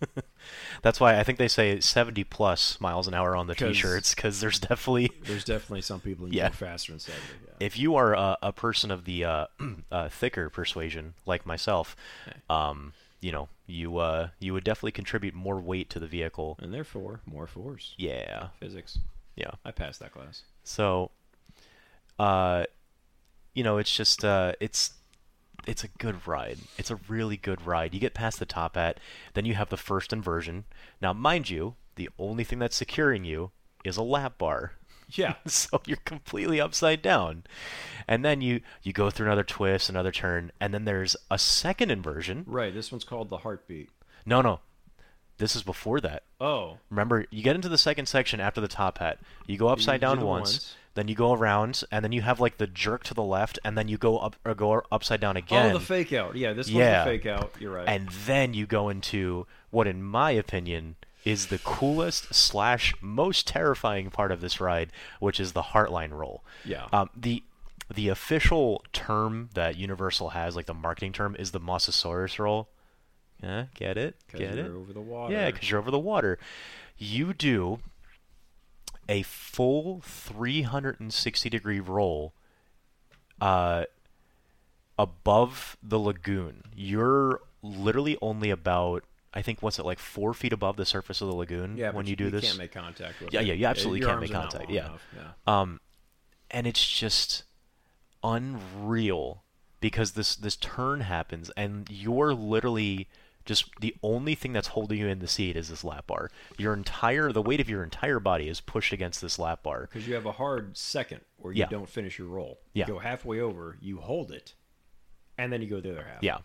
That's 0.82 1.00
why 1.00 1.18
I 1.18 1.24
think 1.24 1.38
they 1.38 1.48
say 1.48 1.80
70 1.80 2.24
plus 2.24 2.80
miles 2.80 3.06
an 3.08 3.14
hour 3.14 3.34
on 3.34 3.46
the 3.46 3.54
'Cause- 3.54 3.74
t-shirts 3.74 4.14
because 4.14 4.40
there's 4.40 4.58
definitely 4.60 5.10
There's 5.24 5.44
definitely 5.44 5.82
some 5.82 6.00
people 6.00 6.26
who 6.26 6.32
Yeah. 6.34 6.48
go 6.48 6.54
faster 6.54 6.92
than 6.92 7.00
seventy. 7.00 7.22
Yeah. 7.46 7.66
if 7.66 7.78
you 7.78 7.96
are 7.96 8.14
a, 8.14 8.36
a 8.42 8.52
person 8.52 8.90
of 8.90 9.04
the 9.04 9.24
uh, 9.24 9.46
uh, 9.92 10.08
thicker 10.08 10.50
persuasion 10.50 11.14
like 11.24 11.46
myself, 11.46 11.96
um, 12.50 12.92
you 13.20 13.32
know 13.32 13.48
you 13.66 13.96
uh, 13.98 14.28
you 14.38 14.52
would 14.52 14.64
definitely 14.64 14.92
contribute 14.92 15.34
more 15.34 15.60
weight 15.60 15.90
to 15.90 15.98
the 15.98 16.06
vehicle. 16.06 16.56
and 16.62 16.72
therefore 16.72 17.20
more 17.26 17.46
force. 17.46 17.94
Yeah, 17.96 18.48
Physics. 18.60 18.98
yeah. 19.34 19.50
I 19.64 19.70
passed 19.72 19.98
that 20.00 20.12
class. 20.12 20.42
So, 20.62 21.10
uh, 22.18 22.64
you 23.54 23.64
know, 23.64 23.78
it's 23.78 23.94
just 23.94 24.24
uh, 24.24 24.52
it's 24.60 24.92
it's 25.66 25.84
a 25.84 25.88
good 25.88 26.26
ride. 26.26 26.58
It's 26.78 26.90
a 26.90 27.00
really 27.08 27.36
good 27.36 27.66
ride. 27.66 27.94
You 27.94 28.00
get 28.00 28.14
past 28.14 28.38
the 28.38 28.46
top 28.46 28.76
hat, 28.76 28.98
then 29.34 29.44
you 29.44 29.54
have 29.54 29.68
the 29.68 29.76
first 29.76 30.12
inversion. 30.12 30.64
Now, 31.00 31.12
mind 31.12 31.50
you, 31.50 31.74
the 31.96 32.08
only 32.18 32.44
thing 32.44 32.58
that's 32.58 32.76
securing 32.76 33.24
you 33.24 33.50
is 33.84 33.96
a 33.96 34.02
lap 34.02 34.38
bar. 34.38 34.72
Yeah. 35.10 35.34
so 35.46 35.80
you're 35.86 35.98
completely 35.98 36.60
upside 36.60 37.02
down. 37.02 37.44
and 38.08 38.24
then 38.24 38.40
you 38.40 38.60
you 38.82 38.92
go 38.92 39.10
through 39.10 39.26
another 39.26 39.44
twist, 39.44 39.88
another 39.88 40.12
turn, 40.12 40.52
and 40.60 40.72
then 40.72 40.84
there's 40.84 41.16
a 41.30 41.38
second 41.38 41.90
inversion. 41.90 42.44
Right. 42.46 42.74
This 42.74 42.90
one's 42.90 43.04
called 43.04 43.28
the 43.30 43.38
heartbeat. 43.38 43.90
No, 44.24 44.40
no, 44.42 44.60
this 45.38 45.54
is 45.54 45.62
before 45.62 46.00
that. 46.00 46.22
Oh. 46.40 46.78
Remember, 46.90 47.26
you 47.30 47.42
get 47.42 47.56
into 47.56 47.68
the 47.68 47.78
second 47.78 48.06
section 48.06 48.40
after 48.40 48.60
the 48.60 48.68
top 48.68 48.98
hat. 48.98 49.18
You 49.46 49.58
go 49.58 49.68
upside 49.68 50.00
do 50.00 50.06
down 50.06 50.20
once, 50.20 50.26
ones. 50.26 50.76
Then 50.96 51.06
you 51.06 51.14
go 51.14 51.32
around, 51.32 51.84
and 51.92 52.04
then 52.04 52.10
you 52.10 52.22
have 52.22 52.40
like 52.40 52.56
the 52.58 52.66
jerk 52.66 53.04
to 53.04 53.14
the 53.14 53.22
left, 53.22 53.58
and 53.64 53.78
then 53.78 53.86
you 53.86 53.96
go 53.96 54.18
up 54.18 54.34
or 54.44 54.54
go 54.54 54.82
upside 54.90 55.20
down 55.20 55.36
again. 55.36 55.70
Oh, 55.70 55.78
the 55.78 55.84
fake 55.84 56.12
out. 56.12 56.34
Yeah, 56.34 56.52
this 56.52 56.68
Yeah. 56.68 57.04
one's 57.04 57.04
the 57.04 57.18
fake 57.18 57.26
out. 57.26 57.52
You're 57.60 57.72
right. 57.72 57.88
and 57.88 58.08
then 58.08 58.52
you 58.54 58.66
go 58.66 58.88
into 58.88 59.46
what, 59.70 59.86
in 59.86 60.02
my 60.02 60.32
opinion, 60.32 60.96
is 61.24 61.46
the 61.46 61.58
coolest 61.58 62.34
slash 62.34 62.94
most 63.00 63.46
terrifying 63.46 64.10
part 64.10 64.30
of 64.32 64.40
this 64.40 64.60
ride, 64.60 64.90
which 65.20 65.38
is 65.40 65.52
the 65.52 65.62
Heartline 65.62 66.10
roll. 66.12 66.44
Yeah. 66.64 66.86
Um, 66.92 67.10
the 67.16 67.42
the 67.94 68.08
official 68.08 68.84
term 68.92 69.48
that 69.54 69.76
Universal 69.76 70.30
has, 70.30 70.56
like 70.56 70.66
the 70.66 70.74
marketing 70.74 71.12
term, 71.12 71.36
is 71.38 71.52
the 71.52 71.60
Mosasaurus 71.60 72.38
roll. 72.40 72.68
Yeah, 73.42 73.66
get 73.74 73.96
it? 73.96 74.16
Get 74.32 74.54
you're 74.56 74.66
it? 74.66 74.70
over 74.72 74.92
the 74.92 75.00
water. 75.00 75.32
Yeah, 75.34 75.50
because 75.50 75.70
you're 75.70 75.78
over 75.78 75.90
the 75.90 75.98
water. 75.98 76.38
You 76.98 77.32
do 77.34 77.78
a 79.08 79.22
full 79.22 80.00
360 80.02 81.48
degree 81.50 81.80
roll 81.80 82.32
uh, 83.40 83.84
above 84.98 85.76
the 85.82 85.98
lagoon. 85.98 86.62
You're 86.74 87.40
literally 87.62 88.16
only 88.22 88.50
about, 88.50 89.04
I 89.34 89.42
think, 89.42 89.62
what's 89.62 89.78
it 89.78 89.84
like, 89.84 89.98
four 89.98 90.34
feet 90.34 90.52
above 90.52 90.76
the 90.76 90.86
surface 90.86 91.20
of 91.20 91.28
the 91.28 91.34
lagoon 91.34 91.76
yeah, 91.76 91.90
when 91.90 92.04
but 92.04 92.10
you 92.10 92.16
do 92.16 92.30
this. 92.30 92.42
You 92.42 92.48
can't 92.48 92.58
make 92.58 92.72
contact 92.72 93.20
with 93.20 93.32
Yeah, 93.32 93.40
it. 93.40 93.46
yeah, 93.46 93.54
you 93.54 93.66
absolutely 93.66 94.00
your 94.00 94.08
can't 94.08 94.20
make 94.20 94.32
contact, 94.32 94.70
yeah. 94.70 94.90
yeah. 95.14 95.30
Um, 95.46 95.80
and 96.50 96.66
it's 96.66 96.86
just 96.86 97.44
unreal 98.22 99.42
because 99.80 100.12
this 100.12 100.34
this 100.36 100.56
turn 100.56 101.00
happens 101.00 101.50
and 101.56 101.88
you're 101.90 102.34
literally 102.34 103.08
just 103.46 103.70
the 103.80 103.94
only 104.02 104.34
thing 104.34 104.52
that's 104.52 104.68
holding 104.68 104.98
you 104.98 105.06
in 105.08 105.20
the 105.20 105.26
seat 105.28 105.56
is 105.56 105.68
this 105.70 105.82
lap 105.84 106.06
bar. 106.08 106.30
Your 106.58 106.74
entire 106.74 107.32
the 107.32 107.40
weight 107.42 107.60
of 107.60 107.68
your 107.70 107.82
entire 107.82 108.20
body 108.20 108.48
is 108.48 108.60
pushed 108.60 108.92
against 108.92 109.22
this 109.22 109.38
lap 109.38 109.62
bar. 109.62 109.82
Because 109.90 110.06
you 110.06 110.14
have 110.14 110.26
a 110.26 110.32
hard 110.32 110.76
second 110.76 111.20
where 111.38 111.52
you 111.52 111.60
Yeah. 111.60 111.68
don't 111.68 111.88
finish 111.88 112.18
your 112.18 112.28
roll. 112.28 112.58
Yeah. 112.74 112.86
You 112.86 112.94
go 112.94 112.98
halfway 112.98 113.40
over, 113.40 113.78
you 113.80 113.98
hold 114.00 114.30
it, 114.32 114.54
and 115.38 115.52
then 115.52 115.62
you 115.62 115.68
go 115.68 115.80
the 115.80 115.92
other 115.92 116.04
half. 116.04 116.22
Yeah, 116.22 116.38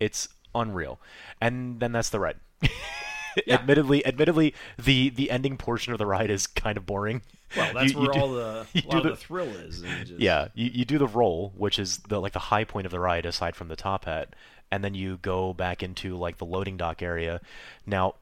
it's 0.00 0.28
unreal. 0.54 0.98
And 1.40 1.78
then 1.80 1.92
that's 1.92 2.08
the 2.10 2.18
ride. 2.20 2.36
Yeah. 3.46 3.56
admittedly, 3.56 4.04
admittedly, 4.06 4.54
the 4.82 5.10
the 5.10 5.30
ending 5.30 5.58
portion 5.58 5.92
of 5.92 5.98
the 5.98 6.06
ride 6.06 6.30
is 6.30 6.46
kind 6.46 6.78
of 6.78 6.86
boring. 6.86 7.20
Well, 7.54 7.74
that's 7.74 7.92
You- 7.92 8.00
you 8.00 8.06
where 8.06 8.12
do- 8.14 8.18
all 8.20 8.32
the 8.32 8.66
you 8.72 8.80
do 8.80 9.02
the- 9.02 9.10
the 9.10 9.16
thrill 9.16 9.48
is. 9.48 9.82
and 9.82 10.06
just- 10.06 10.18
Yeah, 10.20 10.48
you, 10.54 10.70
you 10.72 10.84
do 10.86 10.96
the 10.96 11.06
roll, 11.06 11.52
which 11.54 11.78
is 11.78 11.98
the 11.98 12.18
like 12.18 12.32
the 12.32 12.38
high 12.38 12.64
point 12.64 12.86
of 12.86 12.92
the 12.92 12.98
ride 12.98 13.26
aside 13.26 13.54
from 13.54 13.68
the 13.68 13.76
top 13.76 14.06
hat, 14.06 14.34
and 14.70 14.82
then 14.84 14.94
you 14.94 15.18
go 15.22 15.52
back 15.52 15.82
into 15.82 16.16
like 16.16 16.38
the 16.38 16.44
loading 16.46 16.76
dock 16.76 17.02
area. 17.02 17.40
Now, 17.86 18.14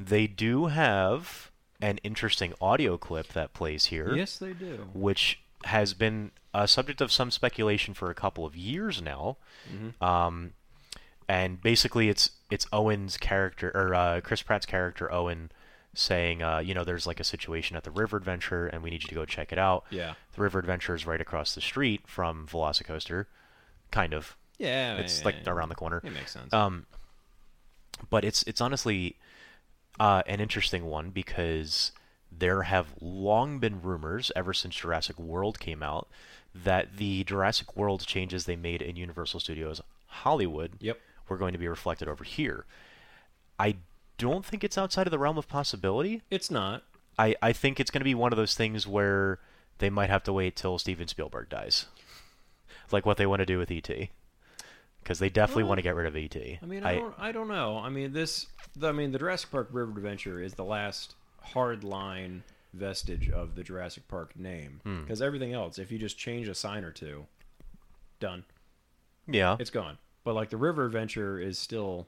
they 0.00 0.26
do 0.26 0.66
have 0.66 1.50
an 1.80 1.98
interesting 2.04 2.54
audio 2.60 2.96
clip 2.96 3.28
that 3.34 3.52
plays 3.54 3.86
here, 3.86 4.14
Yes, 4.14 4.38
they 4.38 4.52
do. 4.52 4.88
which 4.94 5.40
has 5.64 5.94
been 5.94 6.30
a 6.54 6.66
subject 6.68 7.00
of 7.00 7.10
some 7.12 7.30
speculation 7.30 7.94
for 7.94 8.10
a 8.10 8.14
couple 8.14 8.44
of 8.44 8.56
years 8.56 9.00
now. 9.02 9.36
Mm-hmm. 9.72 10.02
Um, 10.04 10.52
and 11.28 11.60
basically, 11.62 12.08
it's 12.08 12.30
it's 12.50 12.66
Owen's 12.72 13.16
character 13.16 13.70
or 13.74 13.94
uh, 13.94 14.20
Chris 14.22 14.42
Pratt's 14.42 14.66
character 14.66 15.10
Owen 15.12 15.50
saying, 15.94 16.42
uh, 16.42 16.58
you 16.58 16.74
know, 16.74 16.84
there's 16.84 17.06
like 17.06 17.20
a 17.20 17.24
situation 17.24 17.76
at 17.76 17.84
the 17.84 17.90
River 17.90 18.16
Adventure, 18.16 18.66
and 18.66 18.82
we 18.82 18.90
need 18.90 19.02
you 19.02 19.08
to 19.08 19.14
go 19.14 19.24
check 19.24 19.52
it 19.52 19.58
out. 19.58 19.84
Yeah. 19.90 20.14
The 20.34 20.42
River 20.42 20.58
Adventure 20.58 20.94
is 20.94 21.06
right 21.06 21.20
across 21.20 21.54
the 21.54 21.60
street 21.60 22.02
from 22.06 22.46
Velocicoaster, 22.46 23.26
kind 23.90 24.12
of. 24.14 24.36
Yeah, 24.58 24.96
It's 24.96 25.20
yeah, 25.20 25.24
like 25.24 25.36
yeah. 25.44 25.50
around 25.52 25.68
the 25.70 25.74
corner. 25.74 26.00
It 26.04 26.12
makes 26.12 26.32
sense. 26.32 26.52
Um, 26.52 26.86
but 28.10 28.24
it's 28.24 28.42
it's 28.44 28.60
honestly 28.60 29.16
uh, 30.00 30.22
an 30.26 30.40
interesting 30.40 30.84
one 30.86 31.10
because 31.10 31.92
there 32.30 32.62
have 32.62 32.88
long 33.00 33.58
been 33.58 33.82
rumors 33.82 34.32
ever 34.34 34.52
since 34.54 34.74
Jurassic 34.74 35.18
World 35.18 35.58
came 35.60 35.82
out 35.82 36.08
that 36.54 36.96
the 36.96 37.24
Jurassic 37.24 37.76
World 37.76 38.06
changes 38.06 38.44
they 38.44 38.56
made 38.56 38.82
in 38.82 38.96
Universal 38.96 39.40
Studios 39.40 39.80
Hollywood 40.06 40.72
Yep. 40.80 40.98
were 41.28 41.36
going 41.36 41.52
to 41.52 41.58
be 41.58 41.68
reflected 41.68 42.08
over 42.08 42.24
here. 42.24 42.64
I 43.58 43.76
don't 44.18 44.44
think 44.44 44.62
it's 44.64 44.78
outside 44.78 45.06
of 45.06 45.10
the 45.10 45.18
realm 45.18 45.38
of 45.38 45.48
possibility. 45.48 46.22
It's 46.30 46.50
not. 46.50 46.84
I, 47.18 47.34
I 47.42 47.52
think 47.52 47.78
it's 47.80 47.90
going 47.90 48.00
to 48.00 48.04
be 48.04 48.14
one 48.14 48.32
of 48.32 48.36
those 48.36 48.54
things 48.54 48.86
where 48.86 49.38
they 49.78 49.90
might 49.90 50.10
have 50.10 50.22
to 50.24 50.32
wait 50.32 50.56
till 50.56 50.78
Steven 50.78 51.08
Spielberg 51.08 51.48
dies, 51.48 51.86
like 52.90 53.04
what 53.06 53.16
they 53.18 53.26
want 53.26 53.40
to 53.40 53.46
do 53.46 53.58
with 53.58 53.70
ET, 53.70 53.88
because 55.02 55.18
they 55.18 55.28
definitely 55.28 55.64
Well, 55.64 55.70
want 55.70 55.78
to 55.78 55.82
get 55.82 55.94
rid 55.94 56.06
of 56.06 56.16
ET. 56.16 56.36
I 56.62 56.66
mean, 56.66 56.84
I, 56.84 56.94
don't. 56.96 57.14
I 57.18 57.32
don't 57.32 57.48
know. 57.48 57.78
I 57.78 57.88
mean, 57.88 58.12
this. 58.12 58.46
The, 58.76 58.88
I 58.88 58.92
mean, 58.92 59.12
the 59.12 59.18
Jurassic 59.18 59.50
Park 59.50 59.68
River 59.72 59.90
Adventure 59.90 60.40
is 60.40 60.54
the 60.54 60.64
last 60.64 61.14
hard 61.40 61.84
line 61.84 62.42
vestige 62.72 63.28
of 63.30 63.54
the 63.54 63.62
Jurassic 63.62 64.08
Park 64.08 64.36
name. 64.38 64.80
Hmm. 64.84 65.02
Because 65.02 65.20
everything 65.20 65.52
else, 65.52 65.78
if 65.78 65.90
you 65.92 65.98
just 65.98 66.16
change 66.18 66.48
a 66.48 66.54
sign 66.54 66.84
or 66.84 66.90
two, 66.90 67.26
done. 68.20 68.44
yeah, 69.26 69.56
It's 69.58 69.70
gone. 69.70 69.98
But 70.24 70.34
like 70.34 70.50
the 70.50 70.56
River 70.56 70.86
Adventure 70.86 71.38
is 71.40 71.58
still 71.58 72.06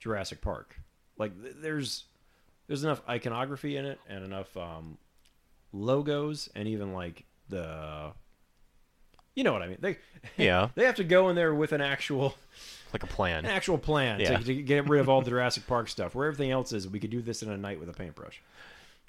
Jurassic 0.00 0.40
Park. 0.40 0.78
Like 1.16 1.40
th- 1.40 1.56
there's 1.60 2.04
there's 2.66 2.84
enough 2.84 3.00
iconography 3.08 3.76
in 3.76 3.86
it 3.86 3.98
and 4.08 4.24
enough 4.24 4.54
um, 4.56 4.98
logos 5.72 6.48
and 6.54 6.68
even 6.68 6.92
like 6.92 7.24
the 7.48 8.12
you 9.38 9.44
know 9.44 9.52
what 9.52 9.62
I 9.62 9.68
mean. 9.68 9.78
They 9.80 9.96
yeah, 10.36 10.70
they 10.74 10.84
have 10.84 10.96
to 10.96 11.04
go 11.04 11.28
in 11.28 11.36
there 11.36 11.54
with 11.54 11.70
an 11.70 11.80
actual 11.80 12.34
like 12.92 13.04
a 13.04 13.06
plan. 13.06 13.44
an 13.44 13.50
actual 13.52 13.78
plan 13.78 14.18
Yeah. 14.18 14.36
to, 14.38 14.44
to 14.44 14.54
get 14.62 14.88
rid 14.88 15.00
of 15.00 15.08
all 15.08 15.22
the 15.22 15.30
Jurassic 15.30 15.64
Park 15.68 15.88
stuff. 15.88 16.12
Where 16.16 16.26
everything 16.26 16.50
else 16.50 16.72
is, 16.72 16.88
we 16.88 16.98
could 16.98 17.10
do 17.10 17.22
this 17.22 17.40
in 17.44 17.48
a 17.50 17.56
night 17.56 17.78
with 17.78 17.88
a 17.88 17.92
paintbrush. 17.92 18.42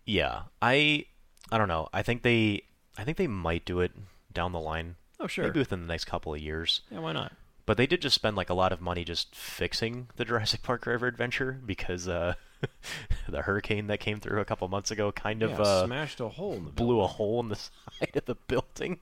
Yeah, 0.05 0.43
I 0.61 1.05
I 1.51 1.57
don't 1.57 1.67
know. 1.67 1.89
I 1.91 2.03
think 2.03 2.21
they 2.21 2.61
I 2.95 3.03
think 3.03 3.17
they 3.17 3.25
might 3.25 3.65
do 3.65 3.79
it 3.79 3.91
down 4.31 4.51
the 4.51 4.59
line, 4.59 4.97
Oh 5.19 5.25
sure, 5.25 5.45
maybe 5.45 5.57
within 5.59 5.81
the 5.81 5.87
next 5.87 6.05
couple 6.05 6.31
of 6.31 6.39
years. 6.39 6.81
yeah, 6.91 6.99
why 6.99 7.13
not? 7.13 7.33
But 7.65 7.77
they 7.77 7.87
did 7.87 8.01
just 8.03 8.13
spend 8.15 8.35
like 8.37 8.51
a 8.51 8.53
lot 8.53 8.71
of 8.71 8.81
money 8.81 9.03
just 9.03 9.35
fixing 9.35 10.09
the 10.15 10.25
Jurassic 10.25 10.61
Park 10.61 10.85
River 10.85 11.07
Adventure 11.07 11.59
because 11.65 12.07
uh, 12.07 12.33
the 13.29 13.41
hurricane 13.43 13.87
that 13.87 13.99
came 13.99 14.19
through 14.19 14.41
a 14.41 14.45
couple 14.45 14.67
months 14.67 14.91
ago 14.91 15.11
kind 15.11 15.41
of 15.43 15.59
uh, 15.59 15.85
smashed 15.85 16.19
a 16.19 16.29
hole 16.29 16.53
in 16.53 16.65
the 16.65 16.71
blew 16.71 17.01
a 17.01 17.07
hole 17.07 17.39
in 17.39 17.49
the 17.49 17.55
side 17.99 18.15
of 18.15 18.25
the 18.25 18.35
building. 18.35 18.99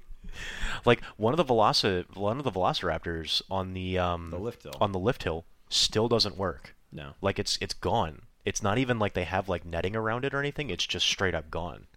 Like 0.85 1.01
one 1.17 1.33
of 1.33 1.37
the 1.37 1.45
Veloci- 1.45 2.15
one 2.15 2.37
of 2.37 2.43
the 2.43 2.51
Velociraptors 2.51 3.41
on 3.49 3.73
the 3.73 3.97
um 3.99 4.29
The 4.31 4.37
lift 4.39 4.63
hill. 4.63 4.73
on 4.81 4.91
the 4.91 4.99
lift 4.99 5.23
hill 5.23 5.45
still 5.69 6.07
doesn't 6.07 6.37
work. 6.37 6.75
No, 6.91 7.13
Like 7.21 7.37
it's 7.39 7.57
it's 7.61 7.73
gone. 7.73 8.21
It's 8.45 8.63
not 8.63 8.77
even 8.77 8.97
like 8.97 9.13
they 9.13 9.25
have 9.25 9.49
like 9.49 9.65
netting 9.65 9.95
around 9.95 10.23
it 10.23 10.33
or 10.33 10.39
anything. 10.39 10.69
It's 10.69 10.85
just 10.87 11.05
straight 11.05 11.35
up 11.35 11.51
gone. 11.51 11.87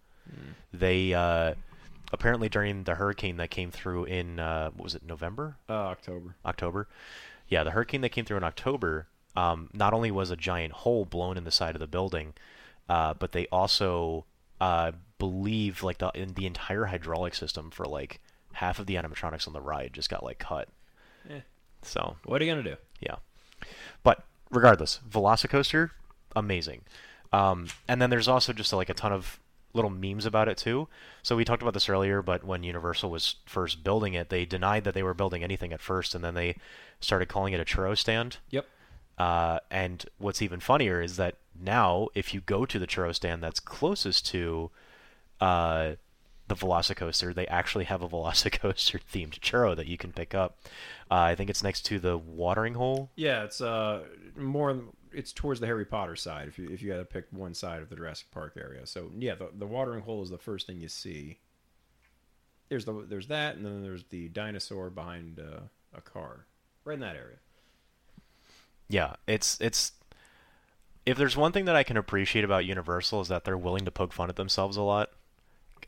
They 0.72 1.14
uh, 1.14 1.54
apparently 2.12 2.48
during 2.48 2.84
the 2.84 2.96
hurricane 2.96 3.36
that 3.38 3.50
came 3.50 3.70
through 3.70 4.04
in 4.04 4.38
uh, 4.40 4.70
what 4.70 4.84
was 4.84 4.94
it 4.94 5.04
November 5.04 5.56
uh, 5.68 5.72
October. 5.72 6.34
October? 6.44 6.88
Yeah, 7.48 7.64
the 7.64 7.70
hurricane 7.72 8.00
that 8.02 8.10
came 8.10 8.24
through 8.24 8.36
in 8.38 8.44
October. 8.44 9.06
Um, 9.36 9.70
not 9.72 9.92
only 9.92 10.10
was 10.10 10.30
a 10.32 10.36
giant 10.36 10.72
hole 10.72 11.04
blown 11.04 11.36
in 11.36 11.44
the 11.44 11.50
side 11.52 11.76
of 11.76 11.80
the 11.80 11.86
building, 11.86 12.34
uh, 12.88 13.14
but 13.14 13.30
they 13.32 13.46
also 13.52 14.24
uh, 14.60 14.90
believe 15.20 15.84
like 15.84 15.98
the 15.98 16.10
in 16.14 16.34
the 16.34 16.46
entire 16.46 16.86
hydraulic 16.86 17.36
system 17.36 17.70
for 17.70 17.84
like 17.84 18.20
half 18.54 18.80
of 18.80 18.86
the 18.86 18.96
animatronics 18.96 19.46
on 19.46 19.52
the 19.52 19.60
ride 19.60 19.92
just 19.92 20.10
got 20.10 20.24
like 20.24 20.38
cut. 20.40 20.68
Eh. 21.30 21.40
So 21.82 22.16
What 22.24 22.42
are 22.42 22.44
you 22.44 22.50
gonna 22.50 22.64
do? 22.64 22.76
yeah. 22.98 23.16
But 24.02 24.24
regardless, 24.50 24.98
Velocicoaster, 25.08 25.90
amazing. 26.34 26.82
Um, 27.32 27.68
and 27.86 28.02
then 28.02 28.10
there's 28.10 28.26
also 28.26 28.52
just 28.52 28.72
like 28.72 28.88
a 28.88 28.94
ton 28.94 29.12
of 29.12 29.38
little 29.72 29.90
memes 29.90 30.26
about 30.26 30.48
it 30.48 30.56
too. 30.56 30.88
So 31.22 31.36
we 31.36 31.44
talked 31.44 31.62
about 31.62 31.74
this 31.74 31.88
earlier, 31.88 32.22
but 32.22 32.42
when 32.42 32.64
Universal 32.64 33.08
was 33.10 33.36
first 33.46 33.84
building 33.84 34.14
it, 34.14 34.28
they 34.28 34.44
denied 34.44 34.82
that 34.82 34.94
they 34.94 35.02
were 35.04 35.14
building 35.14 35.44
anything 35.44 35.72
at 35.72 35.80
first, 35.80 36.12
and 36.14 36.24
then 36.24 36.34
they 36.34 36.56
started 36.98 37.28
calling 37.28 37.52
it 37.52 37.60
a 37.60 37.64
churro 37.64 37.96
stand. 37.96 38.38
Yep. 38.50 38.66
Uh, 39.16 39.60
and 39.70 40.06
what's 40.18 40.42
even 40.42 40.58
funnier 40.58 41.00
is 41.00 41.16
that 41.18 41.36
now, 41.62 42.08
if 42.14 42.34
you 42.34 42.40
go 42.40 42.64
to 42.66 42.78
the 42.78 42.86
churro 42.86 43.14
stand 43.14 43.42
that's 43.42 43.60
closest 43.60 44.26
to 44.26 44.70
uh, 45.40 45.92
the 46.50 46.56
Velocicoaster, 46.56 47.34
they 47.34 47.46
actually 47.46 47.84
have 47.84 48.02
a 48.02 48.08
Velocicoaster 48.08 49.00
themed 49.12 49.38
churro 49.38 49.74
that 49.76 49.86
you 49.86 49.96
can 49.96 50.12
pick 50.12 50.34
up. 50.34 50.58
Uh, 51.10 51.14
I 51.14 51.34
think 51.36 51.48
it's 51.48 51.62
next 51.62 51.82
to 51.86 51.98
the 51.98 52.18
watering 52.18 52.74
hole. 52.74 53.10
Yeah, 53.16 53.44
it's 53.44 53.60
uh 53.60 54.02
more. 54.36 54.76
It's 55.12 55.32
towards 55.32 55.60
the 55.60 55.66
Harry 55.66 55.84
Potter 55.84 56.16
side. 56.16 56.48
If 56.48 56.58
you 56.58 56.68
if 56.68 56.82
you 56.82 56.90
had 56.90 56.98
to 56.98 57.04
pick 57.04 57.26
one 57.30 57.54
side 57.54 57.82
of 57.82 57.88
the 57.88 57.96
Jurassic 57.96 58.30
Park 58.32 58.54
area, 58.56 58.84
so 58.84 59.10
yeah, 59.16 59.34
the 59.34 59.50
the 59.56 59.66
watering 59.66 60.02
hole 60.02 60.22
is 60.22 60.30
the 60.30 60.38
first 60.38 60.66
thing 60.66 60.80
you 60.80 60.88
see. 60.88 61.38
There's 62.68 62.84
the 62.84 63.04
there's 63.08 63.28
that, 63.28 63.56
and 63.56 63.64
then 63.64 63.82
there's 63.82 64.04
the 64.10 64.28
dinosaur 64.28 64.90
behind 64.90 65.40
uh, 65.40 65.60
a 65.96 66.00
car, 66.00 66.46
right 66.84 66.94
in 66.94 67.00
that 67.00 67.16
area. 67.16 67.38
Yeah, 68.88 69.14
it's 69.28 69.60
it's 69.60 69.92
if 71.06 71.16
there's 71.16 71.36
one 71.36 71.52
thing 71.52 71.64
that 71.64 71.76
I 71.76 71.84
can 71.84 71.96
appreciate 71.96 72.44
about 72.44 72.64
Universal 72.64 73.22
is 73.22 73.28
that 73.28 73.44
they're 73.44 73.58
willing 73.58 73.84
to 73.84 73.90
poke 73.90 74.12
fun 74.12 74.28
at 74.28 74.36
themselves 74.36 74.76
a 74.76 74.82
lot, 74.82 75.10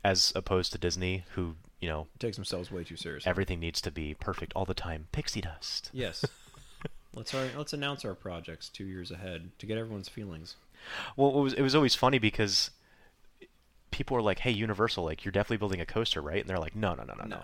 as 0.03 0.33
opposed 0.35 0.71
to 0.71 0.77
Disney, 0.77 1.23
who 1.35 1.55
you 1.79 1.89
know, 1.89 2.07
takes 2.17 2.37
themselves 2.37 2.71
way 2.71 2.83
too 2.85 2.95
seriously. 2.95 3.29
everything 3.29 3.59
needs 3.59 3.81
to 3.81 3.91
be 3.91 4.13
perfect 4.13 4.53
all 4.55 4.63
the 4.63 4.73
time. 4.73 5.07
Pixie 5.11 5.41
dust. 5.41 5.89
yes. 5.91 6.23
let's 7.13 7.33
our, 7.33 7.45
let's 7.57 7.73
announce 7.73 8.05
our 8.05 8.15
projects 8.15 8.69
two 8.69 8.85
years 8.85 9.11
ahead 9.11 9.51
to 9.59 9.65
get 9.65 9.77
everyone's 9.77 10.07
feelings. 10.07 10.55
Well, 11.17 11.37
it 11.37 11.41
was 11.41 11.53
it 11.53 11.61
was 11.61 11.75
always 11.75 11.93
funny 11.95 12.19
because 12.19 12.71
people 13.91 14.15
were 14.15 14.21
like, 14.21 14.39
"Hey, 14.39 14.51
Universal, 14.51 15.03
like 15.03 15.25
you're 15.25 15.31
definitely 15.31 15.57
building 15.57 15.81
a 15.81 15.85
coaster, 15.85 16.21
right?" 16.21 16.39
And 16.39 16.49
they're 16.49 16.57
like, 16.57 16.75
"No, 16.75 16.95
no, 16.95 17.03
no, 17.03 17.13
no, 17.15 17.25
no." 17.25 17.43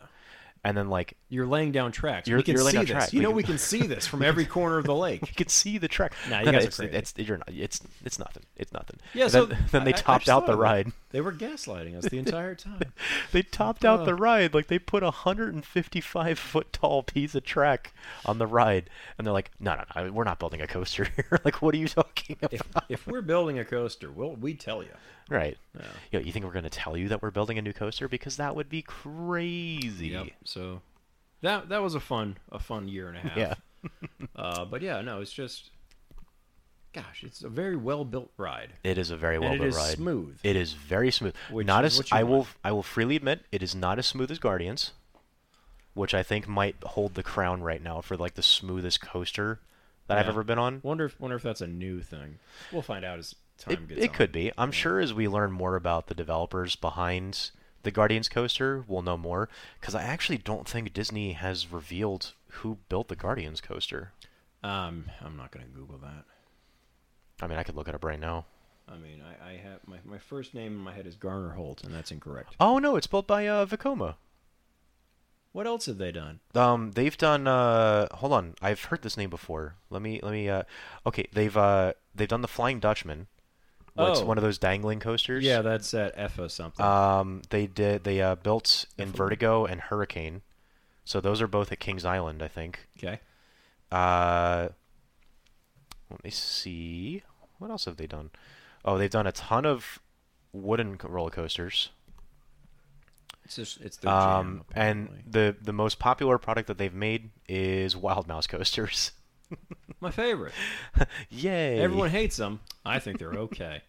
No. 0.63 0.69
And 0.69 0.77
then 0.77 0.89
like 0.89 1.15
You're 1.29 1.45
laying 1.47 1.71
down 1.71 1.91
tracks. 1.91 2.27
You're- 2.27 2.39
we 2.39 2.43
can 2.43 2.55
you're 2.55 2.63
laying 2.63 2.71
see 2.71 2.77
down 2.77 2.85
this. 2.85 2.91
track. 2.91 3.13
You 3.13 3.19
We 3.19 3.23
know 3.23 3.29
can- 3.29 3.35
we 3.37 3.43
can 3.43 3.57
see 3.57 3.81
this 3.87 4.05
from 4.07 4.21
every 4.29 4.45
corner 4.45 4.77
of 4.77 4.85
the 4.85 4.95
lake. 5.07 5.21
you 5.21 5.33
can 5.35 5.47
see 5.47 5.77
the 5.77 5.87
track. 5.87 6.13
Nah, 6.29 6.39
you 6.39 6.45
No, 6.45 6.51
no, 6.51 6.57
guys 6.57 6.63
are 6.63 6.67
it's, 6.67 6.77
crazy. 6.77 6.93
it's 6.95 7.13
you're 7.17 7.37
not. 7.37 7.49
It's 7.51 7.81
it's 8.03 8.19
nothing. 8.19 8.43
It's 8.57 8.71
nothing. 8.73 8.99
Yeah, 9.13 9.23
And 9.23 9.31
so 9.31 9.45
then, 9.45 9.65
then 9.71 9.83
they 9.85 9.93
I- 9.93 9.97
I 9.97 9.99
topped 9.99 10.25
just 10.25 10.35
out 10.35 10.45
the 10.47 10.55
ride. 10.57 10.91
They 11.11 11.21
were 11.21 11.31
gaslighting 11.33 11.95
us 11.97 12.05
the 12.05 12.17
entire 12.19 12.53
time. 12.55 12.81
They 13.31 13.41
topped 13.41 13.83
out 13.85 14.05
the 14.05 14.13
ride. 14.15 14.53
Like 14.53 14.67
they 14.67 14.77
put 14.79 15.01
a 15.01 15.07
155 15.07 16.37
foot 16.39 16.71
tall 16.73 17.03
piece 17.03 17.33
of 17.35 17.43
track 17.43 17.93
on 18.25 18.37
the 18.37 18.45
ride, 18.47 18.89
and 19.17 19.25
they're 19.25 19.33
like, 19.33 19.51
"No, 19.59 19.75
no, 19.75 19.83
no, 20.03 20.11
we're 20.11 20.23
not 20.23 20.39
building 20.39 20.61
a 20.61 20.67
coaster 20.67 21.05
here." 21.15 21.39
like, 21.43 21.61
what 21.61 21.73
are 21.73 21.77
you 21.77 21.87
talking 21.87 22.35
about? 22.39 22.53
if, 22.53 22.61
if 22.89 23.07
we're 23.07 23.21
building 23.21 23.57
a 23.59 23.65
coaster, 23.65 24.11
we'll 24.11 24.35
we 24.35 24.53
tell 24.53 24.83
you. 24.83 24.89
right. 25.29 25.57
Yeah. 25.75 25.85
You, 26.11 26.19
know, 26.19 26.25
you 26.25 26.31
think 26.31 26.45
we're 26.45 26.51
going 26.51 26.63
to 26.63 26.69
tell 26.69 26.97
you 26.97 27.07
that 27.09 27.21
we're 27.21 27.29
building 27.31 27.57
a 27.57 27.61
new 27.61 27.73
coaster 27.73 28.07
because 28.07 28.37
that 28.37 28.55
would 28.55 28.69
be 28.69 28.81
crazy. 28.81 30.07
Yep. 30.09 30.27
So 30.49 30.81
that 31.41 31.69
that 31.69 31.81
was 31.81 31.93
a 31.95 31.99
fun 31.99 32.37
a 32.51 32.59
fun 32.59 32.87
year 32.87 33.07
and 33.07 33.17
a 33.17 33.21
half. 33.21 33.37
Yeah. 33.37 33.53
Uh, 34.35 34.65
but 34.65 34.81
yeah, 34.81 34.99
no, 35.01 35.21
it's 35.21 35.31
just, 35.31 35.69
gosh, 36.93 37.23
it's 37.23 37.43
a 37.43 37.49
very 37.49 37.75
well 37.77 38.03
built 38.05 38.29
ride, 38.37 38.73
It 38.83 38.97
is 38.97 39.09
a 39.11 39.17
very 39.17 39.37
well 39.39 39.51
built 39.55 39.67
is 39.69 39.75
ride. 39.75 39.95
smooth. 39.95 40.37
It 40.43 40.55
is 40.57 40.73
very 40.73 41.11
smooth. 41.11 41.33
Which 41.51 41.65
not 41.67 41.85
is 41.85 41.99
as 41.99 42.07
I 42.11 42.23
will. 42.23 42.47
I 42.63 42.71
will 42.73 42.83
freely 42.83 43.15
admit 43.15 43.45
it 43.51 43.63
is 43.63 43.73
not 43.75 43.97
as 43.99 44.05
smooth 44.05 44.31
as 44.31 44.39
Guardians, 44.39 44.91
which 45.93 46.13
I 46.13 46.23
think 46.23 46.47
might 46.47 46.75
hold 46.83 47.15
the 47.15 47.23
crown 47.23 47.61
right 47.63 47.81
now 47.81 48.01
for 48.01 48.17
like 48.17 48.35
the 48.35 48.43
smoothest 48.43 49.01
coaster 49.01 49.59
that 50.07 50.17
I've 50.17 50.27
ever 50.27 50.43
been 50.43 50.59
on. 50.59 50.79
Wonder 50.83 51.05
if 51.05 51.19
wonder 51.19 51.35
if 51.37 51.43
that's 51.43 51.61
a 51.61 51.67
new 51.67 52.01
thing. 52.01 52.39
We'll 52.71 52.81
find 52.81 53.05
out 53.05 53.19
as 53.19 53.35
time 53.57 53.73
It, 53.73 53.87
gets 53.87 54.01
it 54.01 54.09
on. 54.09 54.15
could 54.15 54.31
be. 54.31 54.51
I'm 54.57 54.71
sure 54.71 54.99
as 54.99 55.13
we 55.13 55.27
learn 55.27 55.51
more 55.51 55.75
about 55.75 56.07
the 56.07 56.15
developers 56.15 56.75
behind 56.75 57.51
the 57.83 57.91
Guardians 57.91 58.29
coaster, 58.29 58.83
we'll 58.87 59.01
know 59.01 59.17
more. 59.17 59.49
Because 59.79 59.95
I 59.95 60.03
actually 60.03 60.37
don't 60.37 60.67
think 60.67 60.93
Disney 60.93 61.33
has 61.33 61.71
revealed 61.71 62.33
who 62.47 62.77
built 62.89 63.07
the 63.07 63.15
Guardians 63.15 63.61
coaster. 63.61 64.11
Um, 64.63 65.05
I'm 65.21 65.37
not 65.37 65.51
gonna 65.51 65.65
Google 65.65 65.97
that. 65.99 66.25
I 67.41 67.47
mean, 67.47 67.57
I 67.57 67.63
could 67.63 67.75
look 67.75 67.87
it 67.87 67.95
up 67.95 68.03
right 68.03 68.19
now. 68.19 68.45
I 68.87 68.97
mean, 68.97 69.21
I, 69.21 69.51
I 69.51 69.53
have 69.57 69.79
my, 69.85 69.97
my 70.03 70.17
first 70.17 70.53
name 70.53 70.73
in 70.73 70.79
my 70.79 70.93
head 70.93 71.05
is 71.05 71.15
Garner 71.15 71.51
Holt, 71.51 71.83
and 71.83 71.93
that's 71.93 72.11
incorrect. 72.11 72.55
Oh 72.59 72.79
no, 72.79 72.95
it's 72.95 73.07
built 73.07 73.27
by 73.27 73.47
uh, 73.47 73.65
Vekoma. 73.65 74.15
What 75.51 75.65
else 75.65 75.87
have 75.87 75.97
they 75.97 76.11
done? 76.11 76.39
Um, 76.53 76.91
they've 76.91 77.17
done. 77.17 77.47
Uh, 77.47 78.07
hold 78.15 78.33
on, 78.33 78.55
I've 78.61 78.85
heard 78.85 79.01
this 79.01 79.17
name 79.17 79.29
before. 79.29 79.75
Let 79.89 80.01
me. 80.01 80.19
Let 80.21 80.31
me. 80.31 80.49
Uh, 80.49 80.63
okay, 81.05 81.27
they've. 81.33 81.55
Uh, 81.55 81.93
they've 82.13 82.27
done 82.27 82.41
the 82.41 82.47
Flying 82.47 82.79
Dutchman. 82.79 83.27
What's 83.99 84.21
Oh. 84.21 84.25
one 84.25 84.37
of 84.37 84.43
those 84.43 84.57
dangling 84.57 84.99
coasters? 84.99 85.43
Yeah, 85.43 85.61
that's 85.61 85.93
at 85.93 86.15
FO 86.31 86.47
something. 86.47 86.85
Um, 86.85 87.41
they 87.49 87.67
did. 87.67 88.03
They 88.03 88.21
uh, 88.21 88.35
built 88.35 88.85
in 88.97 89.11
Vertigo 89.11 89.65
and 89.65 89.81
Hurricane. 89.81 90.41
So 91.05 91.19
those 91.19 91.41
are 91.41 91.47
both 91.47 91.71
at 91.71 91.79
Kings 91.79 92.05
Island, 92.05 92.41
I 92.43 92.47
think. 92.47 92.87
okay. 92.97 93.19
Uh, 93.91 94.69
let 96.11 96.23
me 96.23 96.29
see. 96.29 97.23
What 97.57 97.71
else 97.71 97.85
have 97.85 97.97
they 97.97 98.07
done? 98.07 98.29
Oh, 98.85 98.97
they've 98.97 99.09
done 99.09 99.27
a 99.27 99.31
ton 99.31 99.65
of 99.65 99.99
wooden 100.53 100.97
roller 101.03 101.29
coasters. 101.31 101.89
It's 103.43 103.55
just 103.55 103.81
it's 103.81 103.97
their 103.97 104.11
Um, 104.13 104.63
jam, 104.75 104.83
and 104.83 105.23
the 105.27 105.55
the 105.59 105.73
most 105.73 105.97
popular 105.97 106.37
product 106.37 106.67
that 106.67 106.77
they've 106.77 106.93
made 106.93 107.31
is 107.47 107.97
Wild 107.97 108.27
Mouse 108.27 108.45
coasters. 108.45 109.11
my 109.99 110.11
favorite. 110.11 110.53
Yay! 111.29 111.79
Everyone 111.79 112.09
hates 112.11 112.37
them. 112.37 112.59
I 112.85 112.99
think 112.99 113.17
they're 113.17 113.33
okay. 113.33 113.81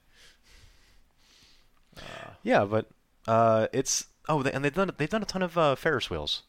Yeah, 2.42 2.64
but 2.64 2.86
uh, 3.26 3.66
it's 3.72 4.06
oh, 4.28 4.42
they, 4.42 4.52
and 4.52 4.64
they've 4.64 4.74
done 4.74 4.90
they've 4.96 5.10
done 5.10 5.22
a 5.22 5.26
ton 5.26 5.42
of 5.42 5.56
uh, 5.58 5.74
Ferris 5.74 6.10
wheels. 6.10 6.42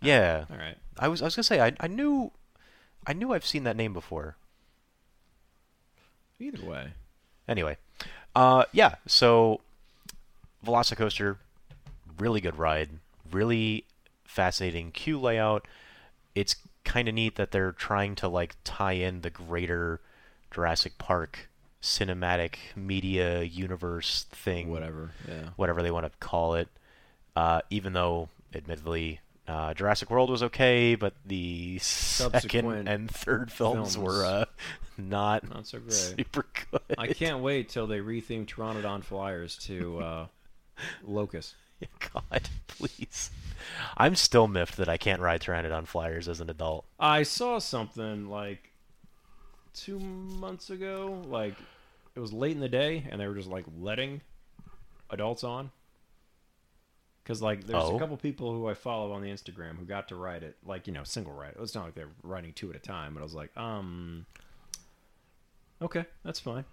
Yeah, 0.00 0.44
All 0.50 0.56
right. 0.56 0.76
I 0.98 1.08
was 1.08 1.22
I 1.22 1.26
was 1.26 1.36
gonna 1.36 1.44
say 1.44 1.60
I 1.60 1.72
I 1.80 1.86
knew 1.88 2.30
I 3.06 3.12
knew 3.12 3.32
I've 3.32 3.46
seen 3.46 3.64
that 3.64 3.76
name 3.76 3.92
before. 3.92 4.36
Either 6.40 6.64
way, 6.64 6.92
Anyway, 7.48 7.76
uh, 8.36 8.64
yeah. 8.72 8.96
So, 9.06 9.60
Velocicoaster, 10.64 11.36
really 12.18 12.40
good 12.40 12.58
ride, 12.58 12.90
really 13.30 13.84
fascinating 14.24 14.92
queue 14.92 15.18
layout. 15.18 15.66
It's 16.34 16.56
kind 16.84 17.08
of 17.08 17.14
neat 17.14 17.36
that 17.36 17.50
they're 17.50 17.72
trying 17.72 18.14
to 18.16 18.28
like 18.28 18.56
tie 18.64 18.92
in 18.92 19.22
the 19.22 19.30
greater 19.30 20.00
Jurassic 20.50 20.98
Park 20.98 21.48
cinematic 21.82 22.56
media 22.76 23.42
universe 23.42 24.24
thing, 24.30 24.70
whatever. 24.70 25.12
Yeah. 25.28 25.50
whatever 25.56 25.82
they 25.82 25.90
want 25.90 26.06
to 26.06 26.12
call 26.18 26.54
it. 26.54 26.68
Uh, 27.36 27.60
even 27.70 27.92
though, 27.92 28.28
admittedly, 28.54 29.20
uh, 29.46 29.72
Jurassic 29.74 30.10
World 30.10 30.28
was 30.28 30.42
okay, 30.42 30.94
but 30.96 31.14
the 31.24 31.78
second 31.78 32.88
and 32.88 33.10
third 33.10 33.52
films, 33.52 33.94
films. 33.94 33.98
were 33.98 34.24
uh, 34.24 34.44
not 34.98 35.48
Not 35.48 35.66
so 35.66 35.78
great. 35.78 35.92
super 35.92 36.44
good. 36.70 36.80
I 36.98 37.06
can't 37.08 37.40
wait 37.40 37.68
till 37.68 37.86
they 37.86 38.00
retheme 38.00 38.46
Pteranodon 38.46 39.04
Flyers 39.04 39.56
to 39.66 39.98
uh, 40.00 40.26
Locust. 41.06 41.54
God, 42.12 42.48
please. 42.66 43.30
I'm 43.96 44.16
still 44.16 44.48
miffed 44.48 44.76
that 44.78 44.88
I 44.88 44.96
can't 44.96 45.20
ride 45.20 45.42
Pteranodon 45.42 45.86
Flyers 45.86 46.28
as 46.28 46.40
an 46.40 46.50
adult. 46.50 46.84
I 46.98 47.22
saw 47.22 47.60
something 47.60 48.28
like 48.28 48.67
two 49.84 49.98
months 49.98 50.70
ago. 50.70 51.22
Like 51.26 51.54
it 52.14 52.20
was 52.20 52.32
late 52.32 52.52
in 52.52 52.60
the 52.60 52.68
day, 52.68 53.06
and 53.10 53.20
they 53.20 53.26
were 53.26 53.34
just 53.34 53.48
like 53.48 53.64
letting 53.78 54.20
adults 55.10 55.44
on. 55.44 55.70
Because 57.22 57.42
like 57.42 57.66
there's 57.66 57.82
Oh. 57.84 57.96
a 57.96 57.98
couple 57.98 58.16
people 58.16 58.52
who 58.52 58.68
I 58.68 58.74
follow 58.74 59.12
on 59.12 59.20
the 59.22 59.28
Instagram 59.30 59.76
who 59.78 59.84
got 59.84 60.08
to 60.08 60.16
ride 60.16 60.42
it, 60.42 60.56
like 60.64 60.86
you 60.86 60.92
know 60.92 61.04
single 61.04 61.32
ride. 61.32 61.54
It's 61.60 61.74
not 61.74 61.84
like 61.84 61.94
they're 61.94 62.08
riding 62.22 62.52
two 62.54 62.70
at 62.70 62.76
a 62.76 62.80
time, 62.80 63.14
but 63.14 63.20
I 63.20 63.22
was 63.24 63.34
like, 63.34 63.54
um, 63.56 64.24
okay, 65.82 66.06
that's 66.24 66.40
fine, 66.40 66.64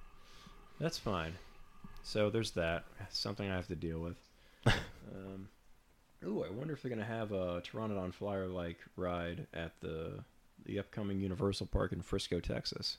that's 0.79 0.97
fine. 0.97 1.33
So 2.03 2.29
there's 2.29 2.51
that 2.51 2.85
something 3.09 3.49
I 3.49 3.55
have 3.55 3.67
to 3.67 3.75
deal 3.75 3.99
with. 3.99 4.17
um, 4.67 5.49
ooh, 6.23 6.43
I 6.43 6.49
wonder 6.51 6.73
if 6.73 6.81
they're 6.81 6.89
gonna 6.89 7.03
have 7.03 7.31
a 7.33 7.61
Pteranodon 7.61 8.13
Flyer 8.13 8.47
like 8.47 8.77
ride 8.95 9.47
at 9.53 9.73
the 9.81 10.23
the 10.66 10.80
upcoming 10.80 11.20
Universal 11.20 11.68
Park 11.68 11.91
in 11.91 12.01
Frisco, 12.01 12.39
Texas. 12.39 12.97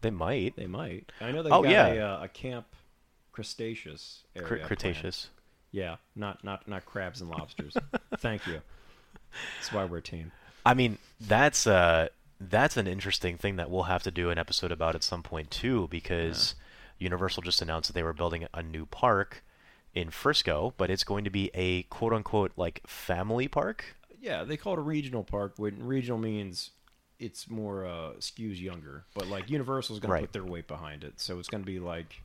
They 0.00 0.10
might. 0.10 0.56
They 0.56 0.66
might. 0.66 1.10
I 1.20 1.32
know 1.32 1.42
they 1.42 1.50
Oh, 1.50 1.62
got 1.62 1.70
yeah. 1.72 1.86
a, 1.88 2.00
uh, 2.00 2.24
a 2.24 2.28
camp 2.28 2.66
Crustaceous 3.32 4.24
area. 4.34 4.48
Planned. 4.48 4.64
Cretaceous. 4.64 5.28
Yeah, 5.70 5.96
not 6.16 6.42
not 6.42 6.66
not 6.66 6.84
crabs 6.86 7.20
and 7.20 7.30
lobsters. 7.30 7.76
Thank 8.18 8.46
you. 8.46 8.60
That's 9.58 9.72
why 9.72 9.84
we're 9.84 9.98
a 9.98 10.02
team. 10.02 10.32
I 10.64 10.74
mean, 10.74 10.98
that's 11.20 11.66
uh 11.66 12.08
that's 12.40 12.76
an 12.76 12.86
interesting 12.86 13.36
thing 13.36 13.56
that 13.56 13.70
we'll 13.70 13.84
have 13.84 14.02
to 14.04 14.10
do 14.10 14.30
an 14.30 14.38
episode 14.38 14.72
about 14.72 14.94
at 14.94 15.02
some 15.02 15.22
point 15.22 15.50
too, 15.50 15.88
because 15.90 16.54
Universal 16.98 17.42
just 17.42 17.60
announced 17.60 17.88
that 17.88 17.94
they 17.94 18.02
were 18.02 18.12
building 18.12 18.46
a 18.54 18.62
new 18.62 18.86
park 18.86 19.44
in 19.94 20.10
Frisco, 20.10 20.74
but 20.76 20.90
it's 20.90 21.04
going 21.04 21.24
to 21.24 21.30
be 21.30 21.50
a 21.54 21.82
quote 21.84 22.12
unquote 22.12 22.52
like 22.56 22.80
family 22.86 23.46
park. 23.46 23.96
Yeah, 24.20 24.44
they 24.44 24.56
call 24.56 24.74
it 24.74 24.78
a 24.78 24.82
regional 24.82 25.24
park. 25.24 25.54
When 25.56 25.86
regional 25.86 26.18
means 26.18 26.70
it's 27.18 27.48
more 27.50 27.84
uh, 27.86 28.12
skews 28.20 28.60
younger, 28.60 29.04
but 29.14 29.26
like 29.26 29.50
Universal's 29.50 29.98
going 30.00 30.12
Right. 30.12 30.20
to 30.20 30.26
put 30.26 30.32
their 30.32 30.44
weight 30.44 30.66
behind 30.68 31.04
it. 31.04 31.20
So 31.20 31.38
it's 31.38 31.48
going 31.48 31.62
to 31.62 31.66
be 31.66 31.78
like, 31.80 32.22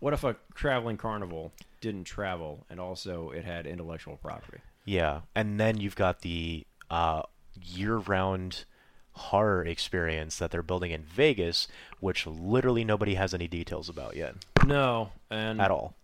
what 0.00 0.12
if 0.12 0.24
a 0.24 0.36
traveling 0.54 0.96
carnival 0.96 1.52
didn't 1.80 2.04
travel 2.04 2.66
and 2.68 2.78
also 2.80 3.30
it 3.30 3.44
had 3.44 3.66
intellectual 3.66 4.16
property? 4.16 4.58
Yeah, 4.84 5.20
and 5.34 5.58
then 5.58 5.80
you've 5.80 5.96
got 5.96 6.20
the 6.20 6.66
uh, 6.90 7.22
year-round 7.78 8.64
horror 9.12 9.64
experience 9.64 10.38
that 10.38 10.50
they're 10.50 10.62
building 10.62 10.90
in 10.90 11.02
Vegas, 11.04 11.68
which 12.00 12.26
literally 12.26 12.84
nobody 12.84 13.14
has 13.14 13.32
any 13.32 13.46
details 13.48 13.88
about 13.88 14.16
yet 14.16 14.34
No, 14.66 15.12
and 15.30 15.60
at 15.60 15.70
all. 15.70 15.94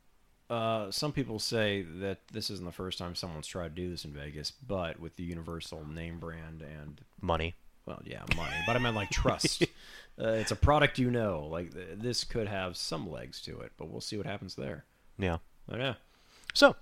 Uh, 0.50 0.90
some 0.90 1.12
people 1.12 1.38
say 1.38 1.82
that 1.82 2.18
this 2.32 2.50
isn't 2.50 2.66
the 2.66 2.72
first 2.72 2.98
time 2.98 3.14
someone's 3.14 3.46
tried 3.46 3.76
to 3.76 3.82
do 3.82 3.88
this 3.88 4.04
in 4.04 4.12
Vegas, 4.12 4.50
but 4.50 4.98
with 4.98 5.14
the 5.16 5.22
Universal 5.22 5.86
name 5.86 6.18
brand 6.18 6.60
and 6.62 7.00
Money. 7.20 7.54
well, 7.86 8.02
yeah, 8.04 8.22
money. 8.36 8.56
but 8.66 8.74
I 8.74 8.80
meant 8.80 8.96
like 8.96 9.10
trust. 9.10 9.62
uh, 10.20 10.28
it's 10.30 10.50
a 10.50 10.56
product 10.56 10.98
you 10.98 11.08
know. 11.10 11.46
Like 11.48 11.72
th- 11.72 11.98
this 11.98 12.24
could 12.24 12.48
have 12.48 12.76
some 12.76 13.08
legs 13.08 13.40
to 13.42 13.60
it, 13.60 13.70
but 13.78 13.88
we'll 13.88 14.00
see 14.00 14.16
what 14.16 14.26
happens 14.26 14.56
there. 14.56 14.84
Yeah. 15.18 15.38
But 15.68 15.78
yeah, 15.78 15.94
So, 16.52 16.74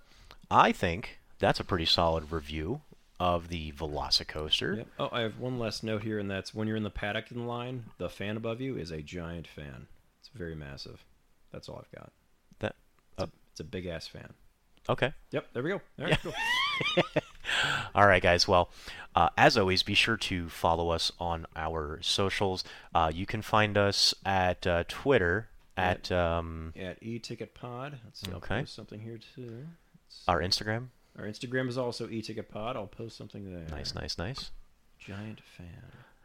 I 0.50 0.72
think 0.72 1.18
that's 1.38 1.60
a 1.60 1.64
pretty 1.64 1.84
solid 1.84 2.32
review 2.32 2.80
of 3.20 3.48
the 3.48 3.72
Velocicoaster. 3.72 4.78
Yep. 4.78 4.86
Oh, 4.98 5.08
I 5.12 5.20
have 5.20 5.38
one 5.38 5.58
last 5.58 5.84
note 5.84 6.04
here, 6.04 6.18
and 6.18 6.30
that's 6.30 6.54
when 6.54 6.68
you're 6.68 6.76
in 6.76 6.84
the 6.84 6.90
paddock 6.90 7.30
in 7.32 7.46
line, 7.46 7.84
the 7.98 8.08
fan 8.08 8.36
above 8.38 8.60
you 8.62 8.78
is 8.78 8.90
a 8.90 9.02
giant 9.02 9.46
fan. 9.46 9.88
It's 10.20 10.30
very 10.34 10.54
massive. 10.54 11.04
That's 11.52 11.68
all 11.68 11.84
I've 11.84 12.00
got. 12.00 12.12
It's 13.59 13.66
a, 13.66 13.70
big 13.70 13.86
ass 13.86 14.06
fan. 14.06 14.32
Okay. 14.88 15.12
Yep, 15.32 15.48
there 15.52 15.62
we 15.64 15.70
go. 15.70 15.80
All 15.98 16.04
right, 16.04 16.18
cool. 16.22 16.32
All 17.94 18.06
right, 18.06 18.22
guys. 18.22 18.46
Well, 18.46 18.70
uh, 19.16 19.30
as 19.36 19.59
always, 19.59 19.82
be 19.82 19.94
sure 19.94 20.16
to 20.16 20.48
follow 20.48 20.90
us 20.90 21.11
on 21.18 21.44
our 21.56 21.98
socials. 22.00 22.62
Uh, 22.94 23.11
you 23.12 23.26
can 23.26 23.42
find 23.42 23.76
us 23.76 24.14
at 24.24 24.64
uh, 24.64 24.84
Twitter 24.86 25.48
at 25.76 26.12
um, 26.12 26.72
At 26.78 27.02
eTicket 27.02 27.52
Pod. 27.54 27.98
Let's 28.04 28.20
see, 28.20 28.32
Okay. 28.32 28.61
post 28.61 28.76
something 28.76 29.00
here 29.00 29.18
too. 29.34 29.66
our 30.28 30.40
Instagram. 30.40 30.86
Our 31.18 31.24
Instagram 31.24 31.68
is 31.68 31.76
also 31.76 32.06
eTicket 32.06 32.48
Pod. 32.48 32.76
I'll 32.76 32.86
post 32.86 33.16
something 33.16 33.52
there. 33.52 33.66
Nice, 33.76 33.94
nice, 33.94 34.18
nice. 34.18 34.52
Giant 35.00 35.40
fan. 35.56 35.66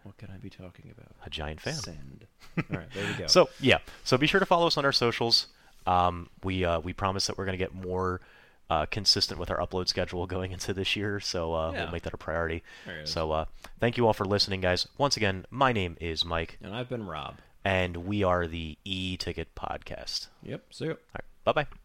What 0.04 0.18
could 0.18 0.30
I 0.30 0.38
be 0.38 0.52
talking 0.52 0.92
about? 0.96 1.16
A 1.26 1.30
giant 1.32 1.62
fan. 1.62 1.74
Send. 1.74 2.28
All 2.58 2.78
right, 2.78 2.92
there 2.94 3.08
we 3.08 3.14
go. 3.16 3.26
So 3.28 3.50
yeah, 3.60 3.80
so 4.04 4.18
be 4.20 4.28
sure 4.28 4.40
to 4.40 4.46
follow 4.46 4.68
us 4.68 4.78
on 4.78 4.86
our 4.86 4.92
socials. 4.92 5.48
Um, 5.86 6.30
we 6.44 6.64
uh, 6.66 6.80
we 6.80 6.94
promise 6.94 7.28
that 7.28 7.38
we're 7.38 7.46
going 7.46 7.58
to 7.58 7.64
get 7.64 7.74
more 7.74 8.22
uh, 8.70 8.86
consistent 8.88 9.40
with 9.40 9.52
our 9.52 9.58
upload 9.58 9.88
schedule 9.88 10.26
going 10.36 10.52
into 10.52 10.74
this 10.74 10.96
year. 10.96 11.20
So 11.20 11.54
uh, 11.54 11.72
Yeah. 11.72 11.84
we'll 11.84 11.92
make 11.92 12.04
that 12.04 12.14
a 12.14 12.18
priority. 12.18 12.64
There 12.86 13.00
it 13.00 13.04
is. 13.04 13.12
So 13.12 13.32
uh, 13.32 13.46
thank 13.80 13.98
you 13.98 14.08
all 14.08 14.14
for 14.14 14.26
listening, 14.26 14.62
guys. 14.62 14.88
Once 14.98 15.18
again, 15.18 15.46
my 15.50 15.72
name 15.74 15.98
is 16.00 16.24
Mike, 16.26 16.58
and 16.64 16.74
I've 16.74 16.90
been 16.90 17.06
Rob. 17.06 17.36
and 17.66 17.98
we 18.08 18.24
are 18.24 18.48
the 18.48 18.78
E 18.86 19.18
Ticket 19.18 19.54
Podcast. 19.56 20.28
Yep. 20.44 20.64
See 20.72 20.86
you. 20.86 20.92
All 20.92 20.98
right, 21.16 21.26
bye 21.44 21.52
bye. 21.64 21.83